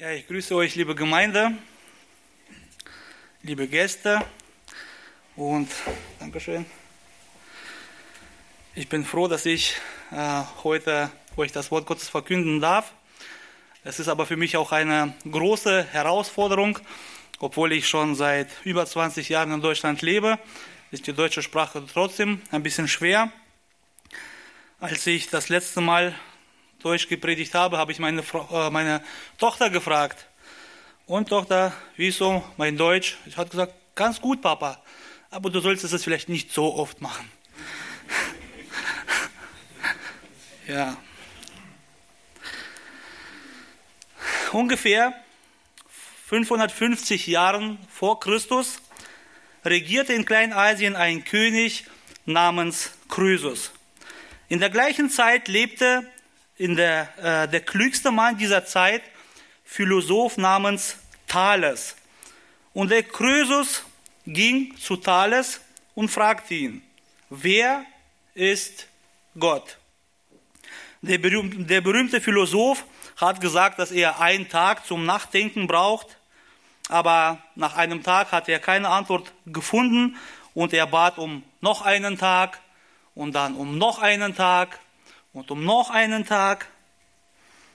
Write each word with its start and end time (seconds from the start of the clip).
Ja, 0.00 0.10
ich 0.10 0.26
grüße 0.26 0.56
euch, 0.56 0.74
liebe 0.74 0.96
Gemeinde, 0.96 1.52
liebe 3.44 3.68
Gäste 3.68 4.20
und 5.36 5.70
Dankeschön. 6.18 6.66
Ich 8.74 8.88
bin 8.88 9.04
froh, 9.04 9.28
dass 9.28 9.46
ich 9.46 9.76
äh, 10.10 10.42
heute 10.64 11.12
euch 11.36 11.52
das 11.52 11.70
Wort 11.70 11.86
Gottes 11.86 12.08
verkünden 12.08 12.60
darf. 12.60 12.92
Es 13.84 14.00
ist 14.00 14.08
aber 14.08 14.26
für 14.26 14.36
mich 14.36 14.56
auch 14.56 14.72
eine 14.72 15.14
große 15.30 15.84
Herausforderung, 15.84 16.76
obwohl 17.38 17.72
ich 17.72 17.86
schon 17.86 18.16
seit 18.16 18.48
über 18.64 18.86
20 18.86 19.28
Jahren 19.28 19.52
in 19.52 19.60
Deutschland 19.60 20.02
lebe, 20.02 20.40
ist 20.90 21.06
die 21.06 21.12
deutsche 21.12 21.40
Sprache 21.40 21.84
trotzdem 21.86 22.42
ein 22.50 22.64
bisschen 22.64 22.88
schwer. 22.88 23.30
Als 24.80 25.06
ich 25.06 25.30
das 25.30 25.50
letzte 25.50 25.80
Mal 25.80 26.16
Deutsch 26.84 27.08
gepredigt 27.08 27.54
habe, 27.54 27.78
habe 27.78 27.92
ich 27.92 27.98
meine, 27.98 28.22
äh, 28.52 28.68
meine 28.68 29.02
Tochter 29.38 29.70
gefragt. 29.70 30.26
Und 31.06 31.30
Tochter, 31.30 31.72
wie 31.96 32.08
ist 32.08 32.18
so 32.18 32.44
mein 32.58 32.76
Deutsch? 32.76 33.16
Ich 33.24 33.38
habe 33.38 33.48
gesagt, 33.48 33.72
ganz 33.94 34.20
gut, 34.20 34.42
Papa. 34.42 34.82
Aber 35.30 35.48
du 35.48 35.60
solltest 35.60 35.94
es 35.94 36.04
vielleicht 36.04 36.28
nicht 36.28 36.52
so 36.52 36.74
oft 36.74 37.00
machen. 37.00 37.30
ja. 40.68 40.96
Ungefähr 44.52 45.14
550 46.26 47.26
Jahren 47.26 47.78
vor 47.90 48.20
Christus 48.20 48.80
regierte 49.64 50.12
in 50.12 50.26
Kleinasien 50.26 50.96
ein 50.96 51.24
König 51.24 51.86
namens 52.26 52.92
Krösus. 53.08 53.72
In 54.48 54.60
der 54.60 54.68
gleichen 54.68 55.08
Zeit 55.08 55.48
lebte 55.48 56.10
in 56.56 56.76
der, 56.76 57.08
äh, 57.18 57.48
der 57.48 57.60
klügste 57.60 58.10
Mann 58.10 58.36
dieser 58.36 58.64
Zeit, 58.64 59.02
Philosoph 59.64 60.36
namens 60.36 60.96
Thales. 61.26 61.96
Und 62.72 62.90
der 62.90 63.02
Krösus 63.02 63.84
ging 64.26 64.76
zu 64.76 64.96
Thales 64.96 65.60
und 65.94 66.08
fragte 66.08 66.54
ihn, 66.54 66.82
wer 67.30 67.84
ist 68.34 68.86
Gott? 69.38 69.78
Der 71.02 71.18
berühmte, 71.18 71.58
der 71.64 71.80
berühmte 71.80 72.20
Philosoph 72.20 72.84
hat 73.16 73.40
gesagt, 73.40 73.78
dass 73.78 73.90
er 73.90 74.20
einen 74.20 74.48
Tag 74.48 74.86
zum 74.86 75.04
Nachdenken 75.04 75.66
braucht, 75.66 76.16
aber 76.88 77.38
nach 77.54 77.76
einem 77.76 78.02
Tag 78.02 78.32
hat 78.32 78.48
er 78.48 78.58
keine 78.58 78.88
Antwort 78.88 79.32
gefunden 79.46 80.16
und 80.54 80.72
er 80.72 80.86
bat 80.86 81.18
um 81.18 81.42
noch 81.60 81.82
einen 81.82 82.18
Tag 82.18 82.60
und 83.14 83.34
dann 83.34 83.54
um 83.54 83.78
noch 83.78 83.98
einen 83.98 84.34
Tag 84.34 84.78
und 85.34 85.50
um 85.50 85.64
noch 85.64 85.90
einen 85.90 86.24
Tag. 86.24 86.68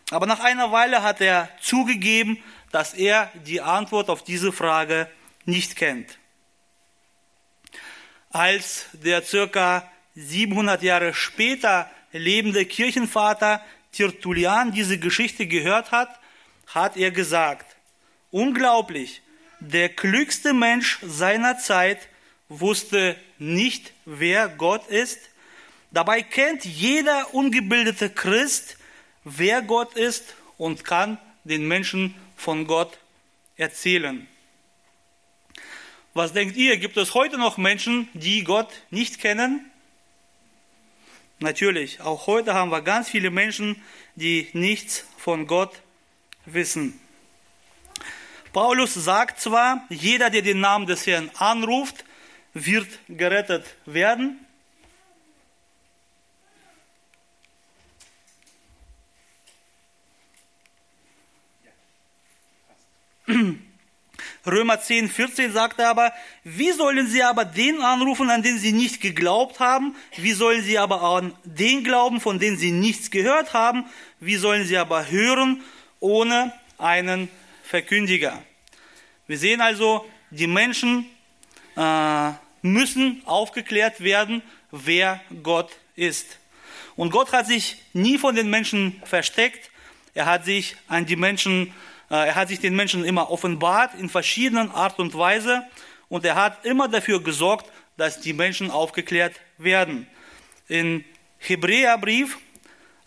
Aber 0.09 0.25
nach 0.25 0.39
einer 0.39 0.71
Weile 0.71 1.03
hat 1.03 1.21
er 1.21 1.49
zugegeben, 1.61 2.41
dass 2.71 2.95
er 2.95 3.31
die 3.45 3.61
Antwort 3.61 4.09
auf 4.09 4.23
diese 4.23 4.52
Frage 4.52 5.07
nicht 5.45 5.75
kennt. 5.75 6.17
Als 8.31 8.85
der 8.93 9.21
circa 9.23 9.89
700 10.15 10.81
Jahre 10.81 11.13
später 11.13 11.89
lebende 12.11 12.65
Kirchenvater 12.65 13.63
Tertullian 13.91 14.71
diese 14.71 14.97
Geschichte 14.97 15.47
gehört 15.47 15.91
hat, 15.91 16.19
hat 16.67 16.95
er 16.97 17.11
gesagt, 17.11 17.75
unglaublich, 18.31 19.21
der 19.59 19.89
klügste 19.89 20.53
Mensch 20.53 20.99
seiner 21.02 21.57
Zeit 21.57 22.07
wusste 22.47 23.15
nicht, 23.37 23.93
wer 24.05 24.47
Gott 24.47 24.87
ist, 24.87 25.28
Dabei 25.91 26.21
kennt 26.21 26.65
jeder 26.65 27.33
ungebildete 27.33 28.09
Christ, 28.09 28.77
wer 29.23 29.61
Gott 29.61 29.95
ist 29.95 30.35
und 30.57 30.83
kann 30.83 31.17
den 31.43 31.67
Menschen 31.67 32.15
von 32.35 32.67
Gott 32.67 32.99
erzählen. 33.57 34.27
Was 36.13 36.33
denkt 36.33 36.55
ihr? 36.57 36.77
Gibt 36.77 36.97
es 36.97 37.13
heute 37.13 37.37
noch 37.37 37.57
Menschen, 37.57 38.09
die 38.13 38.43
Gott 38.43 38.69
nicht 38.89 39.19
kennen? 39.19 39.69
Natürlich, 41.39 42.02
auch 42.02 42.27
heute 42.27 42.53
haben 42.53 42.71
wir 42.71 42.81
ganz 42.81 43.09
viele 43.09 43.31
Menschen, 43.31 43.81
die 44.15 44.49
nichts 44.53 45.05
von 45.17 45.47
Gott 45.47 45.71
wissen. 46.45 46.99
Paulus 48.52 48.93
sagt 48.93 49.39
zwar, 49.39 49.85
jeder, 49.89 50.30
der 50.30 50.41
den 50.41 50.59
Namen 50.59 50.87
des 50.87 51.05
Herrn 51.08 51.31
anruft, 51.35 52.03
wird 52.53 52.87
gerettet 53.08 53.64
werden. 53.85 54.45
Römer 64.45 64.81
10, 64.81 65.09
14 65.09 65.51
sagt 65.51 65.79
er 65.79 65.89
aber, 65.89 66.13
wie 66.43 66.71
sollen 66.71 67.07
sie 67.07 67.23
aber 67.23 67.45
den 67.45 67.81
anrufen, 67.81 68.29
an 68.29 68.43
den 68.43 68.57
sie 68.57 68.71
nicht 68.71 69.01
geglaubt 69.01 69.59
haben? 69.59 69.95
Wie 70.17 70.33
sollen 70.33 70.63
sie 70.63 70.77
aber 70.77 71.01
an 71.01 71.33
den 71.43 71.83
glauben, 71.83 72.19
von 72.19 72.39
dem 72.39 72.57
sie 72.57 72.71
nichts 72.71 73.11
gehört 73.11 73.53
haben? 73.53 73.85
Wie 74.19 74.35
sollen 74.35 74.65
sie 74.65 74.77
aber 74.77 75.09
hören 75.09 75.61
ohne 75.99 76.53
einen 76.77 77.29
Verkündiger? 77.63 78.41
Wir 79.27 79.37
sehen 79.37 79.61
also, 79.61 80.05
die 80.31 80.47
Menschen 80.47 81.05
äh, 81.75 82.31
müssen 82.61 83.21
aufgeklärt 83.25 84.01
werden, 84.01 84.41
wer 84.71 85.21
Gott 85.43 85.71
ist. 85.95 86.37
Und 86.95 87.11
Gott 87.11 87.31
hat 87.31 87.47
sich 87.47 87.77
nie 87.93 88.17
von 88.17 88.35
den 88.35 88.49
Menschen 88.49 89.01
versteckt. 89.05 89.69
Er 90.13 90.25
hat 90.25 90.45
sich 90.45 90.75
an 90.87 91.05
die 91.05 91.15
Menschen 91.15 91.67
versteckt 91.67 91.89
er 92.09 92.36
hat 92.36 92.47
sich 92.47 92.59
den 92.59 92.75
Menschen 92.75 93.05
immer 93.05 93.30
offenbart 93.30 93.93
in 93.95 94.09
verschiedenen 94.09 94.71
Art 94.71 94.99
und 94.99 95.15
Weise 95.15 95.64
und 96.08 96.25
er 96.25 96.36
hat 96.36 96.65
immer 96.65 96.87
dafür 96.87 97.21
gesorgt, 97.21 97.71
dass 97.97 98.20
die 98.20 98.33
Menschen 98.33 98.71
aufgeklärt 98.71 99.39
werden. 99.58 100.08
In 100.67 101.05
Hebräerbrief 101.37 102.37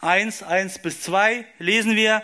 1, 0.01 0.43
1 0.43 0.81
bis 0.81 1.01
2 1.03 1.45
lesen 1.59 1.97
wir, 1.97 2.23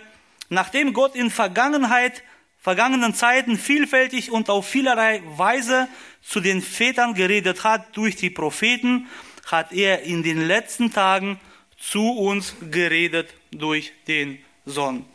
nachdem 0.49 0.93
Gott 0.93 1.15
in 1.15 1.31
Vergangenheit, 1.31 2.22
vergangenen 2.61 3.15
Zeiten 3.15 3.56
vielfältig 3.56 4.31
und 4.31 4.50
auf 4.50 4.69
vielerlei 4.69 5.22
Weise 5.37 5.89
zu 6.22 6.41
den 6.41 6.60
Vätern 6.60 7.15
geredet 7.15 7.65
hat 7.65 7.97
durch 7.97 8.16
die 8.16 8.31
Propheten, 8.31 9.09
hat 9.47 9.72
er 9.72 10.03
in 10.03 10.22
den 10.22 10.47
letzten 10.47 10.93
Tagen 10.93 11.41
zu 11.78 12.10
uns 12.10 12.55
geredet 12.71 13.33
durch 13.50 13.93
den 14.06 14.39
Sohn. 14.66 15.06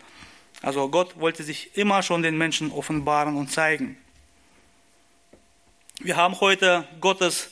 Also 0.63 0.87
Gott 0.87 1.19
wollte 1.19 1.43
sich 1.43 1.75
immer 1.75 2.03
schon 2.03 2.23
den 2.23 2.37
Menschen 2.37 2.71
offenbaren 2.71 3.35
und 3.35 3.51
zeigen. 3.51 3.97
Wir 5.99 6.15
haben 6.15 6.39
heute 6.39 6.87
Gottes 7.01 7.49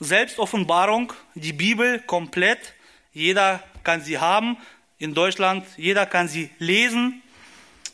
Selbstoffenbarung, 0.00 1.14
die 1.34 1.54
Bibel 1.54 1.98
komplett. 2.00 2.74
Jeder 3.14 3.62
kann 3.84 4.02
sie 4.02 4.18
haben 4.18 4.58
in 4.98 5.14
Deutschland, 5.14 5.66
jeder 5.78 6.04
kann 6.04 6.28
sie 6.28 6.50
lesen 6.58 7.22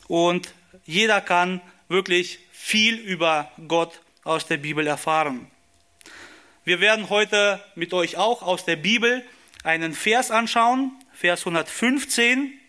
und 0.09 0.53
jeder 0.85 1.21
kann 1.21 1.61
wirklich 1.87 2.39
viel 2.51 2.95
über 2.95 3.49
Gott 3.69 4.01
aus 4.25 4.45
der 4.45 4.57
Bibel 4.57 4.85
erfahren. 4.87 5.49
Wir 6.65 6.81
werden 6.81 7.09
heute 7.09 7.63
mit 7.75 7.93
euch 7.93 8.17
auch 8.17 8.41
aus 8.41 8.65
der 8.65 8.75
Bibel 8.75 9.23
einen 9.63 9.93
Vers 9.93 10.31
anschauen, 10.31 10.91
Vers 11.13 11.47
115. 11.47 12.59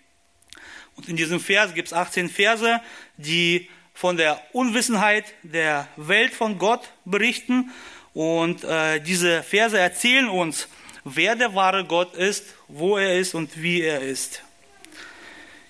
Und 0.99 1.09
in 1.09 1.17
diesem 1.17 1.39
Vers 1.39 1.75
gibt 1.75 1.89
es 1.89 1.95
18 1.95 2.29
Verse, 2.29 2.81
die 3.17 3.69
von 3.95 4.17
der 4.17 4.43
Unwissenheit 4.53 5.33
der 5.45 5.87
Welt 5.97 6.35
von 6.35 6.59
Gott 6.59 6.91
berichten. 7.05 7.71
Und 8.15 8.65
äh, 8.65 9.01
diese 9.01 9.45
Verse 9.45 9.79
erzählen 9.79 10.29
uns, 10.29 10.67
wer 11.05 11.37
der 11.37 11.55
wahre 11.55 11.85
Gott 11.85 12.17
ist, 12.17 12.47
wo 12.67 12.97
er 12.97 13.17
ist 13.17 13.37
und 13.37 13.63
wie 13.63 13.81
er 13.81 14.03
ist. 14.03 14.43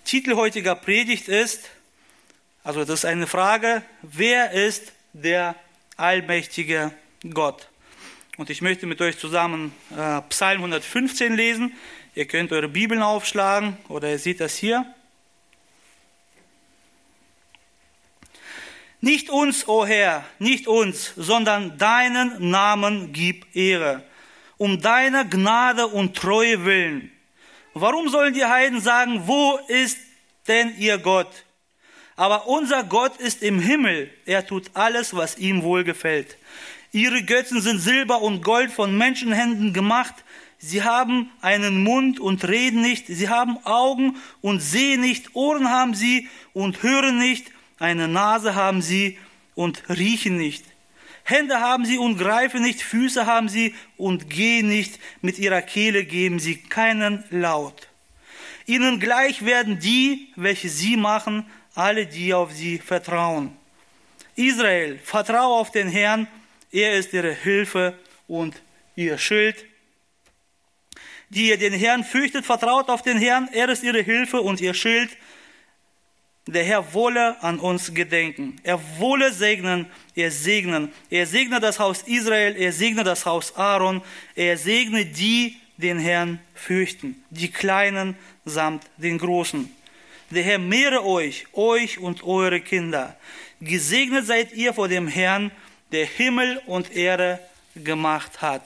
Titel 0.05 0.35
heutiger 0.35 0.75
Predigt 0.75 1.29
ist, 1.29 1.69
also 2.65 2.81
das 2.87 3.01
ist 3.01 3.05
eine 3.05 3.27
Frage, 3.27 3.83
wer 4.01 4.53
ist 4.53 4.93
der 5.13 5.57
allmächtige 5.99 6.93
Gott? 7.35 7.69
Und 8.39 8.49
ich 8.49 8.63
möchte 8.63 8.87
mit 8.87 9.03
euch 9.03 9.19
zusammen 9.19 9.75
äh, 9.91 10.23
Psalm 10.31 10.61
115 10.61 11.37
lesen. 11.37 11.75
Ihr 12.15 12.25
könnt 12.25 12.51
eure 12.51 12.69
Bibeln 12.69 13.03
aufschlagen 13.03 13.77
oder 13.89 14.09
ihr 14.11 14.19
seht 14.19 14.41
das 14.41 14.57
hier. 14.57 14.87
Nicht 19.01 19.31
uns, 19.31 19.69
o 19.69 19.83
oh 19.83 19.87
Herr, 19.87 20.25
nicht 20.39 20.67
uns, 20.67 21.13
sondern 21.17 21.79
deinen 21.79 22.51
Namen 22.51 23.13
gib 23.13 23.55
Ehre, 23.55 24.03
um 24.57 24.81
deiner 24.81 25.25
Gnade 25.25 25.87
und 25.87 26.17
Treue 26.17 26.65
willen. 26.65 27.13
Warum 27.75 28.09
sollen 28.09 28.35
die 28.35 28.45
Heiden 28.45 28.81
sagen, 28.81 29.23
wo 29.27 29.59
ist 29.69 29.99
denn 30.49 30.75
ihr 30.79 30.99
Gott? 30.99 31.45
Aber 32.17 32.49
unser 32.49 32.83
Gott 32.83 33.17
ist 33.19 33.43
im 33.45 33.61
Himmel, 33.61 34.11
er 34.27 34.45
tut 34.45 34.71
alles, 34.75 35.15
was 35.15 35.39
ihm 35.39 35.63
wohlgefällt. 35.63 36.37
Ihre 36.91 37.23
Götzen 37.23 37.61
sind 37.61 37.79
Silber 37.79 38.21
und 38.21 38.43
Gold 38.43 38.73
von 38.73 38.99
Menschenhänden 38.99 39.73
gemacht, 39.73 40.15
Sie 40.61 40.83
haben 40.83 41.31
einen 41.41 41.85
Mund 41.85 42.19
und 42.19 42.47
reden 42.47 42.83
nicht. 42.83 43.07
Sie 43.07 43.29
haben 43.29 43.65
Augen 43.65 44.17
und 44.41 44.61
sehen 44.61 45.01
nicht. 45.01 45.37
Ohren 45.37 45.71
haben 45.71 45.95
sie 45.95 46.29
und 46.53 46.83
hören 46.83 47.19
nicht. 47.19 47.53
Eine 47.79 48.09
Nase 48.09 48.55
haben 48.55 48.83
sie 48.83 49.19
und 49.55 49.83
riechen 49.89 50.37
nicht. 50.37 50.65
Hände 51.25 51.61
haben 51.61 51.85
sie 51.85 51.99
und 51.99 52.19
greifen 52.19 52.63
nicht. 52.63 52.83
Füße 52.83 53.27
haben 53.27 53.49
sie 53.49 53.75
und 53.97 54.31
gehen 54.31 54.69
nicht. 54.69 54.99
Mit 55.21 55.39
ihrer 55.39 55.63
Kehle 55.63 56.05
geben 56.05 56.39
sie 56.39 56.57
keinen 56.57 57.25
Laut. 57.31 57.89
Ihnen 58.67 59.01
gleich 59.01 59.45
werden 59.45 59.79
die, 59.79 60.33
welche 60.37 60.69
sie 60.69 60.97
machen, 60.97 61.47
alle, 61.75 62.07
die 62.07 62.35
auf 62.35 62.53
sie 62.53 62.79
vertrauen. 62.79 63.57
Israel, 64.37 64.99
vertraue 65.03 65.59
auf 65.59 65.71
den 65.71 65.89
Herrn. 65.89 66.27
Er 66.71 66.95
ist 66.95 67.13
ihre 67.13 67.33
Hilfe 67.33 67.99
und 68.27 68.61
ihr 68.95 69.19
Schild 69.19 69.65
die 71.31 71.49
ihr 71.49 71.59
den 71.59 71.73
Herrn 71.73 72.05
fürchtet, 72.05 72.47
vertraut 72.47 72.89
auf 72.89 73.03
den 73.03 73.19
Herrn, 73.19 73.49
er 73.53 73.69
ist 73.69 73.83
ihre 73.83 74.03
Hilfe 74.03 74.41
und 74.41 74.61
ihr 74.61 74.75
Schild. 74.75 75.11
Der 76.51 76.65
Herr 76.65 76.95
wolle 76.95 77.43
an 77.43 77.59
uns 77.61 77.93
gedenken. 77.93 78.57
Er 78.63 78.81
wolle 78.99 79.35
segnen, 79.35 79.85
er 80.15 80.31
segnen. 80.31 80.91
Er 81.11 81.27
segne 81.27 81.61
das 81.61 81.79
Haus 81.79 82.03
Israel, 82.07 82.57
er 82.57 82.73
segne 82.73 83.05
das 83.05 83.27
Haus 83.27 83.55
Aaron, 83.55 84.01
er 84.35 84.57
segne 84.57 85.05
die, 85.05 85.57
den 85.77 85.99
Herrn 85.99 86.41
fürchten, 86.55 87.23
die 87.29 87.51
Kleinen 87.51 88.17
samt 88.47 88.85
den 88.97 89.19
Großen. 89.19 89.71
Der 90.31 90.43
Herr 90.43 90.59
mehre 90.59 91.05
euch, 91.05 91.47
euch 91.53 91.99
und 91.99 92.25
eure 92.25 92.63
Kinder. 92.63 93.15
Gesegnet 93.61 94.27
seid 94.27 94.55
ihr 94.55 94.73
vor 94.73 94.89
dem 94.89 95.07
Herrn, 95.07 95.51
der 95.93 96.07
Himmel 96.07 96.63
und 96.65 96.97
Erde 96.97 97.41
gemacht 97.75 98.41
hat. 98.41 98.63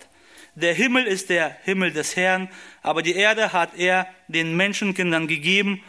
Der 0.54 0.72
Himmel 0.72 1.06
ist 1.06 1.30
der 1.30 1.56
Himmel 1.64 1.92
des 1.92 2.14
Herrn, 2.14 2.48
aber 2.82 3.02
die 3.02 3.16
Erde 3.16 3.52
hat 3.52 3.70
er 3.76 4.06
den 4.28 4.56
Menschenkindern 4.56 5.26
gegeben. 5.26 5.82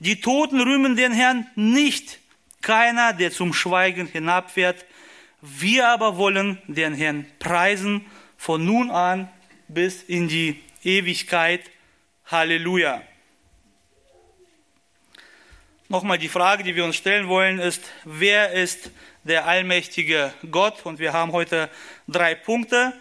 Die 0.00 0.20
Toten 0.20 0.60
rühmen 0.60 0.96
den 0.96 1.12
Herrn 1.12 1.46
nicht, 1.56 2.18
keiner, 2.62 3.12
der 3.12 3.30
zum 3.30 3.52
Schweigen 3.52 4.06
hinabfährt. 4.06 4.86
Wir 5.42 5.88
aber 5.88 6.16
wollen 6.16 6.60
den 6.66 6.94
Herrn 6.94 7.26
preisen 7.38 8.06
von 8.38 8.64
nun 8.64 8.90
an 8.90 9.28
bis 9.68 10.02
in 10.02 10.26
die 10.26 10.58
Ewigkeit. 10.82 11.70
Halleluja. 12.26 13.02
Nochmal 15.88 16.18
die 16.18 16.28
Frage, 16.28 16.62
die 16.62 16.76
wir 16.76 16.84
uns 16.84 16.96
stellen 16.96 17.28
wollen, 17.28 17.58
ist, 17.58 17.82
wer 18.04 18.52
ist 18.52 18.90
der 19.24 19.46
allmächtige 19.46 20.32
Gott? 20.50 20.86
Und 20.86 20.98
wir 20.98 21.12
haben 21.12 21.32
heute 21.32 21.68
drei 22.08 22.34
Punkte. 22.34 22.94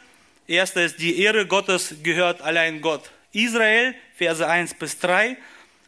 Erster 0.47 0.83
ist, 0.83 0.99
die 0.99 1.21
Ehre 1.21 1.45
Gottes 1.45 1.95
gehört 2.03 2.41
allein 2.41 2.81
Gott. 2.81 3.11
Israel, 3.31 3.95
Verse 4.15 4.45
1 4.45 4.73
bis 4.73 4.99
3. 4.99 5.37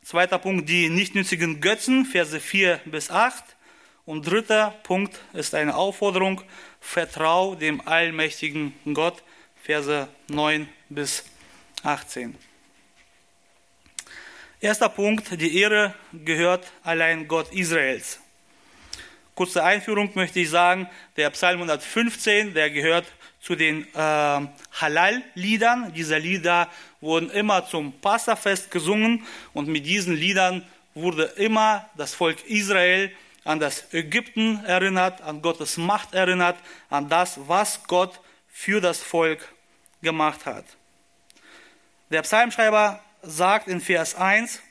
Zweiter 0.04 0.40
Punkt, 0.40 0.68
die 0.68 0.90
nichtnützigen 0.90 1.62
Götzen, 1.62 2.06
Verse 2.06 2.40
4 2.40 2.82
bis 2.86 3.12
8. 3.12 3.44
Und 4.06 4.26
dritter 4.26 4.72
Punkt 4.82 5.20
ist 5.34 5.54
eine 5.54 5.76
Aufforderung, 5.76 6.42
vertrau 6.80 7.54
dem 7.54 7.88
allmächtigen 7.88 8.74
Gott, 8.96 9.24
Verse 9.64 10.08
9 10.28 10.68
bis 10.90 11.24
18. 11.84 12.36
Erster 14.60 14.90
Punkt, 14.90 15.40
die 15.40 15.60
Ehre 15.60 15.94
gehört 16.12 16.72
allein 16.84 17.28
Gott 17.28 17.54
Israels. 17.54 18.20
Kurze 19.36 19.64
Einführung 19.64 20.10
möchte 20.16 20.40
ich 20.40 20.50
sagen, 20.50 20.90
der 21.16 21.30
Psalm 21.30 21.58
115, 21.58 22.54
der 22.56 22.72
gehört 22.72 23.06
zu 23.40 23.56
den 23.56 23.88
äh, 23.94 23.98
Halal-Liedern. 23.98 25.94
Diese 25.94 26.18
Lieder 26.18 26.70
wurden 27.02 27.30
immer 27.32 27.68
zum 27.68 27.92
Passafest 28.00 28.72
gesungen 28.72 29.26
und 29.54 29.68
mit 29.68 29.86
diesen 29.86 30.16
Liedern 30.16 30.66
wurde 30.94 31.24
immer 31.24 31.90
das 31.98 32.14
Volk 32.14 32.46
Israel 32.48 33.12
an 33.44 33.60
das 33.60 33.94
Ägypten 33.94 34.64
erinnert, 34.66 35.22
an 35.22 35.42
Gottes 35.42 35.78
Macht 35.78 36.14
erinnert, 36.14 36.58
an 36.90 37.10
das, 37.10 37.40
was 37.48 37.84
Gott 37.86 38.20
für 38.48 38.80
das 38.82 39.02
Volk 39.02 39.52
gemacht 40.02 40.46
hat. 40.46 40.66
Der 42.12 42.22
Psalmschreiber 42.22 43.02
sagt 43.24 43.68
in 43.68 43.82
Vers 43.82 44.16
1, 44.16 44.62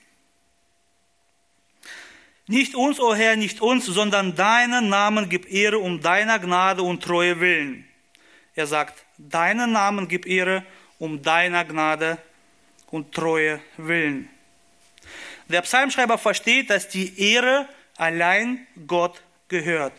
nicht 2.46 2.74
uns, 2.74 2.98
o 2.98 3.10
oh 3.10 3.14
Herr, 3.14 3.36
nicht 3.36 3.60
uns, 3.60 3.86
sondern 3.86 4.34
deinen 4.34 4.88
Namen 4.88 5.28
gib 5.28 5.50
Ehre 5.50 5.78
um 5.78 6.00
deiner 6.00 6.38
Gnade 6.38 6.82
und 6.82 7.02
Treue 7.02 7.38
willen. 7.38 7.88
Er 8.54 8.66
sagt, 8.66 9.04
deinen 9.18 9.72
Namen 9.72 10.08
gib 10.08 10.26
Ehre 10.26 10.64
um 11.00 11.22
deiner 11.22 11.64
Gnade 11.64 12.18
und 12.92 13.12
Treue 13.12 13.60
willen. 13.76 14.28
Der 15.48 15.62
Psalmschreiber 15.62 16.18
versteht, 16.18 16.70
dass 16.70 16.88
die 16.88 17.18
Ehre 17.18 17.68
allein 17.96 18.66
Gott 18.86 19.20
gehört. 19.48 19.94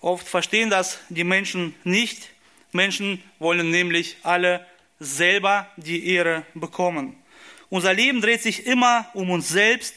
Oft 0.00 0.26
verstehen 0.26 0.70
das 0.70 0.98
die 1.10 1.24
Menschen 1.24 1.76
nicht. 1.84 2.30
Menschen 2.72 3.22
wollen 3.38 3.70
nämlich 3.70 4.16
alle 4.22 4.66
selber 4.98 5.68
die 5.76 6.08
Ehre 6.08 6.44
bekommen. 6.54 7.16
Unser 7.68 7.92
Leben 7.92 8.20
dreht 8.20 8.42
sich 8.42 8.66
immer 8.66 9.08
um 9.12 9.30
uns 9.30 9.48
selbst. 9.48 9.94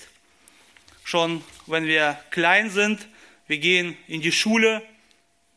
Schon 1.05 1.43
wenn 1.67 1.85
wir 1.85 2.19
klein 2.31 2.69
sind, 2.69 3.07
wir 3.47 3.57
gehen 3.57 3.97
in 4.07 4.21
die 4.21 4.31
Schule, 4.31 4.83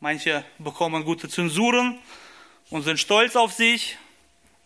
manche 0.01 0.45
bekommen 0.59 1.05
gute 1.05 1.29
Zensuren 1.29 1.99
und 2.71 2.83
sind 2.83 2.99
stolz 2.99 3.37
auf 3.37 3.53
sich. 3.53 3.97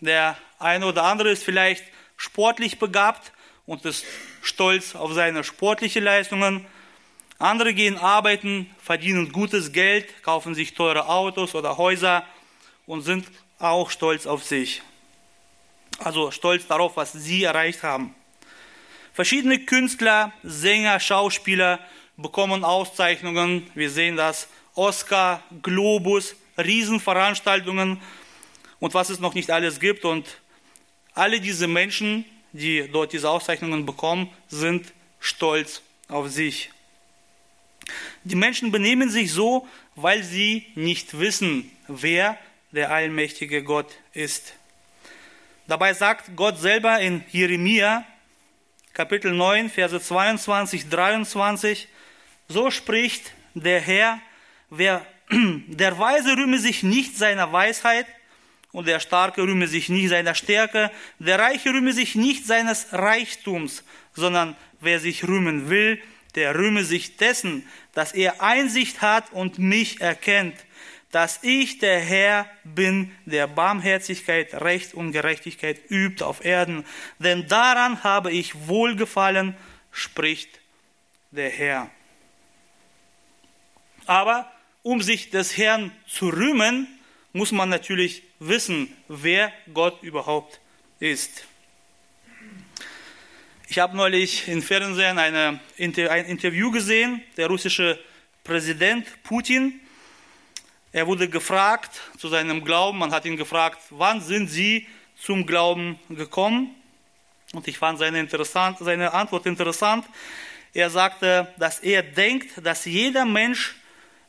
Der 0.01 0.37
eine 0.59 0.87
oder 0.87 1.05
andere 1.05 1.31
ist 1.31 1.45
vielleicht 1.45 1.85
sportlich 2.17 2.79
begabt 2.79 3.33
und 3.67 3.85
ist 3.85 4.05
stolz 4.43 4.95
auf 4.95 5.13
seine 5.13 5.45
sportlichen 5.45 6.05
Leistungen. 6.05 6.67
Andere 7.39 7.73
gehen 7.73 7.97
arbeiten, 7.97 8.69
verdienen 8.83 9.33
gutes 9.33 9.73
Geld, 9.73 10.23
kaufen 10.23 10.55
sich 10.55 10.75
teure 10.75 11.09
Autos 11.09 11.55
oder 11.55 11.79
Häuser 11.79 12.25
und 12.87 13.03
sind 13.03 13.27
auch 13.59 13.91
stolz 13.91 14.27
auf 14.27 14.45
sich. 14.45 14.83
Also 15.99 16.31
stolz 16.31 16.67
darauf, 16.67 16.97
was 16.97 17.13
sie 17.13 17.45
erreicht 17.45 17.83
haben. 17.83 18.15
Verschiedene 19.13 19.61
Künstler, 19.61 20.33
Sänger, 20.43 20.99
Schauspieler 20.99 21.79
bekommen 22.17 22.65
Auszeichnungen. 22.65 23.71
Wir 23.75 23.91
sehen 23.91 24.17
das. 24.17 24.49
Oscar, 24.75 25.43
Globus, 25.63 26.35
Riesenveranstaltungen 26.59 28.01
und 28.79 28.95
was 28.95 29.11
es 29.11 29.21
noch 29.21 29.35
nicht 29.35 29.51
alles 29.51 29.81
gibt. 29.81 30.05
Und 30.05 30.27
alle 31.15 31.41
diese 31.41 31.67
Menschen, 31.67 32.25
die 32.53 32.89
dort 32.91 33.13
diese 33.13 33.31
Auszeichnungen 33.31 33.87
bekommen, 33.87 34.31
sind 34.49 34.93
stolz 35.21 35.83
auf 36.09 36.29
sich. 36.31 36.71
Die 38.25 38.37
Menschen 38.37 38.71
benehmen 38.71 39.11
sich 39.11 39.33
so, 39.33 39.67
weil 39.97 40.23
sie 40.23 40.67
nicht 40.75 41.19
wissen, 41.19 41.71
wer 41.89 42.39
der 42.73 42.91
allmächtige 42.91 43.63
Gott 43.63 43.89
ist. 44.13 44.55
Dabei 45.67 45.95
sagt 45.95 46.37
Gott 46.37 46.59
selber 46.59 47.01
in 47.01 47.25
Jeremia, 47.31 48.05
Kapitel 48.93 49.33
9, 49.33 49.71
Verse 49.71 50.01
22, 50.01 50.89
23, 50.89 51.89
so 52.49 52.71
spricht 52.71 53.33
der 53.55 53.81
Herr, 53.81 54.21
wer, 54.71 55.07
der 55.31 55.99
Weise 55.99 56.37
rühme 56.37 56.59
sich 56.59 56.83
nicht 56.83 57.17
seiner 57.17 57.53
Weisheit 57.53 58.07
und 58.73 58.87
der 58.87 59.01
Starke 59.01 59.43
rühme 59.43 59.67
sich 59.67 59.89
nicht 59.89 60.09
seiner 60.09 60.35
Stärke, 60.35 60.91
der 61.19 61.39
Reiche 61.39 61.71
rühme 61.71 61.93
sich 61.93 62.15
nicht 62.15 62.47
seines 62.47 62.93
Reichtums, 62.93 63.85
sondern 64.15 64.57
wer 64.81 65.01
sich 65.01 65.27
rühmen 65.27 65.69
will, 65.69 66.01
der 66.35 66.55
rühme 66.55 66.85
sich 66.85 67.17
dessen, 67.17 67.67
dass 67.93 68.13
er 68.13 68.41
Einsicht 68.41 69.03
hat 69.03 69.33
und 69.33 69.59
mich 69.59 70.01
erkennt, 70.01 70.55
dass 71.11 71.41
ich 71.43 71.79
der 71.79 71.99
Herr 71.99 72.47
bin, 72.63 73.11
der 73.27 73.49
Barmherzigkeit, 73.49 74.55
Recht 74.55 74.95
und 74.95 75.11
Gerechtigkeit 75.11 75.81
übt 75.91 76.25
auf 76.25 76.45
Erden. 76.45 76.85
Denn 77.19 77.49
daran 77.49 78.05
habe 78.05 78.31
ich 78.31 78.69
wohlgefallen, 78.69 79.57
spricht 79.91 80.61
der 81.33 81.51
Herr. 81.51 81.91
Aber 84.07 84.51
um 84.83 85.03
sich 85.03 85.31
des 85.31 85.57
Herrn 85.57 85.93
zu 86.07 86.29
rühmen, 86.29 86.89
muss 87.33 87.53
man 87.53 87.69
natürlich 87.69 88.23
wissen, 88.39 88.95
wer 89.09 89.53
Gott 89.73 90.03
überhaupt 90.03 90.61
ist. 90.99 91.45
Ich 93.69 93.79
habe 93.79 93.97
neulich 93.97 94.49
im 94.49 94.63
Fernsehen 94.63 95.19
eine, 95.19 95.61
ein 95.79 96.25
Interview 96.25 96.73
gesehen, 96.73 97.23
der 97.37 97.47
russische 97.47 98.01
Präsident 98.43 99.07
Putin. 99.23 99.79
Er 100.93 101.07
wurde 101.07 101.29
gefragt 101.29 102.01
zu 102.19 102.29
seinem 102.29 102.65
Glauben, 102.65 102.99
man 102.99 103.13
hat 103.13 103.25
ihn 103.27 103.37
gefragt, 103.37 103.79
wann 103.91 104.21
sind 104.21 104.49
Sie 104.49 104.89
zum 105.17 105.47
Glauben 105.47 106.01
gekommen? 106.09 106.75
Und 107.53 107.69
ich 107.69 107.79
fand 107.79 107.99
seine, 107.99 108.27
seine 108.29 109.13
Antwort 109.13 109.47
interessant. 109.47 110.05
Er 110.73 110.91
sagte, 110.91 111.53
dass 111.59 111.79
er 111.81 112.03
denkt, 112.03 112.65
dass 112.65 112.85
jeder 112.85 113.25
Mensch 113.25 113.77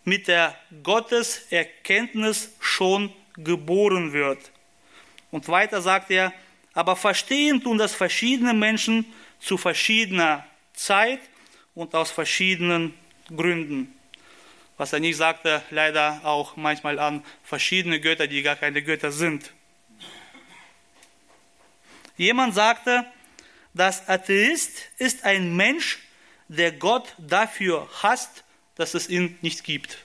mit 0.04 0.28
der 0.28 0.56
Gotteserkenntnis 0.84 2.52
schon 2.60 3.14
geboren 3.36 4.14
wird. 4.14 4.52
Und 5.32 5.48
weiter 5.48 5.82
sagt 5.82 6.12
er, 6.12 6.34
aber 6.74 6.96
verstehen 6.96 7.62
tun 7.62 7.78
das 7.78 7.94
verschiedene 7.94 8.54
Menschen 8.54 9.06
zu 9.40 9.58
verschiedener 9.58 10.46
Zeit 10.74 11.20
und 11.76 11.94
aus 11.96 12.12
verschiedenen 12.12 12.94
Gründen. 13.36 13.94
Was 14.78 14.94
er 14.94 15.00
nicht 15.00 15.18
sagte, 15.18 15.62
leider 15.70 16.22
auch 16.24 16.56
manchmal 16.56 16.98
an 17.00 17.24
verschiedene 17.44 18.00
Götter, 18.00 18.28
die 18.28 18.42
gar 18.42 18.56
keine 18.56 18.82
Götter 18.82 19.12
sind. 19.12 19.54
Jemand 22.18 22.54
sagte, 22.56 23.06
das 23.74 24.08
Atheist 24.08 24.90
ist 24.98 25.24
ein 25.24 25.56
Mensch, 25.56 26.00
der 26.48 26.72
Gott 26.72 27.16
dafür 27.18 27.88
hasst, 28.02 28.44
dass 28.76 28.94
es 28.94 29.10
ihn 29.10 29.38
nicht 29.42 29.64
gibt. 29.64 30.00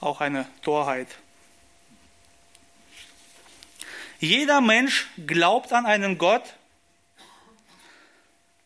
Auch 0.00 0.20
eine 0.20 0.48
Torheit. 0.62 1.08
Jeder 4.18 4.60
Mensch 4.60 5.08
glaubt 5.26 5.72
an 5.72 5.84
einen 5.84 6.16
Gott, 6.18 6.54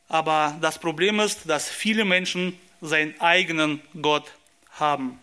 aber 0.08 0.56
das 0.60 0.78
Problem 0.78 1.18
ist, 1.20 1.48
dass 1.48 1.68
viele 1.68 2.04
Menschen 2.04 2.58
seinen 2.80 3.18
eigenen 3.20 3.80
Gott 4.00 4.32
haben. 4.72 5.18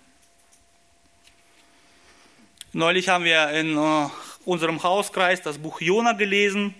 Neulich 2.72 3.10
haben 3.10 3.24
wir 3.24 3.50
in 3.50 3.78
äh, 3.78 4.10
unserem 4.46 4.82
Hauskreis 4.82 5.42
das 5.44 5.60
Buch 5.60 5.80
Jona 5.80 6.13
gelesen 6.13 6.74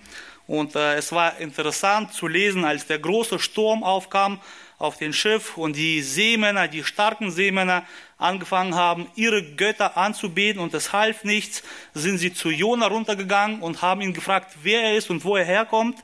und 0.48 0.76
äh, 0.76 0.96
es 0.96 1.12
war 1.12 1.38
interessant 1.38 2.14
zu 2.14 2.28
lesen, 2.28 2.66
als 2.66 2.88
der 2.88 2.98
große 2.98 3.38
Sturm 3.38 3.84
aufkam 3.84 4.42
auf 4.84 4.98
dem 4.98 5.14
Schiff 5.14 5.58
und 5.58 5.76
die 5.76 6.02
Seemänner, 6.02 6.68
die 6.68 6.84
starken 6.84 7.32
Seemänner 7.32 7.86
angefangen 8.18 8.76
haben, 8.76 9.08
ihre 9.16 9.42
Götter 9.42 9.98
anzubeten 9.98 10.62
und 10.62 10.74
es 10.74 10.92
half 10.92 11.24
nichts, 11.24 11.64
sind 11.94 12.18
sie 12.18 12.34
zu 12.34 12.50
Jona 12.50 12.88
runtergegangen 12.88 13.62
und 13.62 13.82
haben 13.82 14.02
ihn 14.02 14.14
gefragt, 14.14 14.52
wer 14.62 14.84
er 14.84 14.98
ist 14.98 15.10
und 15.10 15.24
wo 15.24 15.38
er 15.38 15.46
herkommt. 15.46 16.04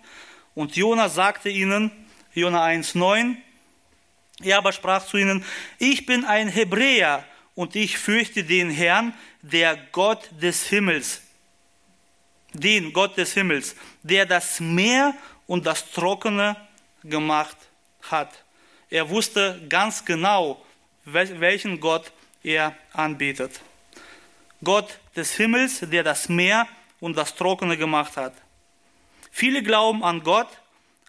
Und 0.55 0.75
Jona 0.75 1.09
sagte 1.09 1.49
ihnen, 1.49 1.91
Jona 2.33 2.65
1,9, 2.65 3.35
er 4.43 4.57
aber 4.57 4.71
sprach 4.71 5.05
zu 5.05 5.17
ihnen, 5.17 5.43
ich 5.77 6.05
bin 6.05 6.23
ein 6.23 6.47
Hebräer 6.47 7.25
und 7.55 7.75
ich 7.75 7.97
fürchte 7.97 8.43
den 8.43 8.69
Herrn, 8.69 9.13
der 9.41 9.77
Gott 9.91 10.29
des 10.41 10.67
Himmels 10.67 11.21
den 12.53 12.93
Gott 12.93 13.17
des 13.17 13.33
Himmels, 13.33 13.75
der 14.03 14.25
das 14.25 14.59
Meer 14.59 15.13
und 15.47 15.65
das 15.65 15.91
Trockene 15.91 16.55
gemacht 17.03 17.57
hat. 18.09 18.43
Er 18.89 19.09
wusste 19.09 19.61
ganz 19.69 20.03
genau, 20.03 20.63
welchen 21.05 21.79
Gott 21.79 22.11
er 22.43 22.75
anbetet. 22.93 23.61
Gott 24.63 24.99
des 25.15 25.33
Himmels, 25.35 25.79
der 25.81 26.03
das 26.03 26.29
Meer 26.29 26.67
und 26.99 27.15
das 27.15 27.35
Trockene 27.35 27.77
gemacht 27.77 28.17
hat. 28.17 28.33
Viele 29.31 29.63
glauben 29.63 30.03
an 30.03 30.23
Gott, 30.23 30.49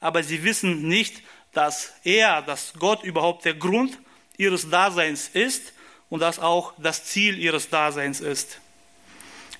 aber 0.00 0.22
sie 0.22 0.44
wissen 0.44 0.86
nicht, 0.88 1.22
dass 1.52 1.92
er, 2.04 2.42
dass 2.42 2.74
Gott 2.78 3.02
überhaupt 3.02 3.44
der 3.44 3.54
Grund 3.54 3.98
ihres 4.36 4.68
Daseins 4.70 5.28
ist 5.28 5.72
und 6.08 6.20
dass 6.20 6.38
auch 6.38 6.74
das 6.78 7.04
Ziel 7.04 7.38
ihres 7.38 7.68
Daseins 7.68 8.20
ist. 8.20 8.60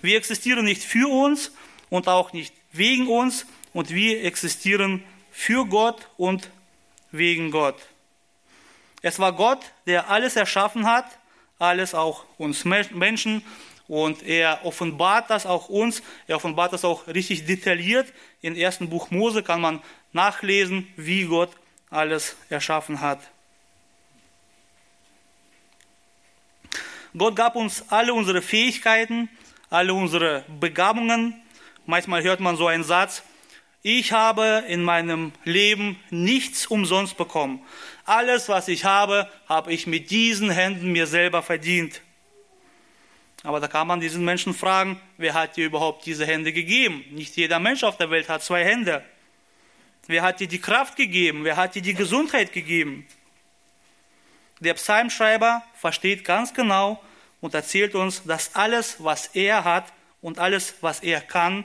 Wir 0.03 0.17
existieren 0.17 0.65
nicht 0.65 0.83
für 0.83 1.09
uns, 1.09 1.53
und 1.91 2.09
auch 2.09 2.33
nicht 2.33 2.55
wegen 2.73 3.09
uns 3.09 3.45
und 3.75 3.91
wir 3.91 4.25
existieren 4.25 5.03
für 5.31 5.67
Gott 5.67 6.09
und 6.17 6.49
wegen 7.11 7.51
Gott. 7.51 7.77
Es 9.03 9.19
war 9.19 9.33
Gott, 9.33 9.61
der 9.87 10.11
alles 10.11 10.37
erschaffen 10.37 10.87
hat, 10.87 11.07
alles 11.59 11.95
auch 11.95 12.25
uns 12.39 12.65
Menschen 12.65 13.43
und 13.89 14.23
er 14.23 14.65
offenbart 14.65 15.31
das 15.31 15.47
auch 15.47 15.69
uns, 15.69 16.03
er 16.27 16.37
offenbart 16.37 16.73
das 16.73 16.85
auch 16.85 17.07
richtig 17.07 17.47
detailliert. 17.47 18.13
Im 18.41 18.55
ersten 18.55 18.89
Buch 18.89 19.11
Mose 19.11 19.43
kann 19.43 19.61
man 19.61 19.83
nachlesen, 20.13 20.87
wie 20.97 21.25
Gott 21.25 21.51
alles 21.91 22.37
erschaffen 22.49 23.01
hat. 23.01 23.19
Gott 27.17 27.35
gab 27.35 27.57
uns 27.57 27.85
alle 27.89 28.15
unsere 28.15 28.41
Fähigkeiten, 28.41 29.29
alle 29.69 29.93
unsere 29.93 30.45
Begabungen, 30.61 31.43
Manchmal 31.91 32.23
hört 32.23 32.39
man 32.39 32.57
so 32.57 32.69
einen 32.69 32.85
Satz, 32.85 33.25
ich 33.83 34.13
habe 34.13 34.65
in 34.69 34.85
meinem 34.85 35.33
Leben 35.43 35.99
nichts 36.11 36.67
umsonst 36.67 37.17
bekommen. 37.17 37.65
Alles, 38.11 38.49
was 38.49 38.67
ich 38.67 38.85
habe, 38.85 39.31
habe 39.49 39.73
ich 39.73 39.87
mit 39.87 40.11
diesen 40.11 40.51
Händen 40.51 40.91
mir 40.91 41.07
selber 41.07 41.45
verdient. 41.45 42.01
Aber 43.45 43.61
da 43.61 43.69
kann 43.69 43.87
man 43.87 44.01
diesen 44.01 44.25
Menschen 44.25 44.53
fragen, 44.53 45.01
wer 45.17 45.33
hat 45.33 45.57
dir 45.57 45.65
überhaupt 45.65 46.07
diese 46.07 46.27
Hände 46.27 46.53
gegeben? 46.53 47.05
Nicht 47.13 47.37
jeder 47.37 47.61
Mensch 47.61 47.85
auf 47.85 47.99
der 47.99 48.11
Welt 48.11 48.29
hat 48.29 48.43
zwei 48.43 48.65
Hände. 48.65 49.05
Wer 50.09 50.23
hat 50.23 50.41
dir 50.41 50.49
die 50.49 50.61
Kraft 50.61 50.97
gegeben? 50.97 51.45
Wer 51.45 51.57
hat 51.57 51.77
dir 51.77 51.83
die 51.83 51.95
Gesundheit 51.95 52.53
gegeben? 52.53 53.07
Der 54.59 54.75
Psalmschreiber 54.75 55.63
versteht 55.75 56.25
ganz 56.25 56.53
genau 56.53 57.01
und 57.41 57.55
erzählt 57.55 57.95
uns, 57.95 58.25
dass 58.25 58.57
alles, 58.57 58.97
was 58.99 59.29
er 59.35 59.63
hat 59.63 59.85
und 60.21 60.41
alles, 60.41 60.75
was 60.81 60.99
er 60.99 61.21
kann, 61.21 61.65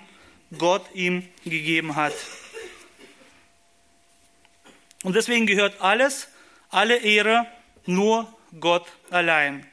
Gott 0.60 0.86
ihm 0.94 1.28
gegeben 1.44 1.96
hat. 1.96 2.14
Und 5.02 5.16
deswegen 5.16 5.48
gehört 5.48 5.82
alles, 5.82 6.28
alle 6.76 6.98
Ehre 6.98 7.48
nur 7.86 8.32
Gott 8.60 8.86
allein. 9.10 9.66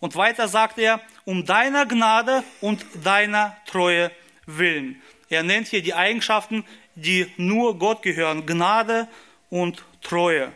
Und 0.00 0.16
weiter 0.16 0.48
sagt 0.48 0.78
er, 0.78 1.00
um 1.24 1.46
deiner 1.46 1.86
Gnade 1.86 2.44
und 2.60 2.84
deiner 3.02 3.56
Treue 3.66 4.10
willen. 4.46 5.00
Er 5.30 5.42
nennt 5.42 5.68
hier 5.68 5.82
die 5.82 5.94
Eigenschaften, 5.94 6.64
die 6.94 7.32
nur 7.36 7.78
Gott 7.78 8.02
gehören, 8.02 8.46
Gnade 8.46 9.08
und 9.50 9.84
Treue. 10.02 10.52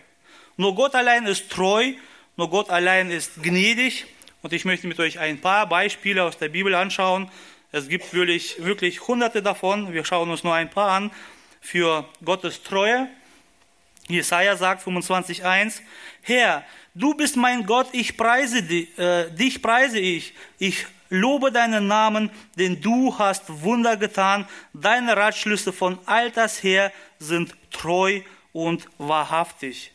Nur 0.56 0.74
Gott 0.74 0.94
allein 0.94 1.26
ist 1.26 1.50
treu, 1.50 1.92
nur 2.36 2.50
Gott 2.50 2.68
allein 2.70 3.10
ist 3.10 3.42
gnädig. 3.42 4.06
Und 4.42 4.52
ich 4.52 4.64
möchte 4.64 4.86
mit 4.86 5.00
euch 5.00 5.18
ein 5.18 5.40
paar 5.40 5.68
Beispiele 5.68 6.22
aus 6.22 6.36
der 6.36 6.48
Bibel 6.48 6.74
anschauen, 6.74 7.30
es 7.70 7.88
gibt 7.88 8.14
wirklich, 8.14 8.64
wirklich 8.64 9.06
hunderte 9.06 9.42
davon. 9.42 9.92
Wir 9.92 10.04
schauen 10.04 10.30
uns 10.30 10.42
nur 10.42 10.54
ein 10.54 10.70
paar 10.70 10.90
an. 10.90 11.10
Für 11.60 12.08
Gottes 12.24 12.62
Treue. 12.62 13.08
Jesaja 14.08 14.56
sagt 14.56 14.86
25,1: 14.86 15.80
Herr, 16.22 16.64
du 16.94 17.14
bist 17.14 17.36
mein 17.36 17.64
Gott, 17.64 17.88
ich 17.92 18.16
preise 18.16 18.62
dich, 18.62 18.98
äh, 18.98 19.30
dich 19.30 19.62
preise 19.62 19.98
ich. 19.98 20.34
Ich 20.58 20.86
lobe 21.10 21.52
deinen 21.52 21.86
Namen, 21.86 22.30
denn 22.58 22.80
du 22.80 23.16
hast 23.18 23.44
Wunder 23.62 23.96
getan. 23.96 24.46
Deine 24.72 25.16
Ratschlüsse 25.16 25.72
von 25.72 25.98
Alters 26.06 26.62
her 26.62 26.92
sind 27.18 27.54
treu 27.70 28.20
und 28.52 28.86
wahrhaftig. 28.98 29.92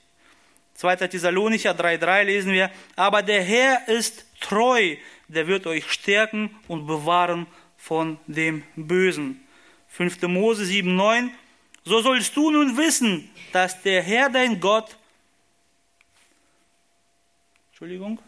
2. 0.75 0.96
Thessalonicher 1.08 1.72
3,3 1.72 2.24
lesen 2.24 2.51
wir, 2.51 2.72
aber 2.96 3.22
der 3.22 3.43
Herr 3.43 3.88
ist 3.88 4.25
treu, 4.39 4.96
der 5.27 5.48
wird 5.48 5.67
euch 5.67 5.91
stärken 5.91 6.50
und 6.67 6.88
bewahren 6.88 7.48
von 7.77 8.17
dem 8.27 8.63
Bösen. 8.75 9.46
5. 9.89 10.24
Mose 10.24 10.63
7,9 10.63 11.29
So 11.86 12.02
sollst 12.02 12.36
du 12.36 12.50
nun 12.50 12.78
wissen, 12.78 13.30
dass 13.52 13.82
der 13.82 14.02
Herr 14.02 14.30
dein 14.30 14.60
Gott, 14.60 14.96
Entschuldigung, 17.72 18.20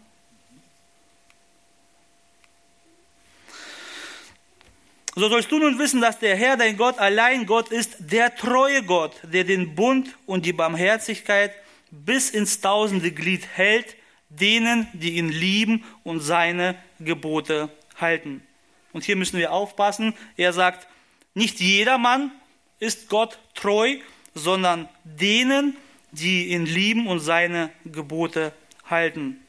So 5.18 5.30
sollst 5.30 5.50
du 5.50 5.60
nun 5.60 5.80
wissen, 5.80 6.02
dass 6.02 6.20
der 6.20 6.36
Herr 6.36 6.58
dein 6.58 6.76
Gott 6.76 7.00
allein 7.00 7.46
Gott 7.46 7.70
ist, 7.70 7.96
der 8.00 8.36
treue 8.36 8.84
Gott, 8.84 9.14
der 9.24 9.46
den 9.46 9.74
Bund 9.74 10.14
und 10.26 10.46
die 10.46 10.52
Barmherzigkeit 10.52 11.54
bis 11.90 12.30
ins 12.30 12.60
tausende 12.60 13.12
Glied 13.12 13.48
hält, 13.54 13.96
denen, 14.28 14.90
die 14.92 15.16
ihn 15.16 15.30
lieben 15.30 15.86
und 16.04 16.20
seine 16.20 16.76
Gebote 17.00 17.70
halten. 17.96 18.46
Und 18.92 19.06
hier 19.06 19.16
müssen 19.16 19.40
wir 19.40 19.54
aufpassen. 19.54 20.14
Er 20.36 20.52
sagt, 20.52 20.86
nicht 21.34 21.62
jedermann 21.62 22.32
ist 22.79 23.10
Gott 23.10 23.38
treu, 23.53 23.98
sondern 24.34 24.89
denen, 25.03 25.77
die 26.12 26.50
ihn 26.50 26.65
lieben 26.65 27.08
und 27.08 27.20
seine 27.20 27.72
Gebote 27.86 28.53
halten. 28.89 29.39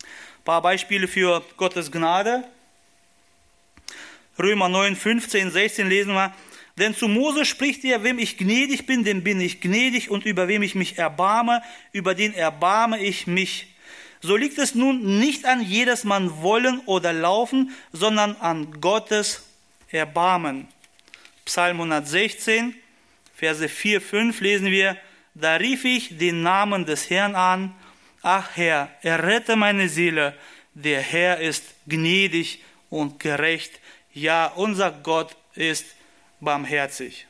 Ein 0.00 0.44
paar 0.44 0.62
Beispiele 0.62 1.08
für 1.08 1.42
Gottes 1.56 1.90
Gnade. 1.90 2.44
Römer 4.38 4.68
9, 4.68 4.96
15, 4.96 5.50
16 5.50 5.88
lesen 5.88 6.14
wir. 6.14 6.34
Denn 6.76 6.94
zu 6.94 7.06
Mose 7.06 7.44
spricht 7.44 7.84
er, 7.84 8.02
wem 8.02 8.18
ich 8.18 8.36
gnädig 8.36 8.86
bin, 8.86 9.04
dem 9.04 9.22
bin 9.22 9.40
ich 9.40 9.60
gnädig 9.60 10.10
und 10.10 10.26
über 10.26 10.48
wem 10.48 10.62
ich 10.62 10.74
mich 10.74 10.98
erbarme, 10.98 11.62
über 11.92 12.14
den 12.14 12.34
erbarme 12.34 12.98
ich 12.98 13.26
mich. 13.26 13.68
So 14.20 14.36
liegt 14.36 14.58
es 14.58 14.74
nun 14.74 15.18
nicht 15.20 15.44
an 15.44 15.62
jedes 15.62 16.02
Mann 16.02 16.42
wollen 16.42 16.80
oder 16.86 17.12
laufen, 17.12 17.72
sondern 17.92 18.34
an 18.36 18.80
Gottes 18.80 19.44
Erbarmen. 19.88 20.66
Psalm 21.44 21.80
116, 21.80 22.74
Verse 23.34 23.68
4, 23.68 24.00
5 24.00 24.40
lesen 24.40 24.70
wir, 24.70 24.96
da 25.34 25.56
rief 25.56 25.84
ich 25.84 26.16
den 26.16 26.42
Namen 26.42 26.86
des 26.86 27.10
Herrn 27.10 27.34
an, 27.34 27.74
ach 28.22 28.50
Herr, 28.54 28.90
errette 29.02 29.56
meine 29.56 29.88
Seele, 29.88 30.36
der 30.74 31.00
Herr 31.00 31.40
ist 31.40 31.64
gnädig 31.86 32.62
und 32.90 33.18
gerecht. 33.20 33.80
Ja, 34.12 34.46
unser 34.46 34.90
Gott 34.90 35.36
ist 35.54 35.86
barmherzig. 36.40 37.26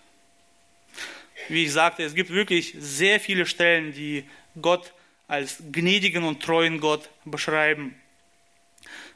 Wie 1.49 1.65
ich 1.65 1.73
sagte, 1.73 2.03
es 2.03 2.15
gibt 2.15 2.31
wirklich 2.31 2.75
sehr 2.79 3.21
viele 3.21 3.47
Stellen, 3.47 3.93
die 3.93 4.25
Gott 4.61 4.93
als 5.27 5.63
gnädigen 5.73 6.25
und 6.25 6.43
treuen 6.43 6.81
Gott 6.81 7.09
beschreiben. 7.25 7.95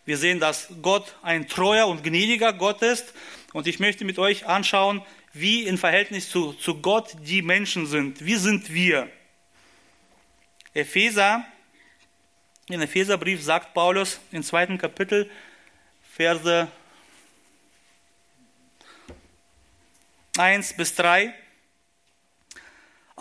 Wir 0.05 0.17
sehen, 0.17 0.41
dass 0.41 0.69
Gott 0.81 1.15
ein 1.23 1.49
treuer 1.49 1.87
und 1.87 2.03
gnädiger 2.03 2.53
Gott 2.53 2.83
ist. 2.83 3.13
Und 3.53 3.67
ich 3.67 3.81
möchte 3.81 4.05
mit 4.05 4.19
euch 4.19 4.47
anschauen, 4.47 5.03
wie 5.33 5.63
im 5.65 5.79
Verhältnis 5.79 6.31
zu, 6.31 6.53
zu 6.53 6.81
Gott 6.81 7.17
die 7.23 7.43
Menschen 7.43 7.87
sind. 7.87 8.25
Wie 8.25 8.37
sind 8.37 8.73
wir? 8.73 9.09
Epheser, 10.75 11.45
in 12.69 12.83
Epheserbrief 12.83 13.43
sagt 13.43 13.73
Paulus 13.73 14.21
im 14.33 14.43
zweiten 14.43 14.77
Kapitel, 14.77 15.31
Verse 16.03 16.69
1 20.37 20.75
bis 20.75 20.95
3, 20.95 21.35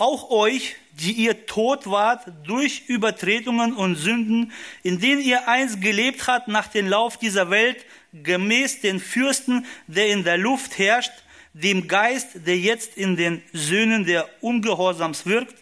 auch 0.02 0.30
euch, 0.30 0.76
die 0.94 1.12
ihr 1.12 1.46
tot 1.46 1.88
wart 1.88 2.28
durch 2.44 2.84
Übertretungen 2.88 3.74
und 3.74 3.96
Sünden, 3.96 4.52
in 4.84 5.00
denen 5.00 5.22
ihr 5.22 5.48
einst 5.48 5.82
gelebt 5.82 6.28
habt 6.28 6.48
nach 6.48 6.68
dem 6.68 6.88
Lauf 6.88 7.18
dieser 7.18 7.50
Welt, 7.50 7.86
gemäß 8.14 8.82
den 8.82 9.00
Fürsten, 9.00 9.66
der 9.88 10.08
in 10.08 10.24
der 10.24 10.38
Luft 10.38 10.78
herrscht, 10.78 11.12
dem 11.54 11.88
Geist, 11.88 12.48
der 12.48 12.58
jetzt 12.58 12.98
in 12.98 13.16
den 13.16 13.42
Söhnen 13.54 14.06
der 14.06 14.28
Ungehorsams 14.42 15.26
wirkt. 15.26 15.56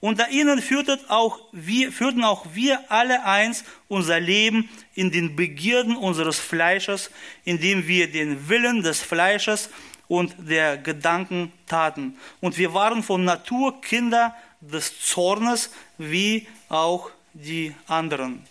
Unter 0.00 0.30
ihnen 0.30 0.62
führten 0.62 1.00
auch 1.08 1.40
wir, 1.52 1.90
führten 1.90 2.22
auch 2.22 2.46
wir 2.54 2.90
alle 2.90 3.24
eins 3.24 3.64
unser 3.88 4.20
Leben 4.20 4.68
in 4.94 5.10
den 5.10 5.34
Begierden 5.34 5.96
unseres 5.96 6.38
Fleisches, 6.38 7.10
indem 7.44 7.88
wir 7.88 8.10
den 8.10 8.48
Willen 8.48 8.82
des 8.82 9.00
Fleisches 9.00 9.70
und 10.08 10.34
der 10.38 10.78
Gedanken 10.78 11.52
taten. 11.66 12.18
Und 12.40 12.56
wir 12.58 12.74
waren 12.74 13.02
von 13.02 13.24
Natur 13.24 13.80
Kinder 13.80 14.34
des 14.60 15.00
Zornes, 15.00 15.70
wie 15.98 16.48
auch 16.68 17.10
die 17.34 17.74
anderen. 17.86 18.44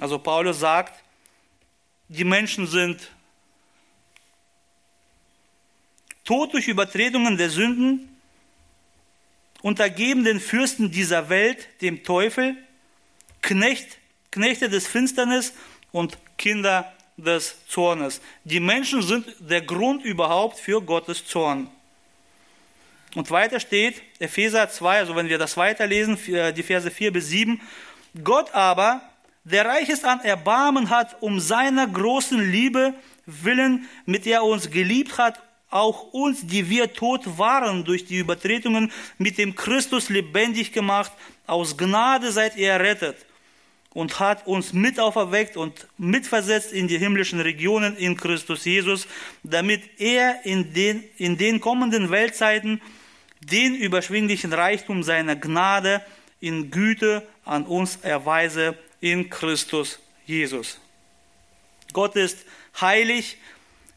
Also 0.00 0.18
Paulus 0.18 0.60
sagt, 0.60 1.02
die 2.08 2.24
Menschen 2.24 2.66
sind 2.66 3.10
tot 6.24 6.52
durch 6.52 6.68
Übertretungen 6.68 7.36
der 7.36 7.50
Sünden, 7.50 8.08
untergeben 9.62 10.24
den 10.24 10.40
Fürsten 10.40 10.90
dieser 10.90 11.28
Welt, 11.28 11.68
dem 11.80 12.02
Teufel, 12.02 12.56
Knecht, 13.40 13.98
Knechte 14.30 14.68
des 14.68 14.86
Finsternis 14.86 15.54
und 15.92 16.18
Kinder 16.36 16.93
des 17.16 17.56
Zornes. 17.68 18.20
Die 18.44 18.60
Menschen 18.60 19.02
sind 19.02 19.26
der 19.38 19.60
Grund 19.60 20.04
überhaupt 20.04 20.58
für 20.58 20.82
Gottes 20.82 21.26
Zorn. 21.26 21.68
Und 23.14 23.30
weiter 23.30 23.60
steht, 23.60 24.02
Epheser 24.18 24.68
2, 24.68 24.98
also 24.98 25.14
wenn 25.14 25.28
wir 25.28 25.38
das 25.38 25.56
weiterlesen, 25.56 26.18
die 26.26 26.62
Verse 26.62 26.90
4 26.90 27.12
bis 27.12 27.28
7, 27.28 27.60
Gott 28.22 28.52
aber, 28.54 29.02
der 29.44 29.66
reich 29.66 29.88
ist 29.88 30.04
an 30.04 30.20
Erbarmen 30.20 30.90
hat, 30.90 31.16
um 31.20 31.38
seiner 31.38 31.86
großen 31.86 32.50
Liebe 32.50 32.94
willen, 33.26 33.88
mit 34.04 34.26
der 34.26 34.38
er 34.38 34.44
uns 34.44 34.70
geliebt 34.70 35.18
hat, 35.18 35.40
auch 35.70 36.12
uns, 36.12 36.46
die 36.46 36.68
wir 36.68 36.92
tot 36.92 37.38
waren 37.38 37.84
durch 37.84 38.04
die 38.04 38.18
Übertretungen, 38.18 38.90
mit 39.18 39.38
dem 39.38 39.54
Christus 39.54 40.08
lebendig 40.08 40.72
gemacht. 40.72 41.12
Aus 41.46 41.76
Gnade 41.76 42.32
seid 42.32 42.56
ihr 42.56 42.70
errettet 42.70 43.16
und 43.94 44.18
hat 44.18 44.46
uns 44.46 44.72
mit 44.72 44.98
auferweckt 44.98 45.56
und 45.56 45.86
mitversetzt 45.96 46.72
in 46.72 46.88
die 46.88 46.98
himmlischen 46.98 47.40
Regionen 47.40 47.96
in 47.96 48.16
Christus 48.16 48.64
Jesus, 48.64 49.06
damit 49.44 49.82
er 49.98 50.44
in 50.44 50.74
den, 50.74 51.04
in 51.16 51.38
den 51.38 51.60
kommenden 51.60 52.10
Weltzeiten 52.10 52.82
den 53.40 53.76
überschwinglichen 53.76 54.52
Reichtum 54.52 55.02
seiner 55.02 55.36
Gnade 55.36 56.02
in 56.40 56.70
Güte 56.70 57.26
an 57.44 57.64
uns 57.64 57.96
erweise 58.02 58.76
in 59.00 59.30
Christus 59.30 60.00
Jesus. 60.26 60.80
Gott 61.92 62.16
ist 62.16 62.38
heilig, 62.80 63.38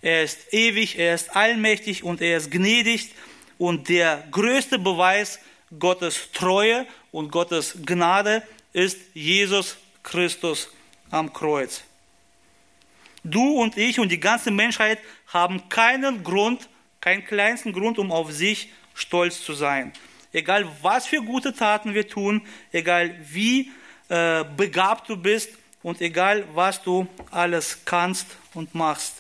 er 0.01 0.23
ist 0.23 0.53
ewig, 0.53 0.99
er 0.99 1.15
ist 1.15 1.35
allmächtig 1.35 2.03
und 2.03 2.21
er 2.21 2.37
ist 2.37 2.51
gnädig 2.51 3.13
und 3.57 3.89
der 3.89 4.23
größte 4.29 4.77
Beweis 4.77 5.39
Gottes 5.79 6.31
Treue 6.33 6.85
und 7.11 7.31
Gottes 7.31 7.77
Gnade 7.83 8.43
ist 8.73 8.99
Jesus 9.15 9.77
Christus 10.07 10.69
am 11.11 11.33
Kreuz. 11.33 11.83
Du 13.25 13.61
und 13.61 13.77
ich 13.77 13.99
und 13.99 14.09
die 14.09 14.21
ganze 14.21 14.51
Menschheit 14.51 14.99
haben 15.27 15.67
keinen 15.67 16.23
Grund, 16.23 16.69
keinen 17.01 17.25
kleinsten 17.25 17.73
Grund, 17.73 17.99
um 17.99 18.09
auf 18.13 18.31
sich 18.31 18.69
stolz 18.93 19.43
zu 19.43 19.53
sein. 19.53 19.91
Egal 20.31 20.65
was 20.81 21.07
für 21.07 21.21
gute 21.21 21.53
Taten 21.53 21.93
wir 21.93 22.07
tun, 22.07 22.41
egal 22.71 23.15
wie 23.29 23.69
äh, 24.07 24.45
begabt 24.55 25.09
du 25.09 25.17
bist 25.17 25.49
und 25.83 25.99
egal 25.99 26.45
was 26.53 26.81
du 26.81 27.05
alles 27.29 27.79
kannst 27.83 28.27
und 28.53 28.73
machst. 28.73 29.15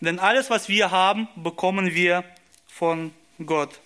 Denn 0.00 0.18
alles, 0.18 0.50
was 0.50 0.68
wir 0.68 0.90
haben, 0.90 1.28
bekommen 1.36 1.94
wir 1.94 2.24
von 2.66 3.14
Gott. 3.46 3.78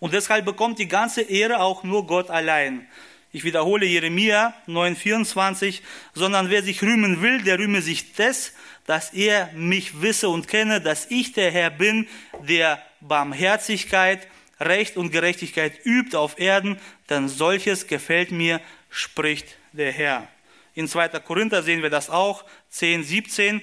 Und 0.00 0.14
deshalb 0.14 0.44
bekommt 0.44 0.80
die 0.80 0.88
ganze 0.88 1.22
Ehre 1.22 1.60
auch 1.60 1.84
nur 1.84 2.08
Gott 2.08 2.28
allein. 2.28 2.88
Ich 3.32 3.44
wiederhole 3.44 3.86
Jeremia 3.86 4.54
9,24, 4.66 5.82
sondern 6.14 6.50
wer 6.50 6.62
sich 6.64 6.82
rühmen 6.82 7.22
will, 7.22 7.42
der 7.42 7.58
rühme 7.60 7.80
sich 7.80 8.12
des, 8.14 8.52
dass 8.86 9.12
er 9.12 9.52
mich 9.52 10.02
wisse 10.02 10.28
und 10.28 10.48
kenne, 10.48 10.80
dass 10.80 11.06
ich 11.10 11.32
der 11.32 11.52
Herr 11.52 11.70
bin, 11.70 12.08
der 12.42 12.82
Barmherzigkeit, 13.00 14.26
Recht 14.58 14.96
und 14.96 15.10
Gerechtigkeit 15.12 15.86
übt 15.86 16.16
auf 16.16 16.40
Erden, 16.40 16.78
denn 17.08 17.28
solches 17.28 17.86
gefällt 17.86 18.32
mir, 18.32 18.60
spricht 18.90 19.56
der 19.72 19.92
Herr. 19.92 20.26
In 20.74 20.88
2. 20.88 21.08
Korinther 21.20 21.62
sehen 21.62 21.82
wir 21.82 21.90
das 21.90 22.10
auch, 22.10 22.44
10, 22.70 23.04
17. 23.04 23.62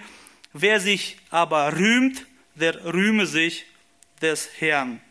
Wer 0.54 0.80
sich 0.80 1.18
aber 1.30 1.78
rühmt, 1.78 2.26
der 2.56 2.86
rühme 2.86 3.26
sich 3.26 3.66
des 4.22 4.50
Herrn. 4.60 5.02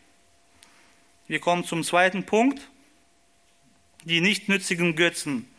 Wir 1.29 1.40
kommen 1.40 1.64
zum 1.64 1.85
zweiten 1.85 2.25
Punkt 2.25 2.61
die 4.07 4.21
nicht 4.21 4.49
nützigen 4.49 4.95
Götzen. 4.95 5.51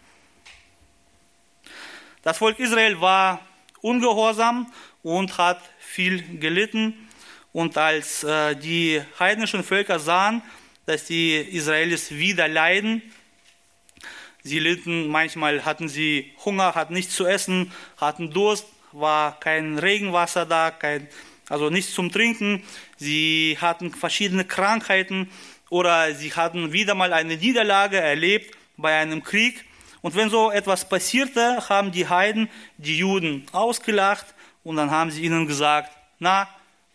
Das 2.23 2.37
Volk 2.37 2.59
Israel 2.59 2.99
war 3.01 3.45
ungehorsam 3.81 4.71
und 5.03 5.37
hat 5.37 5.61
viel 5.79 6.39
gelitten. 6.39 6.93
Und 7.51 7.77
als 7.77 8.23
äh, 8.23 8.55
die 8.55 9.01
heidnischen 9.19 9.63
Völker 9.63 9.99
sahen, 9.99 10.41
dass 10.85 11.05
die 11.05 11.35
Israelis 11.35 12.11
wieder 12.11 12.47
leiden, 12.47 13.01
sie 14.43 14.59
litten, 14.59 15.07
manchmal 15.07 15.65
hatten 15.65 15.89
sie 15.89 16.33
Hunger, 16.45 16.73
hatten 16.73 16.93
nichts 16.93 17.15
zu 17.15 17.25
essen, 17.25 17.73
hatten 17.97 18.31
Durst, 18.31 18.67
war 18.93 19.37
kein 19.41 19.77
Regenwasser 19.77 20.45
da, 20.45 20.71
kein, 20.71 21.09
also 21.49 21.69
nichts 21.69 21.93
zum 21.93 22.11
Trinken, 22.11 22.63
sie 22.95 23.57
hatten 23.59 23.91
verschiedene 23.91 24.45
Krankheiten 24.45 25.29
oder 25.69 26.13
sie 26.13 26.33
hatten 26.33 26.73
wieder 26.73 26.95
mal 26.95 27.13
eine 27.13 27.37
Niederlage 27.37 27.99
erlebt 27.99 28.55
bei 28.77 28.97
einem 28.97 29.23
Krieg. 29.23 29.65
Und 30.01 30.15
wenn 30.15 30.29
so 30.29 30.51
etwas 30.51 30.87
passierte, 30.87 31.69
haben 31.69 31.91
die 31.91 32.07
Heiden 32.07 32.49
die 32.77 32.97
Juden 32.97 33.45
ausgelacht 33.51 34.25
und 34.63 34.75
dann 34.75 34.91
haben 34.91 35.11
sie 35.11 35.23
ihnen 35.23 35.47
gesagt, 35.47 35.91
na, 36.19 36.47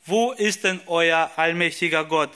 wo 0.04 0.32
ist 0.32 0.64
denn 0.64 0.80
euer 0.86 1.30
allmächtiger 1.36 2.04
Gott? 2.04 2.30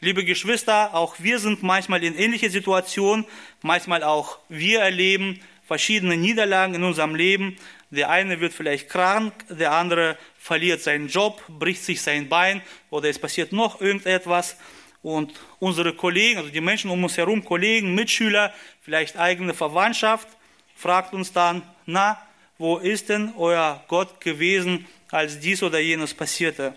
Liebe 0.00 0.24
Geschwister, 0.24 0.94
auch 0.94 1.16
wir 1.18 1.38
sind 1.38 1.62
manchmal 1.62 2.02
in 2.02 2.16
ähnliche 2.18 2.50
Situationen, 2.50 3.24
manchmal 3.62 4.02
auch 4.02 4.38
wir 4.48 4.80
erleben 4.80 5.40
verschiedene 5.64 6.16
Niederlagen 6.16 6.74
in 6.74 6.82
unserem 6.82 7.14
Leben. 7.14 7.56
Der 7.90 8.10
eine 8.10 8.40
wird 8.40 8.52
vielleicht 8.52 8.88
krank, 8.88 9.32
der 9.48 9.72
andere 9.72 10.18
verliert 10.42 10.82
seinen 10.82 11.06
Job, 11.06 11.40
bricht 11.48 11.84
sich 11.84 12.02
sein 12.02 12.28
Bein 12.28 12.62
oder 12.90 13.08
es 13.08 13.16
passiert 13.16 13.52
noch 13.52 13.80
irgendetwas. 13.80 14.56
Und 15.00 15.32
unsere 15.60 15.94
Kollegen, 15.94 16.38
also 16.38 16.50
die 16.50 16.60
Menschen 16.60 16.90
um 16.90 17.02
uns 17.04 17.16
herum, 17.16 17.44
Kollegen, 17.44 17.94
Mitschüler, 17.94 18.52
vielleicht 18.80 19.16
eigene 19.16 19.54
Verwandtschaft, 19.54 20.26
fragt 20.74 21.14
uns 21.14 21.32
dann, 21.32 21.62
na, 21.86 22.20
wo 22.58 22.78
ist 22.78 23.08
denn 23.08 23.32
euer 23.38 23.84
Gott 23.86 24.20
gewesen, 24.20 24.84
als 25.12 25.38
dies 25.38 25.62
oder 25.62 25.78
jenes 25.78 26.12
passierte? 26.12 26.74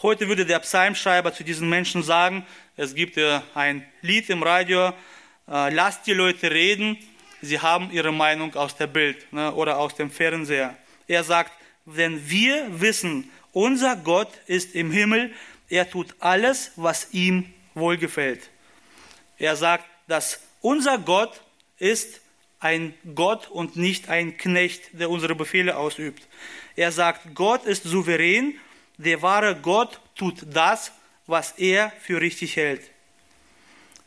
Heute 0.00 0.28
würde 0.28 0.46
der 0.46 0.60
Psalmschreiber 0.60 1.34
zu 1.34 1.44
diesen 1.44 1.68
Menschen 1.68 2.02
sagen, 2.02 2.46
es 2.76 2.94
gibt 2.94 3.18
ein 3.54 3.86
Lied 4.00 4.30
im 4.30 4.42
Radio, 4.42 4.94
äh, 5.46 5.74
lasst 5.74 6.06
die 6.06 6.14
Leute 6.14 6.50
reden, 6.50 6.96
sie 7.42 7.60
haben 7.60 7.90
ihre 7.90 8.12
Meinung 8.12 8.54
aus 8.54 8.76
der 8.76 8.86
Bild 8.86 9.30
ne, 9.30 9.52
oder 9.52 9.78
aus 9.78 9.94
dem 9.94 10.10
Fernseher. 10.10 10.74
Er 11.06 11.24
sagt, 11.24 11.52
wenn 11.96 12.28
wir 12.28 12.80
wissen, 12.80 13.30
unser 13.52 13.96
Gott 13.96 14.30
ist 14.46 14.74
im 14.74 14.90
Himmel, 14.90 15.32
er 15.68 15.88
tut 15.88 16.14
alles, 16.18 16.72
was 16.76 17.12
ihm 17.12 17.52
wohlgefällt. 17.74 18.50
Er 19.38 19.56
sagt, 19.56 19.84
dass 20.06 20.40
unser 20.60 20.98
Gott 20.98 21.40
ist 21.78 22.20
ein 22.60 22.94
Gott 23.14 23.48
und 23.48 23.76
nicht 23.76 24.08
ein 24.08 24.36
Knecht, 24.36 24.82
der 24.92 25.10
unsere 25.10 25.34
Befehle 25.34 25.76
ausübt. 25.76 26.26
Er 26.76 26.92
sagt, 26.92 27.34
Gott 27.34 27.64
ist 27.64 27.84
souverän, 27.84 28.58
der 28.96 29.22
wahre 29.22 29.56
Gott 29.56 30.00
tut 30.16 30.44
das, 30.52 30.92
was 31.26 31.52
er 31.52 31.92
für 32.00 32.20
richtig 32.20 32.56
hält. 32.56 32.82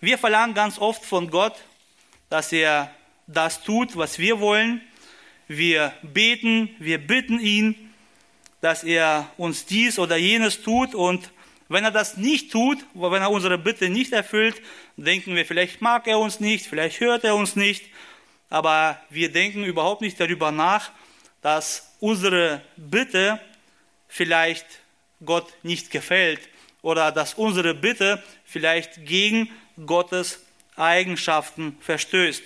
Wir 0.02 0.18
verlangen 0.18 0.54
ganz 0.54 0.80
oft 0.80 1.06
von 1.06 1.30
Gott, 1.30 1.56
dass 2.30 2.52
er 2.52 2.94
das 3.28 3.64
tut, 3.64 3.96
was 3.96 4.20
wir 4.20 4.40
wollen. 4.40 4.82
Wir 5.54 5.94
beten, 6.02 6.70
wir 6.80 6.98
bitten 6.98 7.38
ihn, 7.38 7.76
dass 8.62 8.86
er 8.86 9.30
uns 9.36 9.66
dies 9.66 10.00
oder 10.00 10.16
jenes 10.16 10.62
tut 10.62 10.96
und 10.96 11.30
wenn 11.68 11.84
er 11.84 11.92
das 11.92 12.16
nicht 12.16 12.54
tut, 12.54 12.78
wenn 12.94 13.22
er 13.22 13.30
unsere 13.30 13.58
Bitte 13.58 13.90
nicht 13.90 14.14
erfüllt, 14.14 14.62
denken 14.96 15.36
wir, 15.36 15.46
vielleicht 15.46 15.82
mag 15.82 16.08
er 16.08 16.20
uns 16.20 16.40
nicht, 16.40 16.68
vielleicht 16.68 17.02
hört 17.02 17.26
er 17.26 17.36
uns 17.36 17.58
nicht, 17.58 17.84
aber 18.50 18.98
wir 19.10 19.30
denken 19.30 19.66
überhaupt 19.66 20.00
nicht 20.00 20.18
darüber 20.22 20.54
nach, 20.54 20.90
dass 21.42 21.98
unsere 22.00 22.62
Bitte 22.78 23.38
vielleicht 24.08 24.66
Gott 25.26 25.52
nicht 25.64 25.92
gefällt 25.92 26.40
oder 26.82 27.12
dass 27.12 27.34
unsere 27.34 27.74
Bitte 27.74 28.24
vielleicht 28.46 29.06
gegen 29.06 29.50
Gottes 29.86 30.46
Eigenschaften 30.78 31.76
verstößt. 31.82 32.44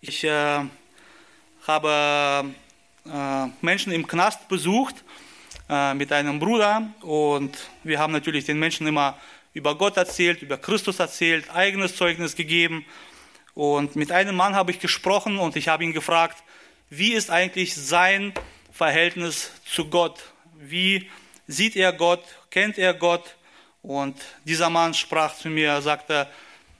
Ich 0.00 0.24
äh, 0.24 0.64
habe 1.66 2.52
äh, 3.06 3.46
Menschen 3.60 3.92
im 3.92 4.06
Knast 4.06 4.48
besucht 4.48 4.96
äh, 5.68 5.94
mit 5.94 6.12
einem 6.12 6.38
Bruder 6.38 6.90
und 7.00 7.56
wir 7.82 7.98
haben 7.98 8.12
natürlich 8.12 8.44
den 8.44 8.58
Menschen 8.58 8.86
immer 8.86 9.18
über 9.54 9.76
Gott 9.76 9.96
erzählt, 9.96 10.42
über 10.42 10.58
Christus 10.58 10.98
erzählt, 10.98 11.48
eigenes 11.54 11.96
Zeugnis 11.96 12.34
gegeben. 12.34 12.84
Und 13.54 13.94
mit 13.94 14.10
einem 14.10 14.34
Mann 14.34 14.56
habe 14.56 14.72
ich 14.72 14.80
gesprochen 14.80 15.38
und 15.38 15.54
ich 15.56 15.68
habe 15.68 15.84
ihn 15.84 15.92
gefragt, 15.92 16.42
wie 16.90 17.12
ist 17.12 17.30
eigentlich 17.30 17.74
sein 17.74 18.34
Verhältnis 18.72 19.52
zu 19.64 19.88
Gott? 19.88 20.20
Wie 20.58 21.08
sieht 21.46 21.76
er 21.76 21.92
Gott? 21.92 22.24
Kennt 22.50 22.78
er 22.78 22.94
Gott? 22.94 23.36
Und 23.82 24.16
dieser 24.44 24.70
Mann 24.70 24.92
sprach 24.92 25.36
zu 25.36 25.48
mir, 25.48 25.80
sagte, 25.82 26.26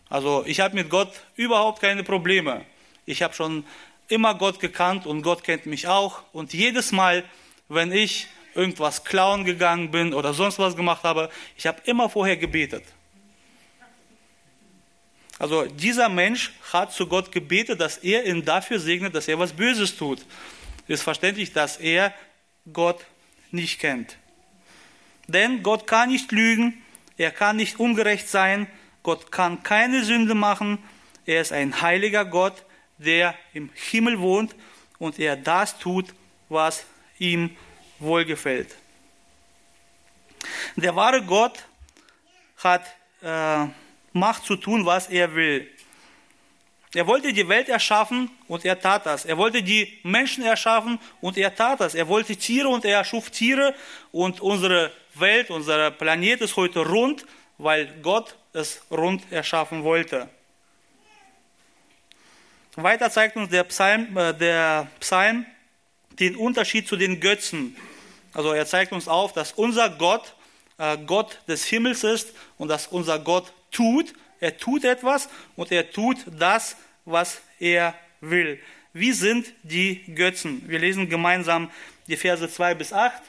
also 0.09 0.42
ich 0.47 0.61
habe 0.61 0.75
mit 0.75 0.90
Gott 0.90 1.12
überhaupt 1.37 1.81
keine 1.81 2.03
Probleme. 2.03 2.64
Ich 3.07 3.23
habe 3.23 3.35
schon 3.35 3.64
immer 4.08 4.34
Gott 4.34 4.60
gekannt 4.60 5.06
und 5.06 5.22
Gott 5.22 5.44
kennt 5.44 5.66
mich 5.66 5.88
auch. 5.88 6.22
Und 6.32 6.52
jedes 6.52 6.92
Mal, 6.92 7.24
wenn 7.68 7.92
ich 7.92 8.26
irgendwas 8.54 9.04
klauen 9.04 9.44
gegangen 9.44 9.90
bin 9.90 10.14
oder 10.14 10.34
sonst 10.34 10.58
was 10.58 10.76
gemacht 10.76 11.02
habe, 11.02 11.30
ich 11.56 11.66
habe 11.66 11.80
immer 11.84 12.08
vorher 12.08 12.36
gebetet. 12.36 12.84
Also 15.38 15.64
dieser 15.66 16.08
Mensch 16.08 16.52
hat 16.72 16.92
zu 16.92 17.06
Gott 17.06 17.32
gebetet, 17.32 17.80
dass 17.80 17.98
er 17.98 18.24
ihn 18.24 18.44
dafür 18.44 18.78
segnet, 18.78 19.14
dass 19.14 19.26
er 19.26 19.38
was 19.38 19.52
Böses 19.52 19.96
tut. 19.96 20.24
Ist 20.86 21.02
verständlich, 21.02 21.52
dass 21.52 21.76
er 21.78 22.14
Gott 22.72 23.04
nicht 23.50 23.80
kennt. 23.80 24.16
Denn 25.26 25.62
Gott 25.62 25.86
kann 25.86 26.10
nicht 26.10 26.30
lügen, 26.32 26.82
er 27.16 27.30
kann 27.30 27.56
nicht 27.56 27.80
ungerecht 27.80 28.28
sein, 28.28 28.66
Gott 29.02 29.32
kann 29.32 29.62
keine 29.62 30.04
Sünde 30.04 30.34
machen, 30.34 30.78
er 31.26 31.40
ist 31.40 31.52
ein 31.52 31.80
heiliger 31.80 32.24
Gott, 32.24 32.64
der 32.98 33.35
im 33.52 33.70
Himmel 33.74 34.18
wohnt 34.18 34.54
und 34.98 35.18
er 35.18 35.37
das 35.37 35.78
tut, 35.78 36.07
was 36.48 36.85
ihm 37.18 37.57
wohlgefällt. 37.98 38.76
Der 40.76 40.94
wahre 40.94 41.22
Gott 41.22 41.64
hat 42.59 42.85
äh, 43.22 43.66
Macht 44.12 44.44
zu 44.44 44.57
tun, 44.57 44.87
was 44.87 45.09
er 45.09 45.35
will. 45.35 45.68
Er 46.94 47.07
wollte 47.09 47.33
die 47.33 47.48
Welt 47.48 47.68
erschaffen 47.68 48.30
und 48.46 48.64
er 48.64 48.78
tat 48.78 49.04
das. 49.07 49.24
Er 49.24 49.37
wollte 49.37 49.61
die 49.61 49.98
Menschen 50.04 50.44
erschaffen 50.44 51.00
und 51.20 51.37
er 51.37 51.52
tat 51.52 51.80
das. 51.80 51.96
Er 51.96 52.07
wollte 52.07 52.37
Tiere 52.37 52.68
und 52.68 52.85
er 52.85 52.98
erschuf 52.98 53.30
Tiere 53.30 53.74
und 54.12 54.40
unsere 54.40 54.92
Welt, 55.14 55.50
unser 55.50 55.90
Planet 55.90 56.40
ist 56.42 56.57
heute 56.57 56.87
rund, 56.87 57.26
weil 57.59 57.92
Gott 58.00 58.37
es 58.52 58.83
rund 58.92 59.33
erschaffen 59.33 59.83
wollte. 59.83 60.28
Weiter 62.76 63.10
zeigt 63.10 63.37
uns 63.37 63.50
der 63.50 63.64
Psalm, 63.64 64.16
äh, 64.16 64.34
der 64.34 64.88
Psalm 65.00 65.46
den 66.18 66.37
Unterschied 66.37 66.88
zu 66.88 66.96
den 66.96 67.20
Götzen. 67.20 67.76
Also 68.32 68.52
er 68.52 68.66
zeigt 68.66 68.92
uns 68.92 69.08
auf, 69.08 69.32
dass 69.32 69.52
unser 69.52 69.90
Gott 69.90 70.34
äh, 70.78 70.98
Gott 70.98 71.40
des 71.46 71.64
Himmels 71.64 72.04
ist 72.04 72.32
und 72.58 72.68
dass 72.68 72.88
unser 72.88 73.18
Gott 73.18 73.52
tut. 73.70 74.12
Er 74.40 74.56
tut 74.56 74.84
etwas 74.84 75.28
und 75.56 75.70
er 75.70 75.90
tut 75.90 76.18
das, 76.38 76.76
was 77.04 77.40
er 77.58 77.94
will. 78.20 78.58
Wie 78.92 79.12
sind 79.12 79.52
die 79.62 80.02
Götzen? 80.14 80.62
Wir 80.68 80.78
lesen 80.78 81.08
gemeinsam 81.08 81.70
die 82.06 82.16
Verse 82.16 82.48
2 82.48 82.74
bis 82.74 82.92
8. 82.92 83.22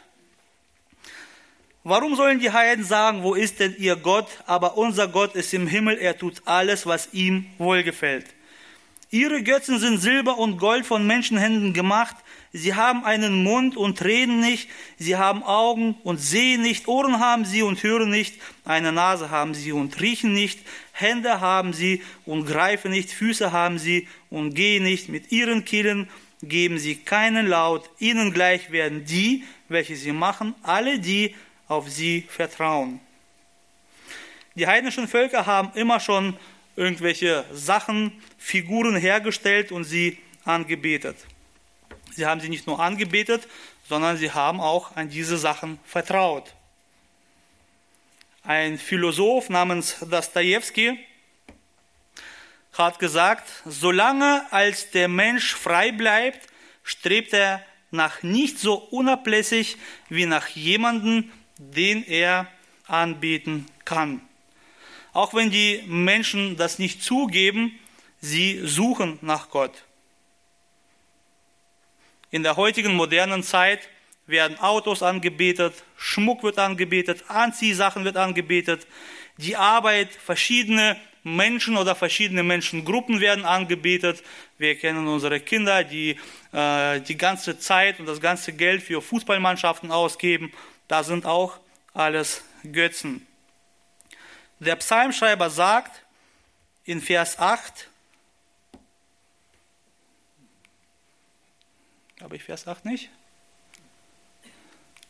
Warum 1.83 2.15
sollen 2.15 2.39
die 2.39 2.51
Heiden 2.51 2.83
sagen, 2.83 3.21
wo 3.23 3.35
ist 3.35 3.59
denn 3.59 3.75
ihr 3.77 3.95
Gott? 3.95 4.27
Aber 4.47 4.77
unser 4.77 5.07
Gott 5.07 5.35
ist 5.35 5.53
im 5.53 5.67
Himmel, 5.67 5.97
er 5.99 6.17
tut 6.17 6.41
alles, 6.45 6.87
was 6.87 7.13
ihm 7.13 7.45
wohlgefällt. 7.59 8.25
Ihre 9.15 9.43
Götzen 9.43 9.79
sind 9.79 9.99
Silber 9.99 10.37
und 10.37 10.57
Gold 10.57 10.85
von 10.85 11.07
Menschenhänden 11.07 11.71
gemacht. 11.71 12.17
Sie 12.51 12.73
haben 12.73 13.05
einen 13.05 13.43
Mund 13.43 13.77
und 13.77 14.03
reden 14.03 14.41
nicht. 14.41 14.69
Sie 14.97 15.15
haben 15.15 15.41
Augen 15.41 15.95
und 16.03 16.17
sehen 16.17 16.61
nicht. 16.63 16.89
Ohren 16.89 17.21
haben 17.21 17.45
sie 17.45 17.61
und 17.61 17.81
hören 17.81 18.09
nicht. 18.09 18.41
Eine 18.65 18.91
Nase 18.91 19.29
haben 19.29 19.53
sie 19.53 19.71
und 19.71 20.01
riechen 20.01 20.33
nicht. 20.33 20.59
Hände 20.91 21.39
haben 21.39 21.71
sie 21.71 22.03
und 22.25 22.45
greifen 22.45 22.91
nicht. 22.91 23.09
Füße 23.09 23.53
haben 23.53 23.79
sie 23.79 24.09
und 24.29 24.53
gehen 24.53 24.83
nicht. 24.83 25.07
Mit 25.07 25.31
ihren 25.31 25.63
Kehlen 25.63 26.09
geben 26.43 26.77
sie 26.77 26.97
keinen 26.97 27.47
Laut. 27.47 27.89
Ihnen 27.99 28.33
gleich 28.33 28.69
werden 28.69 29.05
die, 29.05 29.45
welche 29.69 29.95
sie 29.95 30.11
machen, 30.11 30.55
alle 30.61 30.99
die 30.99 31.33
auf 31.69 31.89
sie 31.89 32.25
vertrauen. 32.27 32.99
Die 34.55 34.67
heidnischen 34.67 35.07
Völker 35.07 35.45
haben 35.45 35.71
immer 35.75 36.01
schon 36.01 36.37
irgendwelche 36.75 37.45
Sachen, 37.51 38.21
Figuren 38.37 38.95
hergestellt 38.95 39.71
und 39.71 39.83
sie 39.83 40.17
angebetet. 40.43 41.17
Sie 42.11 42.25
haben 42.25 42.39
sie 42.41 42.49
nicht 42.49 42.67
nur 42.67 42.79
angebetet, 42.79 43.47
sondern 43.87 44.17
sie 44.17 44.31
haben 44.31 44.59
auch 44.59 44.95
an 44.95 45.09
diese 45.09 45.37
Sachen 45.37 45.79
vertraut. 45.85 46.53
Ein 48.43 48.77
Philosoph 48.77 49.49
namens 49.49 49.97
Dostoevsky 49.99 50.99
hat 52.73 52.99
gesagt, 52.99 53.49
solange 53.65 54.45
als 54.51 54.91
der 54.91 55.07
Mensch 55.07 55.55
frei 55.55 55.91
bleibt, 55.91 56.47
strebt 56.83 57.33
er 57.33 57.65
nach 57.91 58.21
nicht 58.21 58.59
so 58.59 58.75
unablässig 58.75 59.77
wie 60.09 60.25
nach 60.25 60.47
jemanden, 60.49 61.31
den 61.57 62.03
er 62.03 62.47
anbeten 62.85 63.65
kann. 63.85 64.21
Auch 65.15 65.33
wenn 65.33 65.49
die 65.49 65.81
Menschen 65.87 66.57
das 66.57 66.77
nicht 66.77 67.01
zugeben, 67.01 67.79
sie 68.19 68.59
suchen 68.67 69.17
nach 69.21 69.49
Gott. 69.49 69.71
In 72.31 72.43
der 72.43 72.57
heutigen 72.57 72.93
modernen 72.95 73.41
Zeit 73.41 73.87
werden 74.27 74.59
Autos 74.59 75.01
angebetet, 75.01 75.73
Schmuck 75.95 76.43
wird 76.43 76.59
angebetet, 76.59 77.23
Anziehsachen 77.29 78.03
wird 78.03 78.17
angebetet, 78.17 78.87
die 79.37 79.55
Arbeit, 79.55 80.09
verschiedene 80.11 80.97
Menschen 81.23 81.77
oder 81.77 81.95
verschiedene 81.95 82.43
Menschengruppen 82.43 83.21
werden 83.21 83.45
angebetet. 83.45 84.21
Wir 84.57 84.75
kennen 84.77 85.07
unsere 85.07 85.39
Kinder, 85.39 85.85
die 85.85 86.17
äh, 86.51 86.99
die 86.99 87.15
ganze 87.15 87.57
Zeit 87.57 88.01
und 88.01 88.05
das 88.05 88.19
ganze 88.19 88.51
Geld 88.51 88.83
für 88.83 89.01
Fußballmannschaften 89.01 89.91
ausgeben. 89.91 90.51
Da 90.89 91.03
sind 91.03 91.25
auch 91.25 91.57
alles 91.93 92.43
Götzen. 92.69 93.25
Der 94.59 94.75
Psalmschreiber 94.77 95.49
sagt 95.49 96.03
in 96.85 97.01
Vers 97.01 97.37
8, 97.37 97.89
habe 102.21 102.35
ich 102.37 102.43
Vers 102.43 102.67
8 102.67 102.85
nicht? 102.85 103.09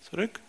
Zurück? 0.01 0.39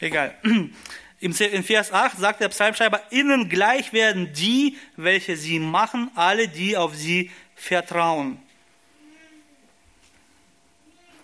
Egal. 0.00 0.36
In 1.20 1.34
Vers 1.34 1.92
8 1.92 2.16
sagt 2.16 2.40
der 2.40 2.48
Psalmschreiber, 2.48 3.02
ihnen 3.10 3.48
gleich 3.48 3.92
werden 3.92 4.32
die, 4.34 4.78
welche 4.94 5.36
sie 5.36 5.58
machen, 5.58 6.12
alle, 6.14 6.46
die 6.46 6.76
auf 6.76 6.94
sie 6.94 7.32
vertrauen. 7.56 8.40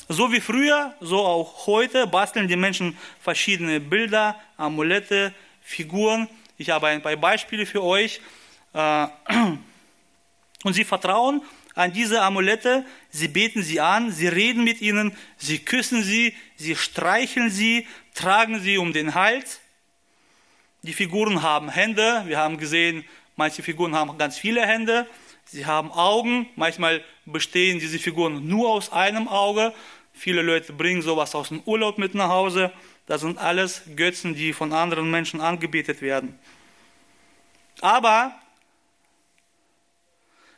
So 0.08 0.32
wie 0.32 0.40
früher, 0.40 0.94
so 1.00 1.24
auch 1.24 1.66
heute 1.68 2.08
basteln 2.08 2.48
die 2.48 2.56
Menschen 2.56 2.98
verschiedene 3.20 3.78
Bilder, 3.78 4.38
Amulette, 4.56 5.32
Figuren. 5.64 6.28
Ich 6.58 6.70
habe 6.70 6.86
ein 6.86 7.02
paar 7.02 7.16
Beispiele 7.16 7.66
für 7.66 7.82
euch. 7.82 8.20
Äh, 8.74 9.06
und 10.62 10.74
sie 10.74 10.84
vertrauen 10.84 11.42
an 11.74 11.92
diese 11.92 12.22
Amulette, 12.22 12.84
sie 13.10 13.26
beten 13.26 13.62
sie 13.62 13.80
an, 13.80 14.12
sie 14.12 14.28
reden 14.28 14.62
mit 14.62 14.80
ihnen, 14.80 15.16
sie 15.36 15.58
küssen 15.58 16.04
sie, 16.04 16.34
sie 16.54 16.76
streicheln 16.76 17.50
sie, 17.50 17.88
tragen 18.14 18.60
sie 18.60 18.78
um 18.78 18.92
den 18.92 19.14
Hals. 19.14 19.60
Die 20.82 20.92
Figuren 20.92 21.42
haben 21.42 21.68
Hände, 21.68 22.22
wir 22.26 22.38
haben 22.38 22.58
gesehen, 22.58 23.04
manche 23.34 23.62
Figuren 23.62 23.96
haben 23.96 24.16
ganz 24.18 24.38
viele 24.38 24.64
Hände. 24.64 25.08
Sie 25.46 25.66
haben 25.66 25.90
Augen, 25.92 26.48
manchmal 26.56 27.04
bestehen 27.26 27.78
diese 27.78 27.98
Figuren 27.98 28.46
nur 28.46 28.70
aus 28.70 28.92
einem 28.92 29.28
Auge. 29.28 29.74
Viele 30.12 30.42
Leute 30.42 30.72
bringen 30.72 31.02
sowas 31.02 31.34
aus 31.34 31.48
dem 31.48 31.60
Urlaub 31.66 31.98
mit 31.98 32.14
nach 32.14 32.28
Hause. 32.28 32.72
Das 33.06 33.20
sind 33.20 33.38
alles 33.38 33.82
Götzen, 33.96 34.34
die 34.34 34.52
von 34.52 34.72
anderen 34.72 35.10
Menschen 35.10 35.40
angebetet 35.40 36.00
werden. 36.00 36.38
Aber 37.80 38.34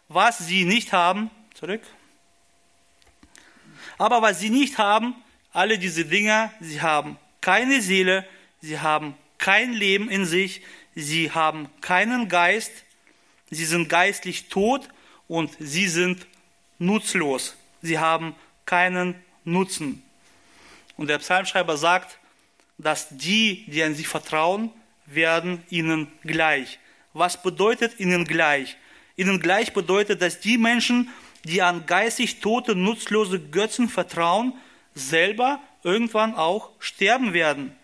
was 0.09 0.39
sie 0.39 0.65
nicht 0.65 0.93
haben, 0.93 1.31
zurück. 1.55 1.83
Aber 3.99 4.23
was 4.23 4.39
sie 4.39 4.51
nicht 4.51 4.79
haben, 4.79 5.15
alle 5.53 5.79
diese 5.79 6.05
Dinge, 6.05 6.53
sie 6.61 6.83
haben 6.83 7.19
keine 7.41 7.81
Seele, 7.81 8.27
sie 8.61 8.79
haben 8.79 9.15
kein 9.39 9.73
Leben 9.73 10.11
in 10.11 10.27
sich, 10.27 10.63
sie 10.95 11.33
haben 11.33 11.69
keinen 11.81 12.29
Geist, 12.29 12.73
sie 13.51 13.65
sind 13.65 13.89
geistlich 13.89 14.49
tot 14.49 14.89
und 15.29 15.51
sie 15.59 15.89
sind 15.89 16.27
nutzlos. 16.79 17.57
Sie 17.83 17.99
haben 17.99 18.35
keinen 18.65 19.15
Nutzen. 19.45 20.03
Und 20.97 21.09
der 21.09 21.19
Psalmschreiber 21.19 21.77
sagt, 21.77 22.19
dass 22.79 23.09
die, 23.11 23.65
die 23.69 23.83
an 23.83 23.95
sie 23.95 24.05
vertrauen, 24.05 24.71
werden 25.07 25.63
ihnen 25.71 26.09
gleich. 26.23 26.79
Was 27.13 27.43
bedeutet 27.43 27.99
ihnen 27.99 28.25
gleich? 28.25 28.77
Ihnen 29.17 29.41
gleich 29.41 29.73
bedeutet, 29.73 30.21
dass 30.21 30.41
die 30.41 30.59
Menschen, 30.59 31.09
die 31.45 31.63
an 31.63 31.87
geistig 31.87 32.41
tote, 32.41 32.75
nutzlose 32.75 33.41
Götzen 33.41 33.89
vertrauen, 33.89 34.53
selber 34.95 35.61
irgendwann 35.83 36.35
auch 36.35 36.71
sterben 36.81 37.33
werden. 37.33 37.75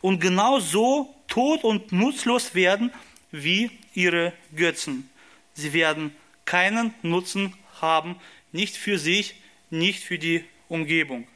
Und 0.00 0.20
genau 0.20 0.58
so 0.58 1.14
tot 1.28 1.64
und 1.64 1.92
nutzlos 1.92 2.54
werden 2.54 2.92
wie 3.30 3.70
ihre 3.94 4.32
Götzen. 4.54 5.08
Sie 5.54 5.72
werden 5.72 6.14
keinen 6.44 6.92
Nutzen 7.02 7.54
haben, 7.80 8.16
nicht 8.50 8.76
für 8.76 8.98
sich, 8.98 9.36
nicht 9.70 10.02
für 10.02 10.18
die 10.18 10.44
Umgebung. 10.68 11.26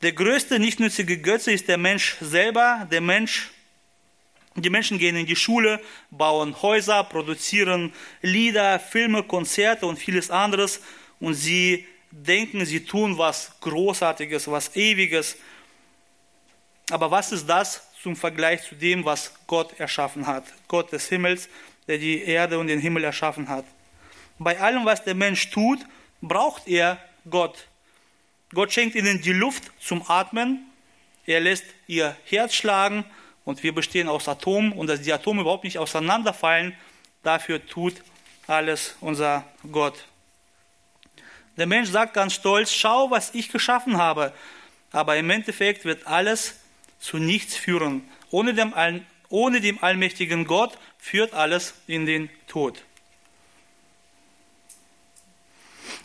Der 0.00 0.12
größte 0.12 0.60
nichtnützige 0.60 1.18
Götze 1.18 1.50
ist 1.50 1.66
der 1.66 1.76
Mensch 1.76 2.16
selber. 2.20 2.86
Der 2.90 3.00
Mensch, 3.00 3.50
die 4.54 4.70
Menschen 4.70 4.98
gehen 4.98 5.16
in 5.16 5.26
die 5.26 5.34
Schule, 5.34 5.80
bauen 6.10 6.62
Häuser, 6.62 7.02
produzieren 7.02 7.92
Lieder, 8.22 8.78
Filme, 8.78 9.24
Konzerte 9.24 9.86
und 9.86 9.98
vieles 9.98 10.30
anderes 10.30 10.80
und 11.18 11.34
sie 11.34 11.86
denken, 12.12 12.64
sie 12.64 12.84
tun 12.84 13.18
was 13.18 13.52
Großartiges, 13.60 14.48
was 14.48 14.76
Ewiges. 14.76 15.36
Aber 16.90 17.10
was 17.10 17.32
ist 17.32 17.46
das 17.46 17.82
zum 18.00 18.14
Vergleich 18.14 18.62
zu 18.62 18.76
dem, 18.76 19.04
was 19.04 19.32
Gott 19.46 19.78
erschaffen 19.80 20.26
hat? 20.26 20.44
Gott 20.68 20.92
des 20.92 21.08
Himmels, 21.08 21.48
der 21.88 21.98
die 21.98 22.22
Erde 22.22 22.58
und 22.58 22.68
den 22.68 22.78
Himmel 22.78 23.02
erschaffen 23.02 23.48
hat. 23.48 23.64
Bei 24.38 24.58
allem, 24.60 24.84
was 24.84 25.02
der 25.02 25.14
Mensch 25.14 25.50
tut, 25.50 25.80
braucht 26.20 26.68
er 26.68 26.98
Gott. 27.28 27.67
Gott 28.54 28.72
schenkt 28.72 28.94
ihnen 28.94 29.20
die 29.20 29.32
Luft 29.32 29.64
zum 29.80 30.08
Atmen. 30.08 30.66
Er 31.26 31.40
lässt 31.40 31.64
ihr 31.86 32.16
Herz 32.24 32.54
schlagen 32.54 33.04
und 33.44 33.62
wir 33.62 33.74
bestehen 33.74 34.08
aus 34.08 34.28
Atomen 34.28 34.72
und 34.72 34.86
dass 34.86 35.02
die 35.02 35.12
Atome 35.12 35.42
überhaupt 35.42 35.64
nicht 35.64 35.78
auseinanderfallen, 35.78 36.74
dafür 37.22 37.64
tut 37.66 37.94
alles 38.46 38.96
unser 39.00 39.44
Gott. 39.70 40.06
Der 41.58 41.66
Mensch 41.66 41.90
sagt 41.90 42.14
ganz 42.14 42.34
stolz, 42.34 42.72
schau, 42.72 43.10
was 43.10 43.34
ich 43.34 43.50
geschaffen 43.50 43.98
habe. 43.98 44.32
Aber 44.92 45.16
im 45.16 45.28
Endeffekt 45.28 45.84
wird 45.84 46.06
alles 46.06 46.60
zu 46.98 47.18
nichts 47.18 47.56
führen. 47.56 48.08
Ohne 48.30 48.54
dem, 48.54 48.72
ohne 49.28 49.60
dem 49.60 49.82
allmächtigen 49.82 50.46
Gott 50.46 50.78
führt 50.98 51.34
alles 51.34 51.74
in 51.86 52.06
den 52.06 52.30
Tod. 52.46 52.82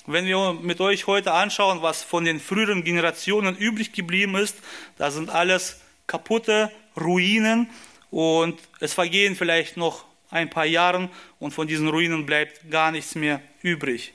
Wenn 0.06 0.26
wir 0.26 0.52
mit 0.62 0.82
euch 0.82 1.08
heute 1.08 1.32
anschauen, 1.32 1.82
was 1.82 2.04
von 2.04 2.26
den 2.26 2.42
früheren 2.42 2.84
Generationen 2.84 3.56
übrig 3.56 3.94
geblieben 3.94 4.36
ist, 4.36 4.58
da 4.98 5.10
sind 5.12 5.30
alles 5.30 5.80
kaputte 6.08 6.70
Ruinen 7.00 7.70
und 8.12 8.60
es 8.82 8.94
vergehen 8.94 9.38
vielleicht 9.38 9.78
noch 9.78 10.04
ein 10.30 10.50
paar 10.50 10.66
Jahre 10.66 11.10
und 11.40 11.52
von 11.52 11.68
diesen 11.68 11.88
Ruinen 11.88 12.26
bleibt 12.26 12.70
gar 12.70 12.92
nichts 12.92 13.16
mehr 13.16 13.40
übrig. 13.62 14.14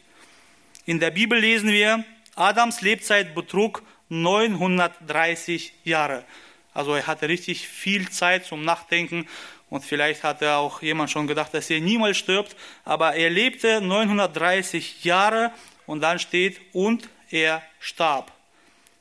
In 0.84 1.00
der 1.00 1.10
Bibel 1.10 1.38
lesen 1.38 1.70
wir, 1.70 2.04
Adams 2.34 2.82
Lebzeit 2.82 3.34
betrug 3.34 3.82
930 4.10 5.72
Jahre. 5.84 6.26
Also 6.74 6.94
er 6.96 7.06
hatte 7.06 7.30
richtig 7.30 7.66
viel 7.66 8.10
Zeit 8.10 8.44
zum 8.44 8.62
Nachdenken 8.62 9.26
und 9.70 9.86
vielleicht 9.86 10.22
hatte 10.22 10.52
auch 10.52 10.82
jemand 10.82 11.10
schon 11.10 11.26
gedacht, 11.26 11.54
dass 11.54 11.70
er 11.70 11.80
niemals 11.80 12.18
stirbt, 12.18 12.56
aber 12.84 13.14
er 13.14 13.30
lebte 13.30 13.80
930 13.80 15.02
Jahre 15.04 15.50
und 15.88 16.02
dann 16.02 16.18
steht, 16.18 16.60
und 16.74 17.08
er 17.30 17.62
starb. 17.80 18.30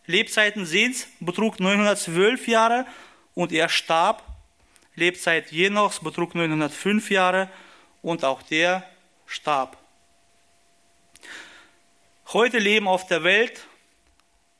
Lebzeiten 0.05 0.65
Sehens 0.65 1.07
betrug 1.19 1.59
912 1.59 2.47
Jahre 2.47 2.87
und 3.35 3.51
er 3.51 3.67
starb. 3.67 4.23
Lebzeit 4.95 5.51
Jenochs 5.51 5.99
betrug 5.99 6.33
905 6.33 7.11
Jahre 7.11 7.49
und 8.01 8.23
auch 8.23 8.41
der 8.41 8.89
starb. 9.25 9.77
Heute 12.31 12.57
leben 12.57 12.87
auf 12.87 13.05
der 13.05 13.23
Welt 13.23 13.67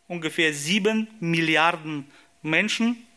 ungefähr 0.09 0.53
sieben 0.53 1.07
Milliarden 1.21 2.11
Menschen. 2.41 3.07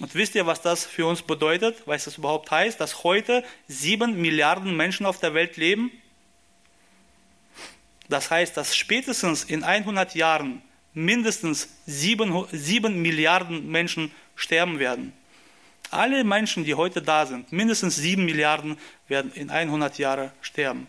Und 0.00 0.14
wisst 0.14 0.34
ihr, 0.34 0.46
was 0.46 0.62
das 0.62 0.86
für 0.86 1.04
uns 1.04 1.20
bedeutet? 1.20 1.82
Was 1.84 2.04
das 2.04 2.16
überhaupt 2.16 2.50
heißt, 2.50 2.80
dass 2.80 3.04
heute 3.04 3.44
sieben 3.68 4.18
Milliarden 4.18 4.74
Menschen 4.76 5.04
auf 5.04 5.20
der 5.20 5.34
Welt 5.34 5.58
leben? 5.58 5.92
Das 8.12 8.30
heißt, 8.30 8.58
dass 8.58 8.76
spätestens 8.76 9.42
in 9.42 9.64
100 9.64 10.14
Jahren 10.14 10.60
mindestens 10.92 11.70
sieben, 11.86 12.46
sieben 12.52 13.00
Milliarden 13.00 13.70
Menschen 13.70 14.12
sterben 14.36 14.78
werden. 14.78 15.14
Alle 15.90 16.22
Menschen, 16.22 16.62
die 16.62 16.74
heute 16.74 17.00
da 17.00 17.24
sind, 17.24 17.50
mindestens 17.52 17.96
sieben 17.96 18.26
Milliarden, 18.26 18.76
werden 19.08 19.32
in 19.32 19.48
100 19.48 19.96
Jahren 19.96 20.30
sterben. 20.42 20.88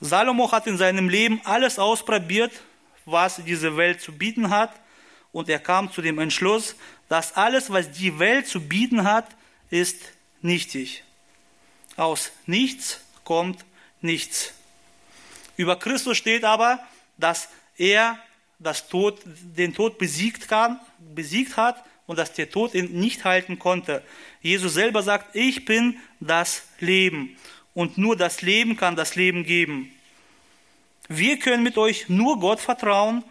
Salomo 0.00 0.50
hat 0.50 0.66
in 0.66 0.76
seinem 0.76 1.08
Leben 1.08 1.40
alles 1.44 1.78
ausprobiert, 1.78 2.50
was 3.04 3.36
diese 3.44 3.76
Welt 3.76 4.00
zu 4.00 4.10
bieten 4.10 4.50
hat. 4.50 4.72
Und 5.30 5.48
er 5.48 5.60
kam 5.60 5.92
zu 5.92 6.02
dem 6.02 6.18
Entschluss, 6.18 6.74
dass 7.08 7.36
alles, 7.36 7.70
was 7.70 7.92
die 7.92 8.18
Welt 8.18 8.48
zu 8.48 8.60
bieten 8.60 9.04
hat, 9.04 9.28
ist 9.70 10.02
nichtig. 10.42 11.04
Aus 11.96 12.32
nichts 12.46 13.00
kommt 13.22 13.64
nichts. 14.00 14.54
Über 15.56 15.76
Christus 15.76 16.16
steht 16.16 16.44
aber, 16.44 16.80
dass 17.16 17.48
er 17.76 18.18
das 18.58 18.88
Tod, 18.88 19.18
den 19.24 19.74
Tod 19.74 19.98
besiegt, 19.98 20.48
kann, 20.48 20.78
besiegt 21.14 21.56
hat 21.56 21.82
und 22.06 22.18
dass 22.18 22.32
der 22.32 22.50
Tod 22.50 22.74
ihn 22.74 23.00
nicht 23.00 23.24
halten 23.24 23.58
konnte. 23.58 24.02
Jesus 24.42 24.74
selber 24.74 25.02
sagt, 25.02 25.34
ich 25.34 25.64
bin 25.64 25.98
das 26.20 26.62
Leben 26.78 27.36
und 27.74 27.98
nur 27.98 28.16
das 28.16 28.42
Leben 28.42 28.76
kann 28.76 28.96
das 28.96 29.16
Leben 29.16 29.44
geben. 29.44 29.92
Wir 31.08 31.38
können 31.38 31.62
mit 31.62 31.78
euch 31.78 32.08
nur 32.08 32.38
Gott 32.38 32.60
vertrauen. 32.60 33.24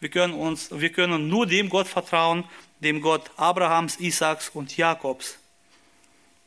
Wir 0.00 0.08
können, 0.08 0.34
uns, 0.34 0.68
wir 0.70 0.90
können 0.90 1.28
nur 1.28 1.46
dem 1.46 1.68
Gott 1.68 1.88
vertrauen, 1.88 2.44
dem 2.80 3.00
Gott 3.00 3.30
Abrahams, 3.36 3.98
Isaaks 3.98 4.50
und 4.50 4.76
Jakobs. 4.76 5.38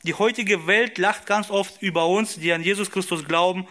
Die 0.04 0.14
heutige 0.14 0.68
Welt 0.68 0.98
lacht 0.98 1.26
ganz 1.26 1.50
oft 1.50 1.82
über 1.82 2.08
uns, 2.08 2.36
die 2.36 2.54
an 2.54 2.64
Jesus 2.64 2.92
Christus 2.92 3.26
glauben, 3.26 3.68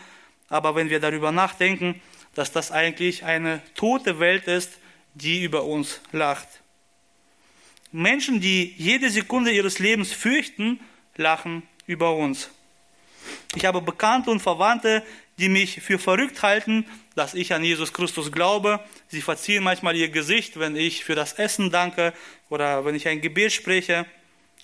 aber 0.48 0.74
wenn 0.74 0.90
wir 0.90 1.00
darüber 1.00 1.32
nachdenken, 1.32 2.00
dass 2.34 2.52
das 2.52 2.70
eigentlich 2.70 3.24
eine 3.24 3.62
tote 3.74 4.20
Welt 4.20 4.46
ist, 4.46 4.78
die 5.14 5.42
über 5.42 5.64
uns 5.64 6.00
lacht. 6.12 6.48
Menschen, 7.92 8.40
die 8.40 8.74
jede 8.76 9.08
Sekunde 9.08 9.50
ihres 9.50 9.78
Lebens 9.78 10.12
fürchten, 10.12 10.80
lachen 11.16 11.62
über 11.86 12.14
uns. 12.14 12.50
Ich 13.54 13.64
habe 13.64 13.80
Bekannte 13.80 14.30
und 14.30 14.40
Verwandte, 14.40 15.02
die 15.38 15.48
mich 15.48 15.80
für 15.80 15.98
verrückt 15.98 16.42
halten, 16.42 16.84
dass 17.14 17.34
ich 17.34 17.54
an 17.54 17.64
Jesus 17.64 17.92
Christus 17.92 18.32
glaube. 18.32 18.80
Sie 19.08 19.22
verziehen 19.22 19.62
manchmal 19.62 19.96
ihr 19.96 20.10
Gesicht, 20.10 20.58
wenn 20.58 20.76
ich 20.76 21.04
für 21.04 21.14
das 21.14 21.34
Essen 21.34 21.70
danke 21.70 22.12
oder 22.50 22.84
wenn 22.84 22.94
ich 22.94 23.08
ein 23.08 23.20
Gebet 23.20 23.52
spreche. 23.52 24.06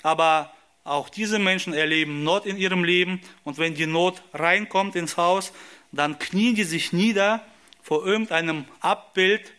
Aber 0.02 0.52
auch 0.84 1.08
diese 1.08 1.38
Menschen 1.38 1.74
erleben 1.74 2.24
Not 2.24 2.46
in 2.46 2.56
ihrem 2.56 2.84
Leben 2.84 3.20
und 3.44 3.58
wenn 3.58 3.74
die 3.74 3.86
Not 3.86 4.22
reinkommt 4.32 4.96
ins 4.96 5.16
Haus, 5.16 5.52
dann 5.92 6.18
knien 6.18 6.54
die 6.54 6.64
sich 6.64 6.92
nieder 6.92 7.44
vor 7.82 8.04
irgendeinem 8.06 8.64
Abbild. 8.80 9.52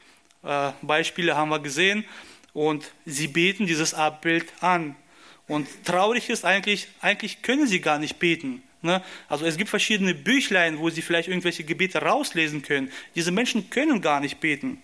Äh, 0.44 0.72
Beispiele 0.82 1.38
haben 1.38 1.50
wir 1.50 1.60
gesehen 1.60 2.06
und 2.54 2.92
sie 3.06 3.28
beten 3.28 3.66
dieses 3.68 3.94
Abbild 3.94 4.52
an. 4.62 4.96
Und 5.48 5.68
traurig 5.86 6.30
ist 6.30 6.46
eigentlich, 6.46 6.88
eigentlich 7.02 7.42
können 7.42 7.68
sie 7.68 7.82
gar 7.82 8.00
nicht 8.00 8.20
beten. 8.20 8.64
Ne? 8.82 9.02
Also 9.30 9.46
es 9.46 9.58
gibt 9.58 9.70
verschiedene 9.70 10.14
Büchlein, 10.14 10.80
wo 10.80 10.90
sie 10.90 11.02
vielleicht 11.02 11.30
irgendwelche 11.30 11.64
Gebete 11.64 12.00
rauslesen 12.00 12.62
können. 12.62 12.92
Diese 13.16 13.32
Menschen 13.32 13.70
können 13.70 14.02
gar 14.02 14.20
nicht 14.20 14.40
beten. 14.40 14.82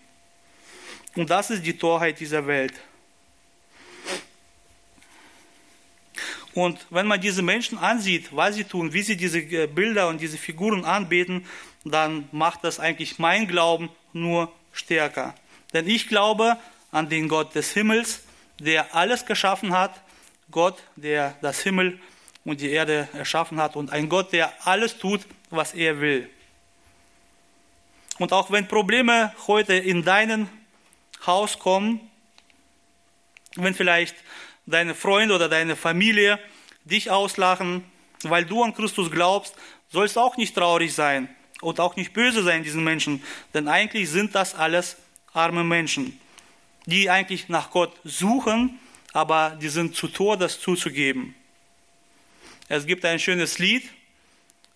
Und 1.16 1.30
das 1.30 1.50
ist 1.50 1.66
die 1.66 1.78
Torheit 1.78 2.20
dieser 2.20 2.48
Welt. 2.48 2.74
Und 6.56 6.86
wenn 6.90 7.08
man 7.08 7.22
diese 7.22 7.42
Menschen 7.42 7.78
ansieht, 7.78 8.36
was 8.36 8.56
sie 8.56 8.64
tun, 8.64 8.94
wie 8.94 9.04
sie 9.04 9.18
diese 9.18 9.40
äh, 9.40 9.68
Bilder 9.68 10.08
und 10.08 10.20
diese 10.20 10.38
Figuren 10.38 10.84
anbeten, 10.84 11.46
dann 11.86 12.28
macht 12.32 12.64
das 12.64 12.80
eigentlich 12.80 13.20
mein 13.20 13.48
Glauben 13.48 13.90
nur 14.14 14.52
stärker. 14.74 15.36
Denn 15.74 15.88
ich 15.88 16.08
glaube 16.08 16.58
an 16.92 17.10
den 17.10 17.28
Gott 17.28 17.54
des 17.56 17.72
Himmels, 17.74 18.24
der 18.60 18.96
alles 18.96 19.26
geschaffen 19.26 19.78
hat, 19.78 20.02
Gott, 20.52 20.78
der 20.96 21.36
das 21.42 21.62
Himmel 21.62 22.00
und 22.44 22.62
die 22.62 22.72
Erde 22.72 23.08
erschaffen 23.14 23.60
hat 23.60 23.76
und 23.76 23.92
ein 23.92 24.10
Gott, 24.10 24.34
der 24.34 24.52
alles 24.66 24.98
tut, 24.98 25.22
was 25.52 25.74
er 25.74 26.02
will. 26.02 26.30
Und 28.18 28.34
auch 28.34 28.52
wenn 28.52 28.68
Probleme 28.68 29.34
heute 29.48 29.76
in 29.76 30.04
dein 30.04 30.50
Haus 31.26 31.60
kommen, 31.60 32.02
wenn 33.56 33.74
vielleicht 33.74 34.16
deine 34.70 34.96
Freunde 34.96 35.36
oder 35.36 35.50
deine 35.50 35.76
Familie 35.76 36.40
dich 36.86 37.10
auslachen, 37.10 37.84
weil 38.24 38.46
du 38.46 38.64
an 38.64 38.74
Christus 38.74 39.12
glaubst, 39.12 39.56
sollst 39.90 40.18
auch 40.18 40.38
nicht 40.38 40.56
traurig 40.56 40.94
sein 40.94 41.30
und 41.62 41.80
auch 41.80 41.96
nicht 41.96 42.14
böse 42.14 42.44
sein 42.44 42.64
diesen 42.64 42.84
Menschen, 42.84 43.24
denn 43.54 43.68
eigentlich 43.68 44.10
sind 44.10 44.36
das 44.36 44.56
alles 44.56 44.98
arme 45.34 45.64
Menschen, 45.64 46.20
die 46.86 47.10
eigentlich 47.10 47.50
nach 47.50 47.72
Gott 47.72 47.94
suchen, 48.04 48.80
aber 49.14 49.58
die 49.62 49.70
sind 49.70 49.96
zu 49.96 50.08
Tor, 50.08 50.38
das 50.38 50.60
zuzugeben. 50.60 51.36
Es 52.68 52.86
gibt 52.86 53.04
ein 53.06 53.20
schönes 53.20 53.60
Lied, 53.60 53.90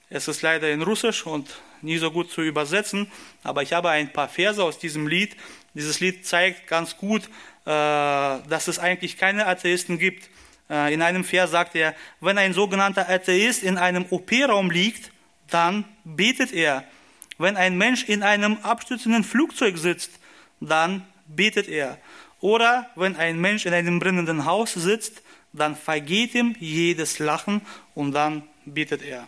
es 0.09 0.27
ist 0.27 0.41
leider 0.41 0.69
in 0.71 0.81
Russisch 0.81 1.25
und 1.25 1.49
nie 1.81 1.97
so 1.97 2.11
gut 2.11 2.31
zu 2.31 2.41
übersetzen, 2.41 3.11
aber 3.43 3.61
ich 3.61 3.73
habe 3.73 3.89
ein 3.89 4.11
paar 4.11 4.29
Verse 4.29 4.63
aus 4.63 4.79
diesem 4.79 5.07
Lied. 5.07 5.35
Dieses 5.73 5.99
Lied 5.99 6.25
zeigt 6.25 6.67
ganz 6.67 6.97
gut, 6.97 7.29
dass 7.69 8.67
es 8.67 8.79
eigentlich 8.79 9.17
keine 9.17 9.47
Atheisten 9.47 9.97
gibt. 9.97 10.29
Äh, 10.69 10.93
in 10.93 11.01
einem 11.01 11.23
Vers 11.23 11.51
sagt 11.51 11.75
er, 11.75 11.95
wenn 12.19 12.37
ein 12.37 12.53
sogenannter 12.53 13.09
Atheist 13.09 13.63
in 13.63 13.77
einem 13.77 14.05
OP-Raum 14.09 14.71
liegt, 14.71 15.11
dann 15.49 15.85
betet 16.03 16.51
er. 16.51 16.83
Wenn 17.37 17.57
ein 17.57 17.77
Mensch 17.77 18.03
in 18.03 18.23
einem 18.23 18.57
abstürzenden 18.63 19.23
Flugzeug 19.23 19.77
sitzt, 19.77 20.11
dann 20.59 21.05
betet 21.27 21.67
er. 21.67 21.97
Oder 22.39 22.89
wenn 22.95 23.15
ein 23.15 23.39
Mensch 23.39 23.65
in 23.65 23.73
einem 23.73 23.99
brennenden 23.99 24.45
Haus 24.45 24.73
sitzt, 24.73 25.21
dann 25.53 25.75
vergeht 25.75 26.35
ihm 26.35 26.55
jedes 26.59 27.19
Lachen 27.19 27.61
und 27.93 28.11
dann 28.13 28.43
betet 28.65 29.01
er. 29.01 29.27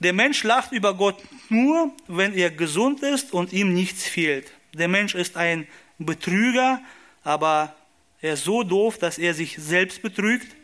Der 0.00 0.12
Mensch 0.12 0.42
lacht 0.42 0.72
über 0.72 0.94
Gott 0.94 1.22
nur, 1.48 1.92
wenn 2.08 2.34
er 2.34 2.50
gesund 2.50 3.02
ist 3.02 3.32
und 3.32 3.52
ihm 3.52 3.72
nichts 3.72 4.04
fehlt. 4.04 4.50
Der 4.72 4.88
Mensch 4.88 5.14
ist 5.14 5.36
ein 5.36 5.68
Betrüger, 5.98 6.80
aber 7.22 7.74
er 8.20 8.34
ist 8.34 8.44
so 8.44 8.62
doof, 8.62 8.98
dass 8.98 9.18
er 9.18 9.34
sich 9.34 9.56
selbst 9.58 10.02
betrügt. 10.02 10.56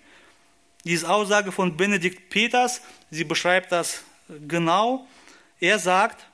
Diese 0.85 1.09
Aussage 1.09 1.53
von 1.53 1.77
Benedikt 1.77 2.31
Peters, 2.31 2.81
sie 3.11 3.25
beschreibt 3.25 3.71
das 3.73 4.03
genau. 4.49 5.07
Er 5.61 5.79
sagt, 5.79 6.27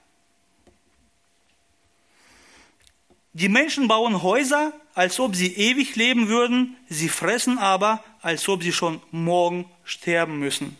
die 3.33 3.49
Menschen 3.49 3.89
bauen 3.89 4.23
Häuser, 4.23 4.73
als 4.95 5.21
ob 5.21 5.37
sie 5.37 5.53
ewig 5.53 5.97
leben 5.97 6.29
würden, 6.29 6.77
sie 6.89 7.09
fressen 7.09 7.59
aber, 7.59 8.03
als 8.23 8.49
ob 8.49 8.63
sie 8.63 8.73
schon 8.73 9.03
morgen 9.11 9.69
sterben 9.85 10.39
müssen. 10.39 10.77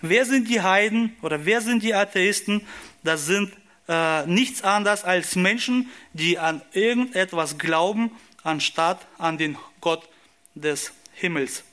Wer 0.00 0.24
sind 0.24 0.48
die 0.48 0.60
Heiden 0.60 1.16
oder 1.22 1.44
wer 1.44 1.60
sind 1.60 1.82
die 1.82 1.92
Atheisten? 1.92 2.66
Das 3.02 3.26
sind 3.26 3.52
äh, 3.90 4.24
nichts 4.26 4.62
anderes 4.62 5.02
als 5.02 5.34
Menschen, 5.34 5.90
die 6.12 6.38
an 6.38 6.62
irgendetwas 6.72 7.58
glauben, 7.58 8.16
anstatt 8.44 9.04
an 9.18 9.36
den 9.36 9.58
Gott 9.80 10.08
des 10.54 10.92
Himmels. 11.14 11.64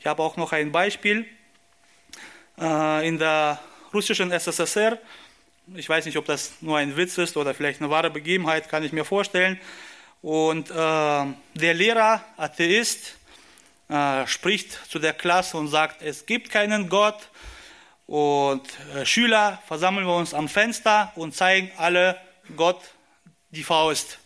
Ich 0.00 0.06
habe 0.06 0.22
auch 0.22 0.36
noch 0.36 0.52
ein 0.52 0.72
Beispiel. 0.72 1.26
Äh, 2.58 3.06
in 3.06 3.18
der 3.18 3.60
russischen 3.92 4.32
SSSR, 4.32 4.98
ich 5.76 5.88
weiß 5.88 6.06
nicht, 6.06 6.18
ob 6.18 6.26
das 6.26 6.54
nur 6.60 6.76
ein 6.76 6.96
Witz 6.96 7.18
ist 7.18 7.36
oder 7.36 7.54
vielleicht 7.54 7.80
eine 7.80 7.88
wahre 7.88 8.10
Begebenheit, 8.10 8.68
kann 8.68 8.82
ich 8.82 8.92
mir 8.92 9.04
vorstellen. 9.04 9.58
Und 10.22 10.70
äh, 10.70 10.74
der 10.74 11.74
Lehrer, 11.74 12.24
Atheist, 12.36 13.14
äh, 13.88 14.26
spricht 14.26 14.72
zu 14.90 14.98
der 14.98 15.12
Klasse 15.12 15.56
und 15.56 15.68
sagt, 15.68 16.02
es 16.02 16.26
gibt 16.26 16.50
keinen 16.50 16.88
Gott, 16.88 17.28
und 18.06 18.62
äh, 18.94 19.06
Schüler 19.06 19.62
versammeln 19.66 20.06
wir 20.06 20.16
uns 20.16 20.34
am 20.34 20.48
Fenster 20.48 21.12
und 21.16 21.34
zeigen 21.34 21.70
alle 21.76 22.18
Gott 22.56 22.80
die 23.50 23.64
Faust. 23.64 24.18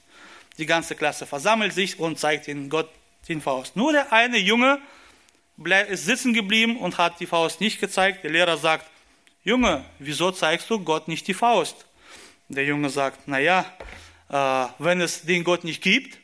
Die 0.58 0.66
ganze 0.66 0.96
Klasse 0.96 1.26
versammelt 1.26 1.72
sich 1.72 1.98
und 1.98 2.18
zeigt 2.18 2.48
den 2.48 2.68
Gott 2.68 2.90
den 3.28 3.40
Faust. 3.40 3.76
Nur 3.76 3.92
der 3.92 4.12
eine 4.12 4.38
Junge 4.38 4.80
ist 5.88 6.06
sitzen 6.06 6.34
geblieben 6.34 6.76
und 6.76 6.98
hat 6.98 7.20
die 7.20 7.26
Faust 7.26 7.60
nicht 7.60 7.80
gezeigt. 7.80 8.24
Der 8.24 8.30
Lehrer 8.30 8.56
sagt, 8.56 8.86
Junge, 9.44 9.84
wieso 9.98 10.30
zeigst 10.30 10.68
du 10.70 10.80
Gott 10.80 11.08
nicht 11.08 11.26
die 11.28 11.34
Faust? 11.34 11.86
Der 12.48 12.64
Junge 12.64 12.90
sagt, 12.90 13.28
naja, 13.28 13.64
äh, 14.30 14.66
wenn 14.78 15.00
es 15.00 15.22
den 15.22 15.44
Gott 15.44 15.64
nicht 15.64 15.82
gibt, 15.82 16.18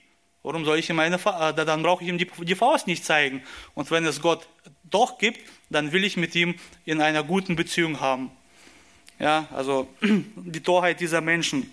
warum 0.44 0.64
soll 0.64 0.78
ich 0.78 0.88
ihm 0.88 1.00
eine, 1.00 1.16
äh, 1.16 1.64
dann 1.64 1.82
brauche 1.82 2.04
ich 2.04 2.08
ihm 2.08 2.18
die, 2.18 2.30
die 2.42 2.54
Faust 2.54 2.86
nicht 2.86 3.04
zeigen. 3.04 3.42
Und 3.74 3.90
wenn 3.90 4.06
es 4.06 4.20
Gott 4.20 4.46
doch 4.84 5.18
gibt, 5.18 5.40
dann 5.70 5.90
will 5.90 6.04
ich 6.04 6.16
mit 6.16 6.36
ihm 6.36 6.54
in 6.84 7.00
einer 7.00 7.24
guten 7.24 7.56
Beziehung 7.56 7.98
haben. 8.00 8.30
Ja, 9.18 9.48
also 9.52 9.88
die 10.00 10.62
Torheit 10.62 11.00
dieser 11.00 11.20
Menschen. 11.20 11.72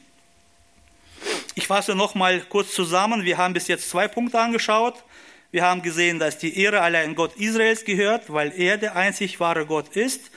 Ich 1.54 1.68
fasse 1.68 1.94
nochmal 1.94 2.40
kurz 2.42 2.74
zusammen. 2.74 3.26
Wir 3.26 3.38
haben 3.38 3.54
bis 3.54 3.68
jetzt 3.68 3.90
zwei 3.90 4.08
Punkte 4.08 4.40
angeschaut. 4.40 5.04
Wir 5.52 5.64
haben 5.64 5.82
gesehen, 5.82 6.18
dass 6.18 6.38
die 6.38 6.58
Ehre 6.58 6.82
allein 6.82 7.14
Gott 7.14 7.36
Israels 7.36 7.84
gehört, 7.84 8.32
weil 8.32 8.54
er 8.58 8.78
der 8.78 8.96
einzig 8.96 9.40
wahre 9.42 9.66
Gott 9.66 9.90
ist. 9.90 10.32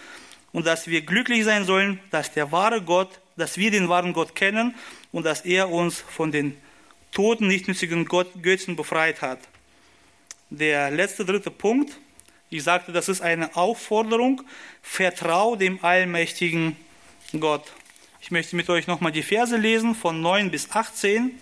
Und 0.53 0.67
dass 0.67 0.89
wir 0.89 1.03
glücklich 1.03 1.45
sein 1.45 1.65
sollen, 1.65 2.01
dass 2.11 2.33
der 2.33 2.51
wahre 2.51 2.83
Gott, 2.83 3.21
dass 3.37 3.57
wir 3.59 3.71
den 3.71 3.89
wahren 3.89 4.13
Gott 4.13 4.35
kennen 4.35 4.75
und 5.13 5.25
dass 5.25 5.43
er 5.43 5.71
uns 5.71 6.01
von 6.01 6.33
den 6.33 6.57
toten, 7.15 7.47
nichtnützigen 7.47 8.05
Götzen 8.05 8.77
befreit 8.77 9.23
hat. 9.23 9.39
Der 10.51 10.91
letzte, 10.91 11.25
dritte 11.25 11.51
Punkt. 11.51 11.99
Ich 12.51 12.63
sagte, 12.63 12.93
das 12.93 13.09
ist 13.09 13.23
eine 13.23 13.57
Aufforderung. 13.57 14.43
Vertrau 14.83 15.57
dem 15.57 15.83
allmächtigen 15.83 16.77
Gott. 17.41 17.73
Ich 18.21 18.31
möchte 18.31 18.57
mit 18.57 18.69
euch 18.69 18.87
nochmal 18.87 19.13
die 19.13 19.23
Verse 19.23 19.57
lesen 19.57 19.95
von 19.95 20.21
9 20.21 20.51
bis 20.51 20.71
18. 20.71 21.39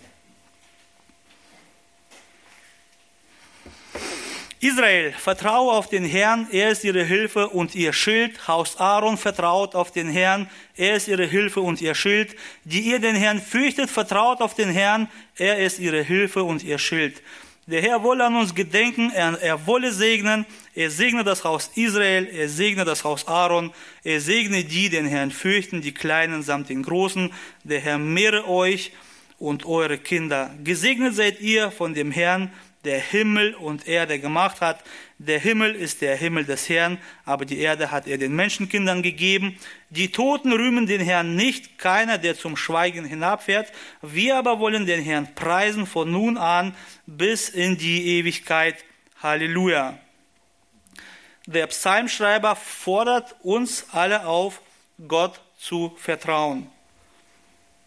Israel, 4.62 5.12
vertraue 5.12 5.72
auf 5.72 5.88
den 5.88 6.04
Herrn, 6.04 6.46
er 6.52 6.70
ist 6.70 6.84
ihre 6.84 7.02
Hilfe 7.02 7.48
und 7.48 7.74
ihr 7.74 7.92
Schild. 7.92 8.46
Haus 8.46 8.76
Aaron, 8.76 9.18
vertraut 9.18 9.74
auf 9.74 9.90
den 9.90 10.08
Herrn, 10.08 10.48
er 10.76 10.94
ist 10.94 11.08
ihre 11.08 11.26
Hilfe 11.26 11.60
und 11.60 11.80
ihr 11.80 11.96
Schild. 11.96 12.36
Die 12.62 12.82
ihr 12.82 13.00
den 13.00 13.16
Herrn 13.16 13.40
fürchtet, 13.40 13.90
vertraut 13.90 14.40
auf 14.40 14.54
den 14.54 14.70
Herrn, 14.70 15.08
er 15.36 15.58
ist 15.58 15.80
ihre 15.80 16.00
Hilfe 16.00 16.44
und 16.44 16.62
ihr 16.62 16.78
Schild. 16.78 17.22
Der 17.66 17.82
Herr 17.82 18.04
wolle 18.04 18.24
an 18.24 18.36
uns 18.36 18.54
gedenken, 18.54 19.10
er, 19.12 19.36
er 19.42 19.66
wolle 19.66 19.90
segnen, 19.90 20.46
er 20.76 20.92
segne 20.92 21.24
das 21.24 21.42
Haus 21.42 21.72
Israel, 21.74 22.28
er 22.32 22.48
segne 22.48 22.84
das 22.84 23.02
Haus 23.02 23.26
Aaron, 23.26 23.72
er 24.04 24.20
segne 24.20 24.62
die, 24.62 24.88
den 24.88 25.06
Herrn 25.06 25.32
fürchten, 25.32 25.80
die 25.80 25.92
Kleinen 25.92 26.44
samt 26.44 26.68
den 26.68 26.84
Großen. 26.84 27.32
Der 27.64 27.80
Herr 27.80 27.98
mehre 27.98 28.48
euch 28.48 28.92
und 29.40 29.66
eure 29.66 29.98
Kinder. 29.98 30.54
Gesegnet 30.62 31.16
seid 31.16 31.40
ihr 31.40 31.72
von 31.72 31.94
dem 31.94 32.12
Herrn, 32.12 32.52
der 32.84 33.00
Himmel 33.00 33.54
und 33.54 33.86
Erde 33.86 34.18
gemacht 34.18 34.60
hat. 34.60 34.82
Der 35.18 35.38
Himmel 35.38 35.74
ist 35.74 36.00
der 36.00 36.16
Himmel 36.16 36.44
des 36.44 36.68
Herrn, 36.68 36.98
aber 37.24 37.44
die 37.44 37.58
Erde 37.58 37.90
hat 37.90 38.06
er 38.06 38.18
den 38.18 38.34
Menschenkindern 38.34 39.02
gegeben. 39.02 39.58
Die 39.90 40.10
Toten 40.10 40.52
rühmen 40.52 40.86
den 40.86 41.00
Herrn 41.00 41.36
nicht, 41.36 41.78
keiner, 41.78 42.18
der 42.18 42.36
zum 42.36 42.56
Schweigen 42.56 43.04
hinabfährt. 43.04 43.72
Wir 44.00 44.36
aber 44.36 44.58
wollen 44.58 44.86
den 44.86 45.02
Herrn 45.02 45.34
preisen 45.34 45.86
von 45.86 46.10
nun 46.10 46.36
an 46.36 46.74
bis 47.06 47.48
in 47.48 47.78
die 47.78 48.18
Ewigkeit. 48.18 48.84
Halleluja. 49.22 49.98
Der 51.46 51.66
Psalmschreiber 51.68 52.56
fordert 52.56 53.36
uns 53.42 53.86
alle 53.92 54.26
auf, 54.26 54.60
Gott 55.06 55.40
zu 55.58 55.94
vertrauen. 55.98 56.70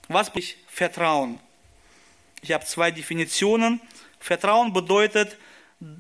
Was 0.08 0.32
bin 0.32 0.44
ich 0.44 0.58
Vertrauen? 0.68 1.40
Ich 2.42 2.52
habe 2.52 2.66
zwei 2.66 2.92
Definitionen. 2.92 3.82
Vertrauen 4.26 4.74
bedeutet, 4.74 5.38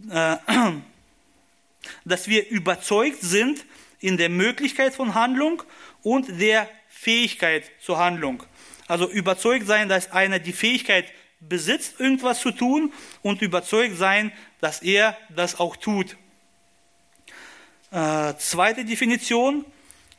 äh, 0.09 0.37
dass 2.05 2.27
wir 2.27 2.49
überzeugt 2.49 3.21
sind 3.21 3.63
in 3.99 4.17
der 4.17 4.29
Möglichkeit 4.29 4.95
von 4.95 5.13
Handlung 5.13 5.61
und 6.01 6.41
der 6.41 6.67
Fähigkeit 6.89 7.69
zur 7.79 7.99
Handlung. 7.99 8.41
Also 8.87 9.07
überzeugt 9.07 9.67
sein, 9.67 9.89
dass 9.89 10.11
einer 10.11 10.39
die 10.39 10.53
Fähigkeit 10.53 11.05
besitzt, 11.39 11.99
irgendwas 11.99 12.39
zu 12.39 12.49
tun 12.49 12.91
und 13.21 13.43
überzeugt 13.43 13.95
sein, 13.95 14.31
dass 14.59 14.81
er 14.81 15.15
das 15.29 15.59
auch 15.59 15.75
tut. 15.75 16.17
Äh, 17.91 18.33
zweite 18.39 18.85
Definition, 18.85 19.65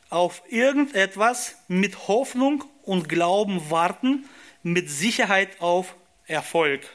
auf 0.09 0.43
irgendetwas 0.47 1.57
mit 1.67 2.07
Hoffnung 2.07 2.63
und 2.83 3.09
Glauben 3.09 3.69
warten, 3.69 4.29
mit 4.63 4.89
Sicherheit 4.89 5.59
auf 5.59 5.93
Erfolg. 6.25 6.87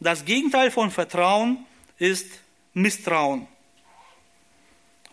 Das 0.00 0.24
Gegenteil 0.24 0.70
von 0.70 0.90
Vertrauen 0.90 1.64
ist 1.98 2.26
Misstrauen. 2.72 3.46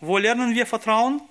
Wo 0.00 0.18
lernen 0.18 0.54
wir 0.54 0.66
Vertrauen? 0.66 1.22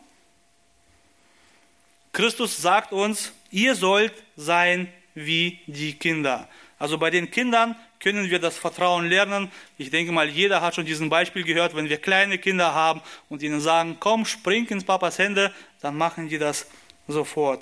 Christus 2.14 2.58
sagt 2.58 2.92
uns, 2.92 3.32
ihr 3.52 3.76
sollt 3.76 4.14
sein 4.36 4.92
wie 5.14 5.60
die 5.68 5.94
Kinder. 5.94 6.48
Also 6.80 6.98
bei 6.98 7.10
den 7.10 7.30
Kindern 7.30 7.76
können 8.00 8.30
wir 8.30 8.40
das 8.40 8.58
Vertrauen 8.58 9.08
lernen. 9.08 9.52
Ich 9.78 9.92
denke 9.92 10.12
mal, 10.12 10.28
jeder 10.28 10.62
hat 10.62 10.76
schon 10.76 10.86
diesen 10.86 11.10
Beispiel 11.10 11.44
gehört, 11.44 11.76
wenn 11.76 11.90
wir 11.90 11.98
kleine 11.98 12.38
Kinder 12.38 12.74
haben 12.74 13.02
und 13.30 13.44
ihnen 13.44 13.62
sagen, 13.62 13.98
komm, 14.00 14.26
spring 14.26 14.66
ins 14.68 14.84
Papas 14.84 15.20
Hände, 15.20 15.54
dann 15.82 15.96
machen 15.96 16.28
die 16.28 16.38
das 16.38 16.66
sofort. 17.08 17.62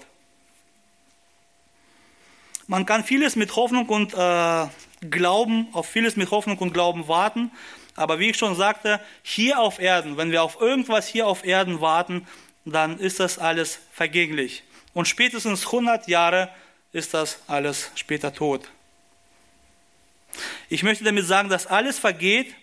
Man 2.67 2.85
kann 2.85 3.03
vieles 3.03 3.35
mit 3.35 3.55
Hoffnung 3.55 3.87
und 3.89 4.13
äh, 4.13 4.67
Glauben, 5.01 5.67
auf 5.73 5.87
vieles 5.87 6.15
mit 6.15 6.31
Hoffnung 6.31 6.57
und 6.57 6.73
Glauben 6.73 7.07
warten, 7.07 7.51
aber 7.95 8.19
wie 8.19 8.29
ich 8.29 8.37
schon 8.37 8.55
sagte, 8.55 8.99
hier 9.23 9.59
auf 9.59 9.79
Erden, 9.79 10.17
wenn 10.17 10.31
wir 10.31 10.43
auf 10.43 10.61
irgendwas 10.61 11.07
hier 11.07 11.27
auf 11.27 11.45
Erden 11.45 11.81
warten, 11.81 12.27
dann 12.65 12.99
ist 12.99 13.19
das 13.19 13.39
alles 13.39 13.79
vergänglich. 13.91 14.63
Und 14.93 15.07
spätestens 15.07 15.65
100 15.65 16.07
Jahre 16.07 16.49
ist 16.91 17.13
das 17.13 17.39
alles 17.47 17.91
später 17.95 18.33
tot. 18.33 18.69
Ich 20.69 20.83
möchte 20.83 21.03
damit 21.03 21.25
sagen, 21.25 21.49
dass 21.49 21.67
alles 21.67 21.99
vergeht, 21.99 22.53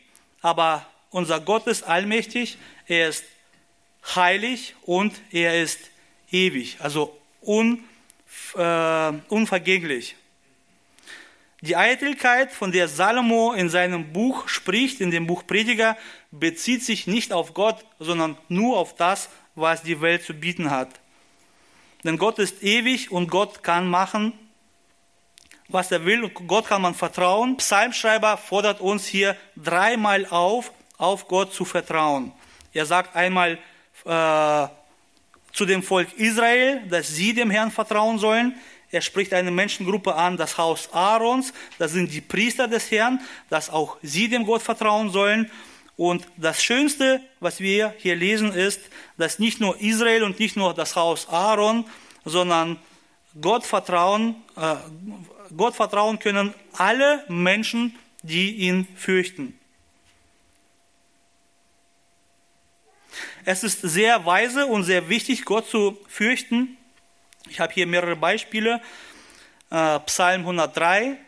aber 0.41 0.87
unser 1.11 1.41
Gott 1.41 1.67
ist 1.67 1.83
allmächtig, 1.83 2.59
er 2.87 3.09
ist 3.09 3.25
heilig 4.15 4.75
und 4.83 5.15
er 5.31 5.61
ist 5.61 5.91
ewig, 6.31 6.77
also 6.81 7.17
un, 7.43 7.85
äh, 8.55 9.13
unvergänglich. 9.29 10.17
Die 11.67 11.75
Eitelkeit, 11.75 12.53
von 12.53 12.71
der 12.71 12.87
Salomo 12.87 13.53
in 13.53 13.69
seinem 13.69 14.13
Buch 14.13 14.47
spricht, 14.47 15.01
in 15.01 15.11
dem 15.11 15.27
Buch 15.27 15.45
Prediger, 15.49 15.97
bezieht 16.31 16.85
sich 16.85 17.09
nicht 17.09 17.33
auf 17.33 17.55
Gott, 17.55 17.85
sondern 17.99 18.39
nur 18.49 18.79
auf 18.79 18.95
das, 18.95 19.29
was 19.57 19.83
die 19.83 20.01
Welt 20.01 20.23
zu 20.23 20.33
bieten 20.33 20.71
hat. 20.71 20.89
Denn 22.05 22.19
Gott 22.19 22.39
ist 22.39 22.63
ewig 22.63 23.11
und 23.11 23.29
Gott 23.31 23.65
kann 23.65 23.91
machen, 23.91 24.33
was 25.67 25.91
er 25.91 26.05
will. 26.05 26.23
Und 26.23 26.47
Gott 26.47 26.69
kann 26.69 26.83
man 26.83 26.95
vertrauen. 26.95 27.57
Psalmschreiber 27.57 28.37
fordert 28.37 28.81
uns 28.81 29.05
hier 29.05 29.37
dreimal 29.57 30.25
auf, 30.27 30.71
auf 30.99 31.27
Gott 31.27 31.53
zu 31.53 31.65
vertrauen. 31.65 32.31
Er 32.73 32.87
sagt 32.87 33.17
einmal 33.17 33.59
äh, 34.05 34.69
zu 35.53 35.67
dem 35.67 35.83
Volk 35.83 36.13
Israel, 36.17 36.83
dass 36.89 37.09
sie 37.09 37.35
dem 37.35 37.51
Herrn 37.51 37.73
vertrauen 37.73 38.21
sollen. 38.21 38.55
Er 38.97 39.03
spricht 39.03 39.35
eine 39.35 39.51
Menschengruppe 39.51 40.15
an, 40.15 40.39
das 40.39 40.57
Haus 40.57 40.89
Aarons, 40.91 41.53
das 41.77 41.93
sind 41.93 42.15
die 42.15 42.23
Priester 42.23 42.67
des 42.67 42.91
Herrn, 42.91 43.21
dass 43.51 43.69
auch 43.69 43.99
sie 44.01 44.27
dem 44.27 44.47
Gott 44.47 44.63
vertrauen 44.63 45.11
sollen. 45.11 45.51
Und 45.99 46.27
das 46.39 46.65
Schönste, 46.65 47.21
was 47.39 47.61
wir 47.61 47.95
hier 47.99 48.17
lesen, 48.17 48.53
ist, 48.53 48.81
dass 49.19 49.39
nicht 49.39 49.61
nur 49.61 49.79
Israel 49.83 50.23
und 50.23 50.41
nicht 50.41 50.57
nur 50.57 50.73
das 50.73 50.97
Haus 50.97 51.29
Aaron, 51.29 51.85
sondern 52.25 52.79
Gott 53.39 53.67
vertrauen, 53.67 54.37
äh, 54.57 54.77
Gott 55.55 55.77
vertrauen 55.77 56.19
können 56.19 56.55
alle 56.73 57.23
Menschen, 57.29 57.99
die 58.23 58.53
ihn 58.53 58.89
fürchten. 58.97 59.59
Es 63.45 63.63
ist 63.63 63.83
sehr 63.83 64.25
weise 64.25 64.65
und 64.65 64.85
sehr 64.85 65.11
wichtig, 65.11 65.45
Gott 65.45 65.69
zu 65.69 65.99
fürchten. 66.09 66.79
Ich 67.49 67.61
habe 67.61 67.73
hier 67.73 67.87
mehrere 67.87 68.17
Beispiele. 68.17 68.81
Äh, 69.71 70.01
Psalm 70.01 70.41
103. 70.43 71.19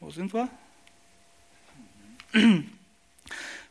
Wo 0.00 0.10
sind 0.10 0.32
wir? 0.32 0.48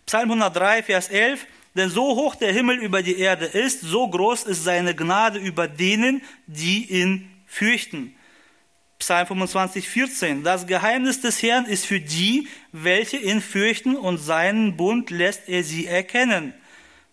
Psalm 0.05 0.31
103, 0.31 0.83
Vers 0.83 1.09
11. 1.09 1.45
Denn 1.75 1.89
so 1.89 2.15
hoch 2.15 2.35
der 2.35 2.51
Himmel 2.51 2.77
über 2.77 3.03
die 3.03 3.19
Erde 3.19 3.45
ist, 3.45 3.81
so 3.81 4.07
groß 4.09 4.43
ist 4.43 4.63
seine 4.63 4.95
Gnade 4.95 5.38
über 5.38 5.67
denen, 5.67 6.23
die 6.47 6.85
ihn 6.91 7.31
fürchten. 7.45 8.15
Psalm 8.97 9.27
25, 9.27 9.88
14. 9.88 10.43
Das 10.43 10.65
Geheimnis 10.65 11.21
des 11.21 11.43
Herrn 11.43 11.65
ist 11.65 11.85
für 11.85 11.99
die, 11.99 12.47
welche 12.71 13.17
ihn 13.17 13.41
fürchten 13.41 13.95
und 13.95 14.17
seinen 14.17 14.75
Bund 14.75 15.11
lässt 15.11 15.47
er 15.47 15.63
sie 15.63 15.85
erkennen. 15.85 16.53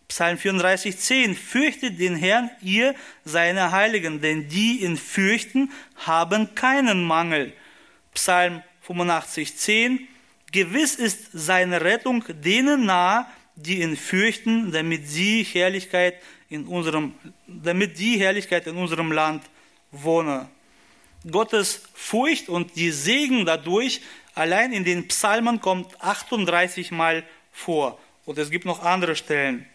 Psalm 0.09 0.39
34, 0.39 0.97
10. 0.97 1.35
Fürchtet 1.35 1.99
den 1.99 2.17
Herrn, 2.17 2.51
ihr 2.63 2.95
seine 3.25 3.73
Heiligen, 3.73 4.21
denn 4.21 4.49
die 4.49 4.85
ihn 4.85 4.97
fürchten, 4.97 5.73
haben 5.97 6.55
keinen 6.55 7.05
Mangel. 7.05 7.53
Psalm 8.13 8.63
85, 8.83 9.57
10. 9.57 10.09
Gewiss 10.53 10.95
ist 10.95 11.31
seine 11.33 11.81
Rettung 11.81 12.25
denen 12.29 12.87
nahe, 12.87 13.27
die 13.57 13.81
ihn 13.83 13.97
fürchten, 13.97 14.73
damit 14.73 15.09
sie 15.09 15.43
Herrlichkeit 15.43 16.15
in 16.49 16.67
unserem, 16.67 17.15
damit 17.47 17.99
die 17.99 18.19
Herrlichkeit 18.19 18.67
in 18.67 18.77
unserem 18.77 19.11
Land 19.11 19.43
wohne. 19.91 20.49
Gottes 21.31 21.83
Furcht 21.95 22.49
und 22.49 22.77
die 22.77 22.91
Segen 22.91 23.47
dadurch 23.47 24.01
allein 24.35 24.73
in 24.73 24.85
den 24.85 25.09
Psalmen 25.09 25.61
kommt 25.61 26.01
38 26.01 26.91
Mal 26.91 27.25
vor. 27.51 27.99
Und 28.27 28.39
es 28.39 28.51
gibt 28.51 28.65
noch 28.65 28.83
andere 28.83 29.17
Stellen. 29.17 29.67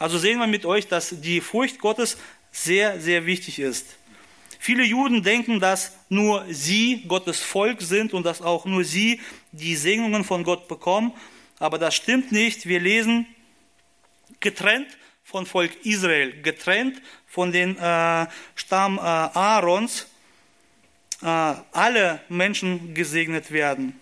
Also 0.00 0.16
sehen 0.16 0.38
wir 0.38 0.46
mit 0.46 0.64
euch, 0.64 0.88
dass 0.88 1.14
die 1.20 1.42
Furcht 1.42 1.78
Gottes 1.78 2.16
sehr, 2.50 2.98
sehr 3.00 3.26
wichtig 3.26 3.58
ist. 3.58 3.98
Viele 4.58 4.82
Juden 4.82 5.22
denken, 5.22 5.60
dass 5.60 5.92
nur 6.08 6.46
sie 6.48 7.04
Gottes 7.06 7.40
Volk 7.40 7.82
sind 7.82 8.14
und 8.14 8.24
dass 8.24 8.40
auch 8.40 8.64
nur 8.64 8.82
sie 8.82 9.20
die 9.52 9.76
Segnungen 9.76 10.24
von 10.24 10.42
Gott 10.42 10.68
bekommen. 10.68 11.12
Aber 11.58 11.76
das 11.76 11.94
stimmt 11.94 12.32
nicht. 12.32 12.66
Wir 12.66 12.80
lesen 12.80 13.26
getrennt 14.40 14.88
von 15.22 15.44
Volk 15.44 15.84
Israel, 15.84 16.32
getrennt 16.40 17.02
von 17.26 17.52
den 17.52 17.76
äh, 17.76 18.26
Stamm 18.54 18.96
äh, 18.96 19.02
Aarons, 19.02 20.06
äh, 21.20 21.26
alle 21.26 22.22
Menschen 22.30 22.94
gesegnet 22.94 23.50
werden. 23.50 24.00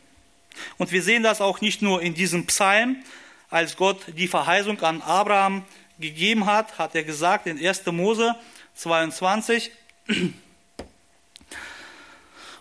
Und 0.77 0.93
wir 0.93 1.03
sehen 1.03 1.25
das 1.25 1.41
auch 1.41 1.61
nicht 1.61 1.83
nur 1.83 2.01
in 2.03 2.15
diesem 2.15 2.47
Psalm, 2.47 3.03
als 3.51 3.77
Gott 3.77 3.99
die 4.17 4.29
Verheißung 4.29 4.81
an 4.81 5.03
Abraham 5.03 5.65
gegeben 5.99 6.47
hat, 6.47 6.79
hat 6.79 6.95
er 6.95 7.05
gesagt 7.05 7.47
in 7.47 7.65
1. 7.65 7.87
Mose 7.87 8.35
22, 8.75 9.71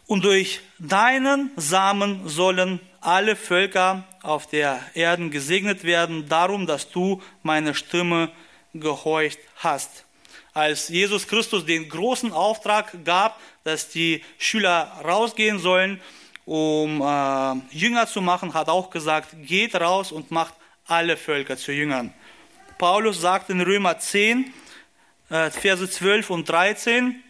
und 0.07 0.23
durch 0.23 0.61
deinen 0.79 1.51
Samen 1.57 2.27
sollen 2.29 2.79
alle 3.01 3.35
Völker 3.35 4.05
auf 4.21 4.47
der 4.47 4.79
Erde 4.93 5.29
gesegnet 5.29 5.83
werden, 5.83 6.27
darum, 6.29 6.65
dass 6.65 6.89
du 6.89 7.21
meine 7.43 7.75
Stimme 7.75 8.31
gehorcht 8.73 9.39
hast. 9.57 10.05
Als 10.53 10.88
Jesus 10.88 11.27
Christus 11.27 11.65
den 11.65 11.88
großen 11.88 12.31
Auftrag 12.31 13.03
gab, 13.03 13.39
dass 13.63 13.89
die 13.89 14.23
Schüler 14.38 14.91
rausgehen 15.03 15.59
sollen, 15.59 16.01
um 16.45 17.01
äh, 17.01 17.75
Jünger 17.75 18.07
zu 18.07 18.21
machen, 18.21 18.53
hat 18.53 18.69
auch 18.69 18.89
gesagt, 18.89 19.29
geht 19.43 19.75
raus 19.75 20.13
und 20.13 20.31
macht 20.31 20.53
alle 20.85 21.17
Völker 21.17 21.57
zu 21.57 21.73
Jüngern. 21.73 22.13
Paulus 22.78 23.21
sagt 23.21 23.49
in 23.49 23.61
Römer 23.61 23.97
10, 23.97 24.53
äh, 25.30 25.49
Verse 25.49 25.89
12 25.89 26.30
und 26.30 26.47
13, 26.47 27.23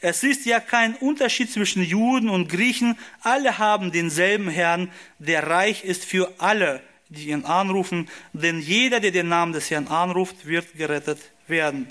es 0.00 0.22
ist 0.22 0.44
ja 0.44 0.60
kein 0.60 0.96
Unterschied 0.96 1.50
zwischen 1.50 1.82
Juden 1.82 2.28
und 2.28 2.48
Griechen. 2.48 2.98
Alle 3.22 3.58
haben 3.58 3.92
denselben 3.92 4.48
Herrn, 4.48 4.90
der 5.18 5.48
reich 5.48 5.84
ist 5.84 6.04
für 6.04 6.34
alle, 6.38 6.82
die 7.08 7.30
ihn 7.30 7.44
anrufen. 7.44 8.10
Denn 8.32 8.60
jeder, 8.60 8.98
der 8.98 9.12
den 9.12 9.28
Namen 9.28 9.52
des 9.52 9.70
Herrn 9.70 9.86
anruft, 9.86 10.44
wird 10.44 10.76
gerettet 10.76 11.20
werden. 11.46 11.88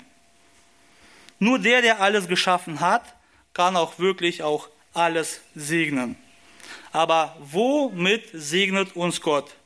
Nur 1.38 1.58
der, 1.58 1.80
der 1.80 2.00
alles 2.00 2.28
geschaffen 2.28 2.80
hat, 2.80 3.16
kann 3.54 3.76
auch 3.76 3.98
wirklich 3.98 4.42
auch 4.42 4.68
alles 4.92 5.40
segnen. 5.54 6.16
Aber 6.92 7.36
womit 7.40 8.28
segnet 8.34 8.94
uns 8.94 9.22
Gott? 9.22 9.56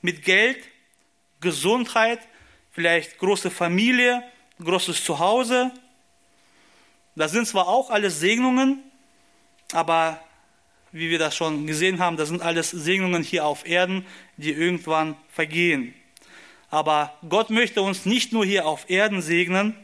Mit 0.00 0.24
Geld, 0.24 0.58
Gesundheit, 1.40 2.20
vielleicht 2.70 3.18
große 3.18 3.50
Familie, 3.50 4.22
großes 4.62 5.04
Zuhause, 5.04 5.72
das 7.16 7.32
sind 7.32 7.46
zwar 7.46 7.68
auch 7.68 7.90
alles 7.90 8.20
Segnungen, 8.20 8.82
aber 9.72 10.20
wie 10.92 11.10
wir 11.10 11.18
das 11.18 11.36
schon 11.36 11.66
gesehen 11.66 11.98
haben, 11.98 12.16
das 12.16 12.28
sind 12.28 12.42
alles 12.42 12.70
Segnungen 12.70 13.22
hier 13.22 13.44
auf 13.44 13.66
Erden, 13.66 14.06
die 14.36 14.52
irgendwann 14.52 15.16
vergehen. 15.28 15.94
Aber 16.70 17.16
Gott 17.28 17.50
möchte 17.50 17.82
uns 17.82 18.06
nicht 18.06 18.32
nur 18.32 18.44
hier 18.44 18.66
auf 18.66 18.88
Erden 18.88 19.22
segnen, 19.22 19.74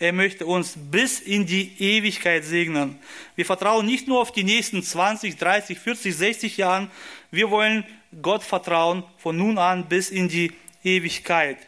er 0.00 0.12
möchte 0.12 0.44
uns 0.44 0.74
bis 0.76 1.20
in 1.20 1.46
die 1.46 1.80
Ewigkeit 1.80 2.44
segnen. 2.44 2.98
Wir 3.36 3.46
vertrauen 3.46 3.86
nicht 3.86 4.08
nur 4.08 4.20
auf 4.20 4.32
die 4.32 4.44
nächsten 4.44 4.82
20, 4.82 5.36
30, 5.36 5.78
40, 5.78 6.16
60 6.16 6.56
Jahren, 6.56 6.90
wir 7.30 7.50
wollen 7.50 7.84
Gott 8.20 8.42
vertrauen 8.42 9.04
von 9.18 9.36
nun 9.36 9.58
an 9.58 9.88
bis 9.88 10.10
in 10.10 10.28
die 10.28 10.52
Ewigkeit. 10.82 11.58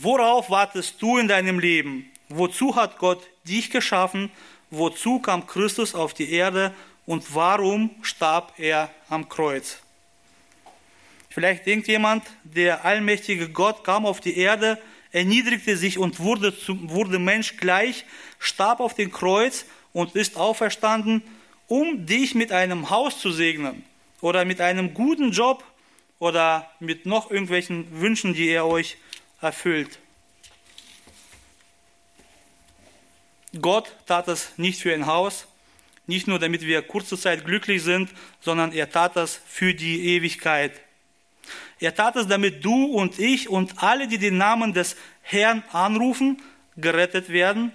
Worauf 0.00 0.50
wartest 0.50 1.00
du 1.02 1.18
in 1.18 1.28
deinem 1.28 1.58
Leben? 1.58 2.10
Wozu 2.28 2.76
hat 2.76 2.98
Gott 2.98 3.26
dich 3.44 3.70
geschaffen 3.70 4.30
wozu 4.70 5.18
kam 5.18 5.46
Christus 5.46 5.94
auf 5.94 6.14
die 6.14 6.30
Erde 6.30 6.74
und 7.06 7.34
warum 7.34 7.90
starb 8.02 8.54
er 8.58 8.90
am 9.08 9.28
Kreuz? 9.28 9.78
Vielleicht 11.30 11.66
denkt 11.66 11.88
jemand, 11.88 12.24
der 12.44 12.84
allmächtige 12.84 13.48
Gott 13.48 13.84
kam 13.84 14.06
auf 14.06 14.20
die 14.20 14.36
Erde, 14.36 14.78
erniedrigte 15.12 15.76
sich 15.76 15.98
und 15.98 16.20
wurde, 16.20 16.52
wurde 16.66 17.18
Mensch 17.18 17.56
gleich, 17.56 18.04
starb 18.38 18.80
auf 18.80 18.94
dem 18.94 19.12
Kreuz 19.12 19.64
und 19.92 20.14
ist 20.14 20.36
auferstanden, 20.36 21.22
um 21.66 22.06
dich 22.06 22.34
mit 22.34 22.52
einem 22.52 22.90
Haus 22.90 23.20
zu 23.20 23.30
segnen 23.30 23.84
oder 24.20 24.44
mit 24.44 24.60
einem 24.60 24.94
guten 24.94 25.32
Job 25.32 25.64
oder 26.18 26.68
mit 26.80 27.06
noch 27.06 27.30
irgendwelchen 27.30 28.00
Wünschen, 28.00 28.34
die 28.34 28.48
er 28.48 28.66
euch 28.66 28.96
erfüllt. 29.40 29.98
Gott 33.60 33.94
tat 34.06 34.28
es 34.28 34.52
nicht 34.58 34.80
für 34.80 34.92
ein 34.92 35.06
Haus, 35.06 35.46
nicht 36.06 36.26
nur 36.26 36.38
damit 36.38 36.62
wir 36.62 36.82
kurze 36.82 37.18
Zeit 37.18 37.44
glücklich 37.44 37.82
sind, 37.82 38.10
sondern 38.40 38.72
er 38.72 38.90
tat 38.90 39.16
es 39.16 39.40
für 39.46 39.74
die 39.74 40.14
Ewigkeit. 40.14 40.72
Er 41.80 41.94
tat 41.94 42.16
es, 42.16 42.26
damit 42.26 42.64
du 42.64 42.86
und 42.86 43.18
ich 43.18 43.48
und 43.48 43.82
alle, 43.82 44.08
die 44.08 44.18
den 44.18 44.36
Namen 44.36 44.72
des 44.74 44.96
Herrn 45.22 45.62
anrufen, 45.72 46.42
gerettet 46.76 47.28
werden 47.28 47.72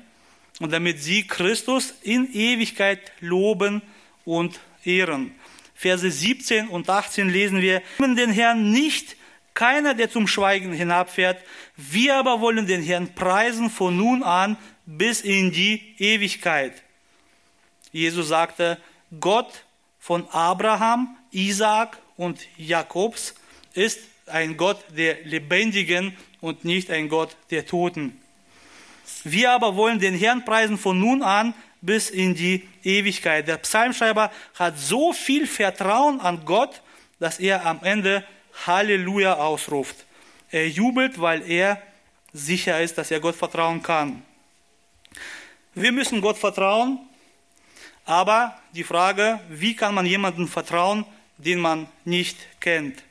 und 0.59 0.71
damit 0.71 1.01
sie 1.01 1.25
Christus 1.25 1.93
in 2.01 2.31
Ewigkeit 2.33 3.11
loben 3.19 3.81
und 4.25 4.59
ehren. 4.83 5.33
Verse 5.75 6.09
17 6.09 6.67
und 6.67 6.89
18 6.89 7.29
lesen 7.29 7.61
wir, 7.61 7.81
den 7.99 8.31
Herrn 8.31 8.71
nicht, 8.71 9.15
keiner, 9.53 9.93
der 9.93 10.09
zum 10.09 10.27
Schweigen 10.27 10.73
hinabfährt, 10.73 11.43
wir 11.77 12.15
aber 12.15 12.41
wollen 12.41 12.67
den 12.67 12.81
Herrn 12.81 13.13
preisen 13.13 13.69
von 13.69 13.95
nun 13.95 14.23
an 14.23 14.57
bis 14.85 15.21
in 15.21 15.51
die 15.51 15.95
Ewigkeit. 15.97 16.83
Jesus 17.91 18.27
sagte, 18.27 18.79
Gott 19.19 19.63
von 19.99 20.27
Abraham, 20.29 21.15
Isaak 21.31 21.97
und 22.17 22.39
Jakobs 22.57 23.35
ist 23.73 23.99
ein 24.27 24.57
Gott 24.57 24.83
der 24.95 25.23
Lebendigen 25.23 26.15
und 26.41 26.65
nicht 26.65 26.89
ein 26.89 27.09
Gott 27.09 27.35
der 27.51 27.65
Toten. 27.65 28.19
Wir 29.23 29.51
aber 29.51 29.75
wollen 29.75 29.99
den 29.99 30.15
Herrn 30.15 30.45
preisen 30.45 30.77
von 30.77 30.99
nun 30.99 31.23
an 31.23 31.53
bis 31.81 32.09
in 32.09 32.35
die 32.35 32.67
Ewigkeit. 32.83 33.47
Der 33.47 33.57
Psalmschreiber 33.57 34.31
hat 34.55 34.79
so 34.79 35.13
viel 35.13 35.47
Vertrauen 35.47 36.19
an 36.19 36.45
Gott, 36.45 36.81
dass 37.19 37.39
er 37.39 37.65
am 37.65 37.83
Ende 37.83 38.25
Halleluja 38.65 39.35
ausruft. 39.35 40.05
Er 40.51 40.69
jubelt, 40.69 41.19
weil 41.19 41.49
er 41.49 41.81
sicher 42.31 42.81
ist, 42.81 42.97
dass 42.97 43.11
er 43.11 43.19
Gott 43.19 43.35
vertrauen 43.35 43.81
kann. 43.81 44.23
Wir 45.75 45.91
müssen 45.91 46.21
Gott 46.21 46.37
vertrauen, 46.37 46.99
aber 48.05 48.59
die 48.73 48.83
Frage, 48.83 49.39
wie 49.49 49.75
kann 49.75 49.95
man 49.95 50.05
jemandem 50.05 50.47
vertrauen, 50.47 51.05
den 51.37 51.59
man 51.59 51.87
nicht 52.05 52.37
kennt? 52.59 53.03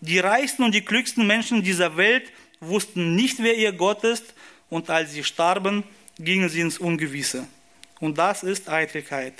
Die 0.00 0.18
reichsten 0.18 0.64
und 0.64 0.74
die 0.74 0.84
klügsten 0.84 1.26
Menschen 1.26 1.62
dieser 1.62 1.96
Welt 1.96 2.30
wussten 2.60 3.14
nicht, 3.16 3.42
wer 3.42 3.56
ihr 3.56 3.72
Gott 3.72 4.04
ist, 4.04 4.34
und 4.70 4.90
als 4.90 5.12
sie 5.12 5.24
starben, 5.24 5.84
gingen 6.18 6.48
sie 6.48 6.60
ins 6.60 6.78
Ungewisse. 6.78 7.46
Und 8.00 8.18
das 8.18 8.42
ist 8.42 8.68
Eitelkeit. 8.68 9.34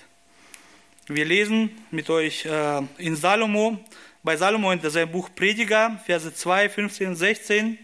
Wir 1.07 1.25
lesen 1.25 1.71
mit 1.91 2.09
euch 2.09 2.47
äh, 2.47 2.83
in 2.99 3.17
Salomo, 3.17 3.79
bei 4.25 4.39
Salomo 4.39 4.73
in 4.73 4.81
seinem 4.81 5.13
Buch 5.13 5.29
Prediger, 5.37 6.01
Verse 6.07 6.35
2, 6.35 6.71
15 6.71 7.09
und 7.09 7.17
16, 7.17 7.79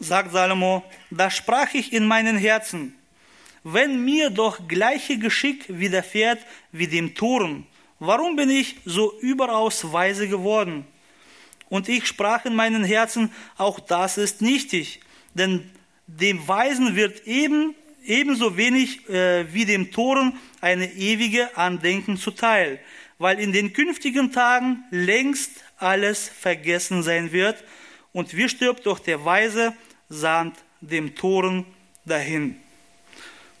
sagt 0.00 0.32
Salomo, 0.32 0.82
da 1.10 1.30
sprach 1.30 1.72
ich 1.74 1.92
in 1.92 2.04
meinen 2.06 2.36
Herzen, 2.36 2.96
wenn 3.62 4.04
mir 4.04 4.30
doch 4.30 4.66
gleiche 4.66 5.16
Geschick 5.18 5.66
widerfährt 5.68 6.40
wie 6.72 6.88
dem 6.88 7.14
Toren, 7.14 7.66
warum 8.00 8.34
bin 8.34 8.50
ich 8.50 8.76
so 8.84 9.16
überaus 9.20 9.92
weise 9.92 10.28
geworden? 10.28 10.84
Und 11.68 11.88
ich 11.88 12.06
sprach 12.06 12.44
in 12.44 12.56
meinen 12.56 12.82
Herzen, 12.82 13.32
auch 13.56 13.78
das 13.78 14.18
ist 14.18 14.42
nichtig, 14.42 15.00
denn 15.34 15.70
dem 16.08 16.48
Weisen 16.48 16.96
wird 16.96 17.28
eben 17.28 17.76
ebenso 18.04 18.56
wenig 18.56 19.08
äh, 19.08 19.52
wie 19.54 19.66
dem 19.66 19.92
Toren 19.92 20.36
eine 20.60 20.90
ewige 20.94 21.56
Andenken 21.56 22.16
zuteil, 22.16 22.80
weil 23.20 23.38
in 23.38 23.52
den 23.52 23.74
künftigen 23.74 24.32
Tagen 24.32 24.82
längst 24.90 25.62
alles 25.76 26.28
vergessen 26.28 27.02
sein 27.02 27.32
wird 27.32 27.62
und 28.12 28.34
wie 28.34 28.48
stirbt 28.48 28.86
doch 28.86 28.98
der 28.98 29.24
Weise 29.26 29.74
samt 30.08 30.56
dem 30.80 31.14
Toren 31.14 31.66
dahin. 32.06 32.58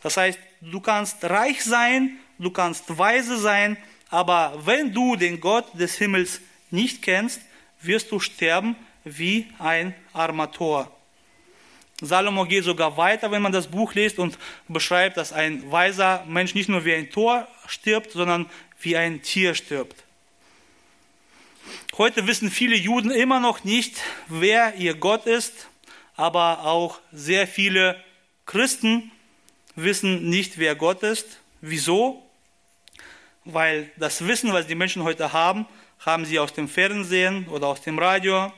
Das 0.02 0.16
heißt, 0.16 0.38
du 0.62 0.80
kannst 0.80 1.22
reich 1.24 1.62
sein, 1.62 2.18
du 2.38 2.50
kannst 2.50 2.96
weise 2.96 3.36
sein, 3.36 3.76
aber 4.08 4.58
wenn 4.64 4.94
du 4.94 5.14
den 5.14 5.40
Gott 5.40 5.66
des 5.78 5.94
Himmels 5.96 6.40
nicht 6.70 7.02
kennst, 7.02 7.42
wirst 7.82 8.10
du 8.10 8.18
sterben 8.18 8.76
wie 9.04 9.46
ein 9.58 9.94
Armator. 10.14 10.90
Salomo 12.00 12.46
geht 12.46 12.64
sogar 12.64 12.96
weiter, 12.96 13.30
wenn 13.30 13.42
man 13.42 13.52
das 13.52 13.66
Buch 13.66 13.92
liest 13.92 14.18
und 14.18 14.38
beschreibt, 14.68 15.18
dass 15.18 15.34
ein 15.34 15.70
weiser 15.70 16.24
Mensch 16.26 16.54
nicht 16.54 16.70
nur 16.70 16.86
wie 16.86 16.94
ein 16.94 17.10
Tor 17.10 17.46
stirbt, 17.66 18.12
sondern 18.12 18.46
wie 18.80 18.96
ein 18.96 19.22
Tier 19.22 19.54
stirbt. 19.54 20.02
Heute 21.98 22.26
wissen 22.26 22.50
viele 22.50 22.76
Juden 22.76 23.10
immer 23.10 23.40
noch 23.40 23.64
nicht, 23.64 24.00
wer 24.28 24.74
ihr 24.76 24.94
Gott 24.94 25.26
ist, 25.26 25.68
aber 26.16 26.64
auch 26.64 27.00
sehr 27.12 27.46
viele 27.46 28.02
Christen 28.46 29.10
wissen 29.76 30.28
nicht, 30.28 30.58
wer 30.58 30.74
Gott 30.74 31.02
ist. 31.02 31.38
Wieso? 31.60 32.22
Weil 33.44 33.90
das 33.96 34.26
Wissen, 34.26 34.52
was 34.52 34.66
die 34.66 34.74
Menschen 34.74 35.02
heute 35.02 35.32
haben, 35.32 35.66
haben 36.00 36.24
sie 36.24 36.38
aus 36.38 36.52
dem 36.52 36.68
Fernsehen 36.68 37.46
oder 37.48 37.68
aus 37.68 37.82
dem 37.82 37.98
Radio. 37.98 38.52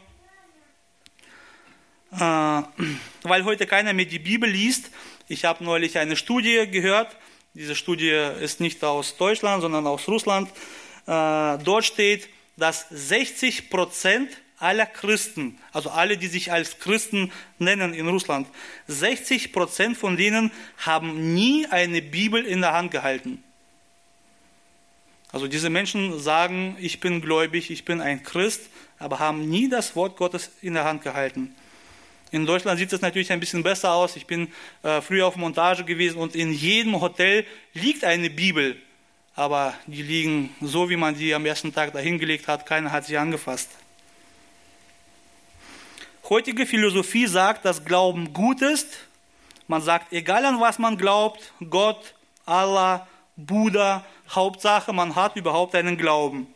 Äh, 2.12 2.18
weil 2.18 3.44
heute 3.44 3.66
keiner 3.66 3.92
mehr 3.92 4.04
die 4.04 4.18
Bibel 4.18 4.48
liest. 4.48 4.90
Ich 5.28 5.44
habe 5.44 5.64
neulich 5.64 5.98
eine 5.98 6.16
Studie 6.16 6.66
gehört. 6.70 7.16
Diese 7.54 7.74
Studie 7.74 8.08
ist 8.40 8.60
nicht 8.60 8.82
aus 8.82 9.16
Deutschland, 9.16 9.60
sondern 9.60 9.86
aus 9.86 10.08
Russland. 10.08 10.48
Äh, 11.06 11.58
dort 11.58 11.84
steht, 11.84 12.28
dass 12.56 12.86
60 12.90 13.68
Prozent 13.68 14.30
aller 14.58 14.86
Christen, 14.86 15.58
also 15.72 15.90
alle, 15.90 16.16
die 16.16 16.28
sich 16.28 16.52
als 16.52 16.78
Christen 16.78 17.32
nennen 17.58 17.92
in 17.92 18.08
Russland, 18.08 18.46
60 18.86 19.52
Prozent 19.52 19.98
von 19.98 20.16
denen 20.16 20.52
haben 20.78 21.34
nie 21.34 21.66
eine 21.66 22.00
Bibel 22.00 22.44
in 22.44 22.60
der 22.60 22.72
Hand 22.72 22.90
gehalten. 22.90 23.42
Also 25.32 25.48
diese 25.48 25.68
Menschen 25.68 26.20
sagen, 26.20 26.76
ich 26.78 27.00
bin 27.00 27.20
gläubig, 27.20 27.70
ich 27.70 27.84
bin 27.84 28.00
ein 28.00 28.22
Christ, 28.22 28.68
aber 28.98 29.18
haben 29.18 29.48
nie 29.48 29.68
das 29.68 29.96
Wort 29.96 30.16
Gottes 30.16 30.50
in 30.62 30.74
der 30.74 30.84
Hand 30.84 31.02
gehalten. 31.02 31.54
In 32.32 32.46
Deutschland 32.46 32.78
sieht 32.78 32.92
es 32.92 33.02
natürlich 33.02 33.30
ein 33.30 33.40
bisschen 33.40 33.62
besser 33.62 33.92
aus. 33.92 34.16
Ich 34.16 34.26
bin 34.26 34.50
äh, 34.82 35.02
früher 35.02 35.26
auf 35.26 35.36
Montage 35.36 35.84
gewesen 35.84 36.16
und 36.16 36.34
in 36.34 36.50
jedem 36.50 36.98
Hotel 36.98 37.44
liegt 37.74 38.04
eine 38.04 38.30
Bibel. 38.30 38.76
Aber 39.36 39.74
die 39.86 40.02
liegen 40.02 40.48
so, 40.62 40.88
wie 40.88 40.96
man 40.96 41.14
sie 41.14 41.34
am 41.34 41.44
ersten 41.44 41.74
Tag 41.74 41.92
dahingelegt 41.92 42.48
hat. 42.48 42.64
Keiner 42.64 42.90
hat 42.90 43.04
sie 43.04 43.18
angefasst. 43.18 43.70
Heutige 46.30 46.64
Philosophie 46.64 47.26
sagt, 47.26 47.66
dass 47.66 47.84
Glauben 47.84 48.32
gut 48.32 48.62
ist. 48.62 48.88
Man 49.68 49.82
sagt, 49.82 50.10
egal 50.12 50.46
an 50.46 50.58
was 50.58 50.78
man 50.78 50.96
glaubt, 50.96 51.52
Gott, 51.68 52.14
Allah, 52.46 53.06
Buddha, 53.36 54.06
Hauptsache, 54.30 54.94
man 54.94 55.14
hat 55.14 55.36
überhaupt 55.36 55.74
einen 55.74 55.98
Glauben. 55.98 56.46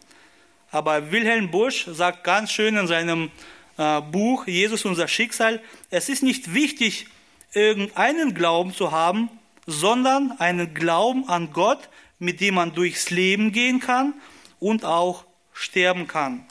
Aber 0.70 1.10
Wilhelm 1.12 1.50
Busch 1.50 1.84
sagt 1.86 2.24
ganz 2.24 2.50
schön 2.50 2.76
in 2.76 2.86
seinem 2.86 3.30
Buch 3.76 4.46
Jesus 4.46 4.84
unser 4.84 5.08
Schicksal, 5.08 5.62
es 5.90 6.08
ist 6.08 6.22
nicht 6.22 6.54
wichtig, 6.54 7.06
irgendeinen 7.52 8.34
Glauben 8.34 8.72
zu 8.74 8.90
haben, 8.90 9.30
sondern 9.66 10.32
einen 10.38 10.74
Glauben 10.74 11.28
an 11.28 11.52
Gott, 11.52 11.88
mit 12.18 12.40
dem 12.40 12.54
man 12.54 12.74
durchs 12.74 13.10
Leben 13.10 13.52
gehen 13.52 13.80
kann 13.80 14.14
und 14.60 14.84
auch 14.84 15.24
sterben 15.52 16.06
kann. 16.06 16.46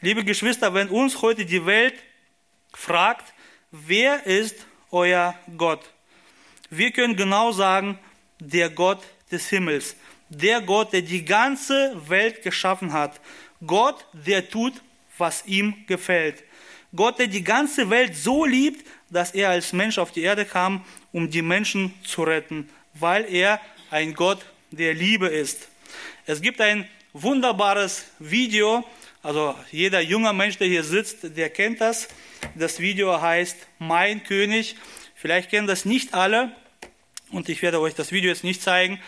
Liebe 0.00 0.24
Geschwister, 0.24 0.74
wenn 0.74 0.88
uns 0.88 1.22
heute 1.22 1.46
die 1.46 1.64
Welt 1.64 1.94
fragt, 2.72 3.32
wer 3.70 4.26
ist 4.26 4.66
euer 4.90 5.34
Gott? 5.56 5.80
Wir 6.70 6.90
können 6.90 7.16
genau 7.16 7.52
sagen, 7.52 7.98
der 8.38 8.70
Gott 8.70 9.02
des 9.30 9.48
Himmels, 9.48 9.96
der 10.28 10.60
Gott, 10.60 10.92
der 10.92 11.02
die 11.02 11.24
ganze 11.24 11.96
Welt 12.08 12.42
geschaffen 12.42 12.92
hat, 12.92 13.20
Gott, 13.66 14.04
der 14.12 14.48
tut, 14.48 14.74
was 15.18 15.46
ihm 15.46 15.86
gefällt. 15.86 16.42
Gott, 16.94 17.18
der 17.18 17.26
die 17.26 17.42
ganze 17.42 17.90
Welt 17.90 18.14
so 18.14 18.44
liebt, 18.44 18.86
dass 19.10 19.32
er 19.32 19.50
als 19.50 19.72
Mensch 19.72 19.98
auf 19.98 20.12
die 20.12 20.22
Erde 20.22 20.44
kam, 20.44 20.84
um 21.12 21.30
die 21.30 21.42
Menschen 21.42 21.92
zu 22.04 22.22
retten, 22.22 22.68
weil 22.94 23.24
er 23.32 23.60
ein 23.90 24.14
Gott 24.14 24.44
der 24.70 24.94
Liebe 24.94 25.26
ist. 25.26 25.68
Es 26.26 26.40
gibt 26.40 26.60
ein 26.60 26.88
wunderbares 27.12 28.04
Video, 28.18 28.84
also 29.22 29.54
jeder 29.70 30.00
junge 30.00 30.32
Mensch, 30.32 30.58
der 30.58 30.68
hier 30.68 30.84
sitzt, 30.84 31.36
der 31.36 31.50
kennt 31.50 31.80
das. 31.80 32.08
Das 32.54 32.78
Video 32.78 33.20
heißt 33.20 33.56
Mein 33.78 34.22
König. 34.22 34.76
Vielleicht 35.14 35.50
kennen 35.50 35.66
das 35.66 35.84
nicht 35.84 36.14
alle. 36.14 36.52
Und 37.30 37.48
ich 37.48 37.62
werde 37.62 37.80
euch 37.80 37.94
das 37.94 38.12
Video 38.12 38.30
jetzt 38.30 38.44
nicht 38.44 38.62
zeigen, 38.62 39.00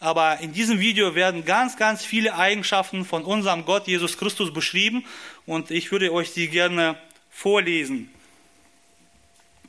aber 0.00 0.40
in 0.40 0.52
diesem 0.52 0.80
Video 0.80 1.14
werden 1.14 1.44
ganz, 1.44 1.76
ganz 1.76 2.04
viele 2.04 2.34
Eigenschaften 2.34 3.04
von 3.04 3.22
unserem 3.22 3.66
Gott 3.66 3.86
Jesus 3.86 4.16
Christus 4.16 4.52
beschrieben 4.52 5.04
und 5.50 5.72
ich 5.72 5.90
würde 5.90 6.12
euch 6.12 6.32
die 6.32 6.48
gerne 6.48 6.96
vorlesen. 7.28 8.08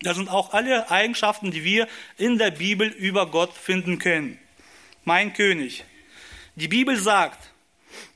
Das 0.03 0.15
sind 0.15 0.29
auch 0.29 0.53
alle 0.53 0.91
Eigenschaften, 0.91 1.49
die 1.49 1.63
wir 1.63 1.87
in 2.19 2.37
der 2.37 2.51
Bibel 2.51 2.87
über 2.87 3.25
Gott 3.31 3.53
finden 3.53 3.97
können. 3.97 4.37
Mein 5.05 5.33
König. 5.33 5.83
Die 6.53 6.67
Bibel 6.67 6.97
sagt, 6.97 7.49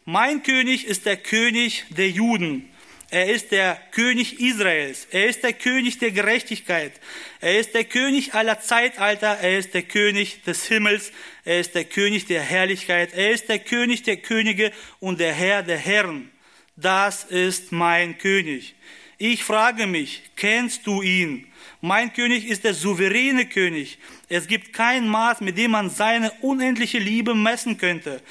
mein 0.04 0.44
König 0.44 0.86
ist 0.86 1.08
der 1.08 1.18
König 1.18 1.86
der 1.90 2.12
Juden. 2.12 2.70
Er 3.10 3.32
ist 3.32 3.52
der 3.52 3.82
König 3.92 4.40
Israels. 4.40 5.08
Er 5.10 5.26
ist 5.26 5.42
der 5.42 5.54
König 5.54 5.98
der 5.98 6.12
Gerechtigkeit. 6.12 6.92
Er 7.42 7.60
ist 7.60 7.74
der 7.74 7.86
König 7.86 8.36
aller 8.36 8.60
Zeitalter. 8.60 9.40
Er 9.40 9.58
ist 9.58 9.74
der 9.74 9.84
König 9.84 10.44
des 10.44 10.68
Himmels. 10.68 11.12
Er 11.44 11.62
ist 11.62 11.74
der 11.74 11.86
König 11.86 12.28
der 12.28 12.44
Herrlichkeit. 12.44 13.14
Er 13.14 13.32
ist 13.32 13.50
der 13.50 13.58
König 13.58 14.04
der 14.04 14.18
Könige 14.18 14.72
und 15.00 15.20
der 15.20 15.34
Herr 15.34 15.64
der 15.64 15.80
Herren. 15.80 16.30
Das 16.78 17.24
ist 17.24 17.72
mein 17.72 18.18
König. 18.18 18.76
Ich 19.18 19.46
frage 19.46 19.88
mich, 19.88 20.24
kennst 20.36 20.86
du 20.86 21.02
ihn? 21.02 21.48
Mein 21.80 22.12
König 22.12 22.48
ist 22.48 22.66
der 22.66 22.74
souveräne 22.74 23.46
König. 23.46 23.98
Es 24.28 24.46
gibt 24.48 24.74
kein 24.74 25.08
Maß, 25.08 25.40
mit 25.40 25.58
dem 25.58 25.72
man 25.72 25.90
seine 25.90 26.32
unendliche 26.42 27.00
Liebe 27.00 27.34
messen 27.34 27.78
könnte. 27.78 28.22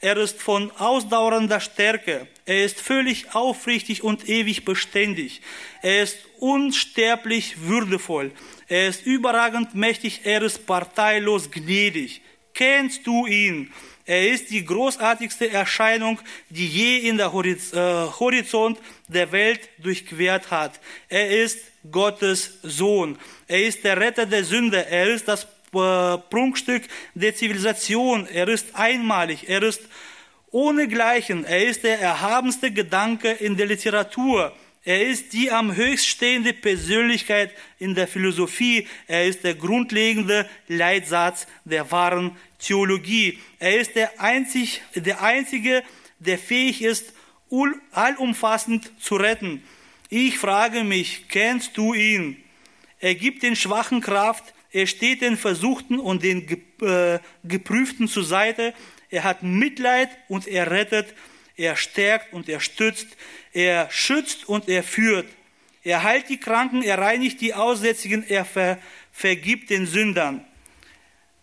Er 0.00 0.16
ist 0.16 0.42
von 0.42 0.72
ausdauernder 0.72 1.60
Stärke. 1.60 2.26
Er 2.44 2.64
ist 2.64 2.80
völlig 2.80 3.36
aufrichtig 3.36 4.02
und 4.02 4.28
ewig 4.28 4.64
beständig. 4.64 5.40
Er 5.80 6.02
ist 6.02 6.18
unsterblich 6.40 7.60
würdevoll. 7.60 8.32
Er 8.66 8.88
ist 8.88 9.06
überragend 9.06 9.76
mächtig. 9.76 10.22
Er 10.24 10.42
ist 10.42 10.66
parteilos 10.66 11.52
gnädig. 11.52 12.20
Kennst 12.54 13.06
du 13.06 13.26
ihn? 13.26 13.72
Er 14.04 14.30
ist 14.30 14.50
die 14.50 14.64
großartigste 14.64 15.50
Erscheinung, 15.50 16.18
die 16.48 16.66
je 16.66 17.08
in 17.08 17.16
der 17.16 17.32
Horiz 17.32 17.72
äh, 17.72 17.76
Horizont 17.76 18.78
der 19.06 19.30
Welt 19.30 19.68
durchquert 19.78 20.50
hat. 20.50 20.80
Er 21.08 21.30
ist 21.30 21.58
Gottes 21.90 22.58
Sohn. 22.62 23.18
Er 23.46 23.62
ist 23.62 23.84
der 23.84 23.98
Retter 23.98 24.26
der 24.26 24.44
Sünde. 24.44 24.84
Er 24.86 25.08
ist 25.08 25.28
das 25.28 25.44
äh, 25.44 26.18
Prunkstück 26.30 26.82
der 27.14 27.34
Zivilisation. 27.34 28.26
Er 28.26 28.48
ist 28.48 28.74
einmalig. 28.74 29.48
Er 29.48 29.62
ist 29.62 29.82
ohnegleichen. 30.50 31.44
Er 31.44 31.66
ist 31.66 31.84
der 31.84 32.00
erhabenste 32.00 32.72
Gedanke 32.72 33.30
in 33.30 33.56
der 33.56 33.66
Literatur. 33.66 34.52
Er 34.84 35.06
ist 35.06 35.32
die 35.32 35.50
am 35.50 35.76
höchst 35.76 36.08
stehende 36.08 36.52
Persönlichkeit 36.52 37.52
in 37.78 37.94
der 37.94 38.08
Philosophie. 38.08 38.88
Er 39.06 39.26
ist 39.26 39.44
der 39.44 39.54
grundlegende 39.54 40.48
Leitsatz 40.66 41.46
der 41.64 41.90
wahren 41.92 42.36
Theologie. 42.58 43.38
Er 43.60 43.78
ist 43.78 43.94
der, 43.94 44.20
einzig, 44.20 44.82
der 44.94 45.22
Einzige, 45.22 45.84
der 46.18 46.38
fähig 46.38 46.82
ist, 46.82 47.12
allumfassend 47.92 48.90
zu 49.00 49.16
retten. 49.16 49.62
Ich 50.08 50.38
frage 50.38 50.84
mich, 50.84 51.28
kennst 51.28 51.76
du 51.76 51.94
ihn? 51.94 52.42
Er 52.98 53.14
gibt 53.14 53.42
den 53.42 53.56
Schwachen 53.56 54.00
Kraft, 54.00 54.52
er 54.70 54.86
steht 54.86 55.22
den 55.22 55.36
Versuchten 55.36 55.98
und 55.98 56.22
den 56.22 56.48
äh, 56.80 57.18
Geprüften 57.44 58.08
zur 58.08 58.24
Seite, 58.24 58.74
er 59.10 59.24
hat 59.24 59.42
Mitleid 59.42 60.08
und 60.28 60.46
er 60.46 60.70
rettet, 60.70 61.14
er 61.56 61.76
stärkt 61.76 62.32
und 62.32 62.48
er 62.48 62.60
stützt, 62.60 63.08
er 63.52 63.88
schützt 63.90 64.48
und 64.48 64.68
er 64.68 64.82
führt. 64.82 65.26
Er 65.84 66.02
heilt 66.02 66.28
die 66.28 66.38
Kranken, 66.38 66.82
er 66.82 66.98
reinigt 66.98 67.40
die 67.40 67.54
Aussätzigen, 67.54 68.24
er 68.28 68.44
ver 68.44 68.78
vergibt 69.12 69.68
den 69.70 69.86
Sündern. 69.86 70.44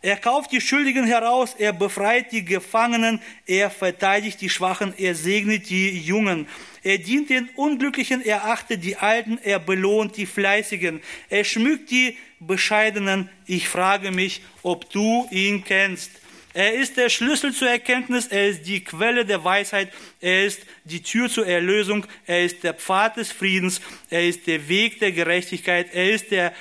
Er 0.02 0.16
kauft 0.16 0.54
die 0.54 0.62
Schuldigen 0.62 1.06
heraus, 1.06 1.56
er 1.58 1.74
befreit 1.74 2.32
die 2.32 2.46
Gefangenen, 2.46 3.22
er 3.46 3.70
verteidigt 3.70 4.40
die 4.40 4.50
Schwachen, 4.50 4.94
er 4.98 5.14
segnet 5.14 5.70
die 5.70 6.00
Jungen. 6.00 6.48
Er 6.84 6.98
dient 6.98 7.30
den 7.30 7.50
Unglücklichen, 7.56 8.24
er 8.24 8.46
achtet 8.46 8.82
die 8.86 8.96
Alten, 8.96 9.38
er 9.44 9.60
belohnt 9.60 10.16
die 10.16 10.26
Fleißigen, 10.26 11.02
er 11.28 11.44
schmückt 11.44 11.92
die 11.92 12.18
Bescheidenen. 12.40 13.30
Ich 13.46 13.68
frage 13.68 14.12
mich, 14.12 14.42
ob 14.64 14.90
du 14.90 15.28
ihn 15.32 15.66
kennst. 15.66 16.12
Er 16.54 16.74
ist 16.74 16.98
der 16.98 17.10
Schlüssel 17.10 17.54
zur 17.54 17.70
Erkenntnis, 17.70 18.28
er 18.28 18.50
ist 18.50 18.64
die 18.64 18.84
Quelle 18.84 19.26
der 19.26 19.44
Weisheit, 19.44 19.92
er 20.20 20.46
ist 20.46 20.62
die 20.84 21.04
Tür 21.04 21.30
zur 21.30 21.46
Erlösung, 21.46 22.06
er 22.26 22.44
ist 22.44 22.64
der 22.64 22.74
Pfad 22.74 23.18
des 23.18 23.32
Friedens, 23.32 23.82
er 24.10 24.28
ist 24.28 24.48
der 24.48 24.68
Weg 24.68 25.00
der 25.00 25.12
Gerechtigkeit, 25.12 25.94
er 25.94 26.12
ist 26.12 26.32
der 26.32 26.54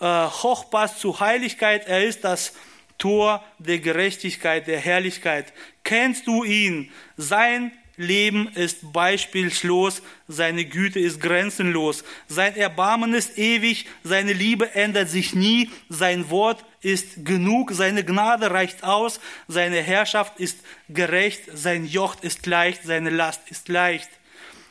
äh, 0.00 0.04
Hochpass 0.04 0.98
zur 0.98 1.18
Heiligkeit, 1.18 1.86
er 1.88 2.04
ist 2.04 2.22
das 2.22 2.54
Tor 2.96 3.44
der 3.58 3.78
Gerechtigkeit, 3.78 4.66
der 4.66 4.78
Herrlichkeit. 4.78 5.52
Kennst 5.82 6.26
du 6.26 6.44
ihn? 6.44 6.92
Sein 7.16 7.72
Leben 7.98 8.48
ist 8.54 8.92
beispielslos, 8.92 10.02
seine 10.28 10.64
Güte 10.64 11.00
ist 11.00 11.20
grenzenlos, 11.20 12.04
sein 12.28 12.56
Erbarmen 12.56 13.12
ist 13.12 13.36
ewig, 13.36 13.86
seine 14.04 14.32
Liebe 14.32 14.74
ändert 14.74 15.10
sich 15.10 15.34
nie, 15.34 15.70
sein 15.88 16.30
Wort 16.30 16.64
ist 16.80 17.26
genug, 17.26 17.72
seine 17.72 18.04
Gnade 18.04 18.50
reicht 18.52 18.84
aus, 18.84 19.20
seine 19.48 19.82
Herrschaft 19.82 20.38
ist 20.38 20.58
gerecht, 20.88 21.42
sein 21.52 21.84
Joch 21.84 22.22
ist 22.22 22.46
leicht, 22.46 22.84
seine 22.84 23.10
Last 23.10 23.42
ist 23.50 23.68
leicht. 23.68 24.08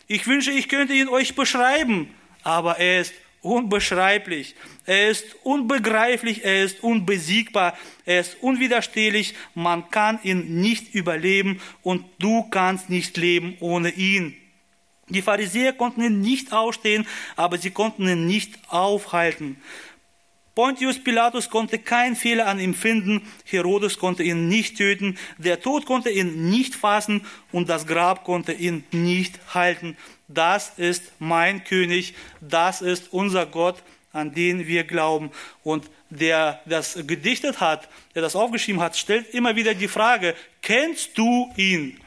Ich 0.07 0.25
wünsche, 0.25 0.51
ich 0.51 0.69
könnte 0.69 0.93
ihn 0.93 1.09
euch 1.09 1.35
beschreiben, 1.35 2.13
aber 2.43 2.79
er 2.79 3.01
ist 3.01 3.13
unbeschreiblich, 3.47 4.55
er 4.85 5.09
ist 5.09 5.25
unbegreiflich, 5.43 6.43
er 6.43 6.63
ist 6.63 6.83
unbesiegbar, 6.83 7.77
er 8.05 8.21
ist 8.21 8.37
unwiderstehlich, 8.41 9.33
man 9.55 9.89
kann 9.89 10.19
ihn 10.23 10.61
nicht 10.61 10.93
überleben 10.93 11.61
und 11.81 12.05
du 12.19 12.43
kannst 12.49 12.89
nicht 12.89 13.17
leben 13.17 13.57
ohne 13.59 13.89
ihn. 13.89 14.35
Die 15.09 15.21
Pharisäer 15.21 15.71
konnten 15.71 16.03
ihn 16.03 16.19
nicht 16.19 16.51
ausstehen, 16.51 17.07
aber 17.37 17.57
sie 17.57 17.71
konnten 17.71 18.07
ihn 18.07 18.27
nicht 18.27 18.55
aufhalten. 18.67 19.55
Pontius 20.57 20.97
Pilatus 20.97 21.51
konnte 21.51 21.77
keinen 21.77 22.15
Fehler 22.15 22.47
an 22.47 22.59
ihm 22.59 22.73
finden, 22.73 23.21
Herodes 23.45 23.99
konnte 23.99 24.23
ihn 24.23 24.47
nicht 24.47 24.75
töten, 24.75 25.15
der 25.37 25.61
Tod 25.61 25.85
konnte 25.85 26.09
ihn 26.09 26.49
nicht 26.49 26.73
fassen 26.73 27.23
und 27.51 27.69
das 27.69 27.85
Grab 27.85 28.23
konnte 28.23 28.53
ihn 28.53 28.83
nicht 28.91 29.39
halten. 29.53 29.95
Das 30.27 30.73
ist 30.77 31.11
mein 31.19 31.63
König, 31.63 32.15
das 32.41 32.81
ist 32.81 33.13
unser 33.13 33.45
Gott, 33.45 33.83
an 34.13 34.33
den 34.33 34.65
wir 34.65 34.83
glauben. 34.83 35.29
Und 35.63 35.91
der 36.09 36.59
das 36.65 36.97
gedichtet 37.05 37.59
hat, 37.59 37.87
der 38.15 38.23
das 38.23 38.35
aufgeschrieben 38.35 38.81
hat, 38.81 38.97
stellt 38.97 39.35
immer 39.35 39.55
wieder 39.55 39.75
die 39.75 39.87
Frage, 39.87 40.33
kennst 40.63 41.19
du 41.19 41.53
ihn? 41.55 42.01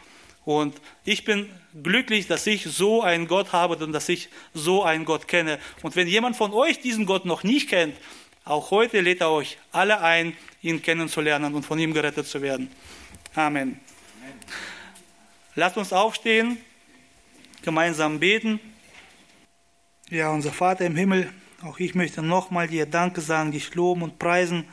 Und 0.45 0.75
ich 1.05 1.25
bin 1.25 1.49
glücklich, 1.85 2.27
dass 2.27 2.49
ich 2.49 2.65
so 2.65 3.01
einen 3.01 3.29
Gott 3.29 3.53
habe 3.53 3.77
und 3.77 3.93
dass 3.93 4.09
ich 4.09 4.29
so 4.55 4.83
einen 4.83 5.05
Gott 5.05 5.29
kenne. 5.29 5.61
Und 5.85 5.95
wenn 5.95 6.09
jemand 6.09 6.35
von 6.35 6.53
euch 6.53 6.81
diesen 6.81 7.07
Gott 7.07 7.27
noch 7.27 7.45
nicht 7.45 7.69
kennt, 7.69 7.95
auch 8.51 8.71
heute 8.71 9.01
lädt 9.01 9.21
er 9.21 9.31
euch 9.31 9.59
alle 9.73 10.01
ein, 10.01 10.37
ihn 10.63 10.83
kennenzulernen 10.83 11.55
und 11.55 11.65
von 11.65 11.79
ihm 11.79 11.95
gerettet 11.95 12.27
zu 12.27 12.43
werden. 12.43 12.71
Amen. 13.35 13.79
Amen. 14.21 14.39
Lasst 15.55 15.77
uns 15.77 15.93
aufstehen, 15.93 16.59
gemeinsam 17.63 18.19
beten. 18.19 18.61
Ja, 20.11 20.31
unser 20.31 20.53
Vater 20.53 20.85
im 20.85 20.97
Himmel, 20.97 21.33
auch 21.63 21.79
ich 21.79 21.95
möchte 21.95 22.23
nochmal 22.23 22.67
dir 22.67 22.87
Danke 22.87 23.21
sagen, 23.21 23.53
dich 23.53 23.75
loben 23.75 24.03
und 24.03 24.19
preisen 24.19 24.65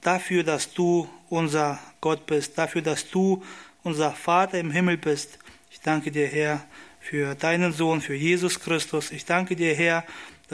dafür, 0.00 0.42
dass 0.42 0.72
du 0.72 1.08
unser 1.28 1.78
Gott 2.00 2.26
bist, 2.26 2.58
dafür, 2.58 2.82
dass 2.82 3.08
du 3.10 3.42
unser 3.82 4.12
Vater 4.12 4.58
im 4.58 4.70
Himmel 4.70 4.96
bist. 4.96 5.38
Ich 5.70 5.80
danke 5.80 6.10
dir, 6.10 6.26
Herr, 6.26 6.64
für 7.00 7.34
deinen 7.34 7.72
Sohn, 7.72 8.00
für 8.00 8.14
Jesus 8.14 8.58
Christus. 8.58 9.10
Ich 9.12 9.24
danke 9.24 9.54
dir, 9.54 9.74
Herr, 9.74 10.04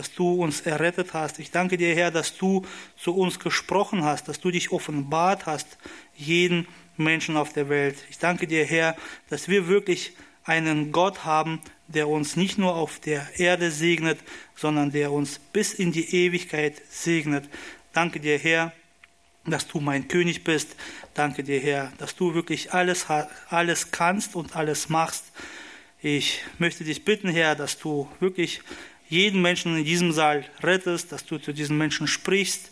dass 0.01 0.15
du 0.15 0.43
uns 0.43 0.63
errettet 0.63 1.13
hast. 1.13 1.39
Ich 1.41 1.51
danke 1.51 1.77
dir, 1.77 1.95
Herr, 1.95 2.11
dass 2.11 2.35
du 2.35 2.65
zu 2.97 3.15
uns 3.15 3.39
gesprochen 3.39 4.03
hast, 4.03 4.29
dass 4.29 4.41
du 4.41 4.51
dich 4.51 4.73
offenbart 4.73 5.45
hast, 5.45 5.77
jeden 6.17 6.67
Menschen 6.97 7.37
auf 7.37 7.53
der 7.53 7.69
Welt. 7.69 7.99
Ich 8.09 8.17
danke 8.17 8.47
dir, 8.47 8.65
Herr, 8.65 8.97
dass 9.29 9.51
wir 9.51 9.69
wirklich 9.69 10.15
einen 10.43 10.91
Gott 10.91 11.27
haben, 11.27 11.61
der 11.87 12.09
uns 12.09 12.35
nicht 12.35 12.57
nur 12.57 12.77
auf 12.77 12.99
der 12.99 13.29
Erde 13.39 13.71
segnet, 13.71 14.19
sondern 14.57 14.91
der 14.91 15.13
uns 15.13 15.39
bis 15.39 15.75
in 15.75 15.93
die 15.93 16.15
Ewigkeit 16.15 16.81
segnet. 16.89 17.47
Danke 17.93 18.21
dir, 18.21 18.39
Herr, 18.39 18.73
dass 19.45 19.69
du 19.69 19.81
mein 19.81 20.09
König 20.09 20.45
bist. 20.45 20.77
Danke 21.13 21.45
dir, 21.45 21.61
Herr, 21.61 21.93
dass 21.99 22.17
du 22.17 22.33
wirklich 22.33 22.73
alles, 22.73 23.05
alles 23.51 23.91
kannst 23.91 24.35
und 24.35 24.57
alles 24.57 24.89
machst. 24.89 25.27
Ich 26.01 26.41
möchte 26.57 26.85
dich 26.85 27.05
bitten, 27.05 27.29
Herr, 27.29 27.55
dass 27.55 27.79
du 27.79 28.09
wirklich 28.19 28.63
jeden 29.11 29.43
Menschen 29.43 29.77
in 29.77 29.85
diesem 29.85 30.13
Saal 30.13 30.45
rettest, 30.63 31.13
dass 31.13 31.27
du 31.27 31.39
zu 31.39 31.53
diesen 31.53 31.77
Menschen 31.77 32.07
sprichst 32.07 32.71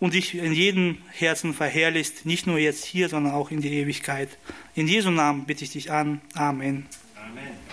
und 0.00 0.14
dich 0.14 0.34
in 0.34 0.52
jedem 0.52 0.98
Herzen 1.12 1.54
verherrlichst, 1.54 2.26
nicht 2.26 2.46
nur 2.46 2.58
jetzt 2.58 2.84
hier, 2.84 3.08
sondern 3.08 3.32
auch 3.32 3.50
in 3.50 3.60
die 3.60 3.72
Ewigkeit. 3.72 4.28
In 4.74 4.88
Jesu 4.88 5.10
Namen 5.10 5.46
bitte 5.46 5.64
ich 5.64 5.70
dich 5.70 5.90
an. 5.90 6.20
Amen. 6.34 6.86
Amen. 7.16 7.67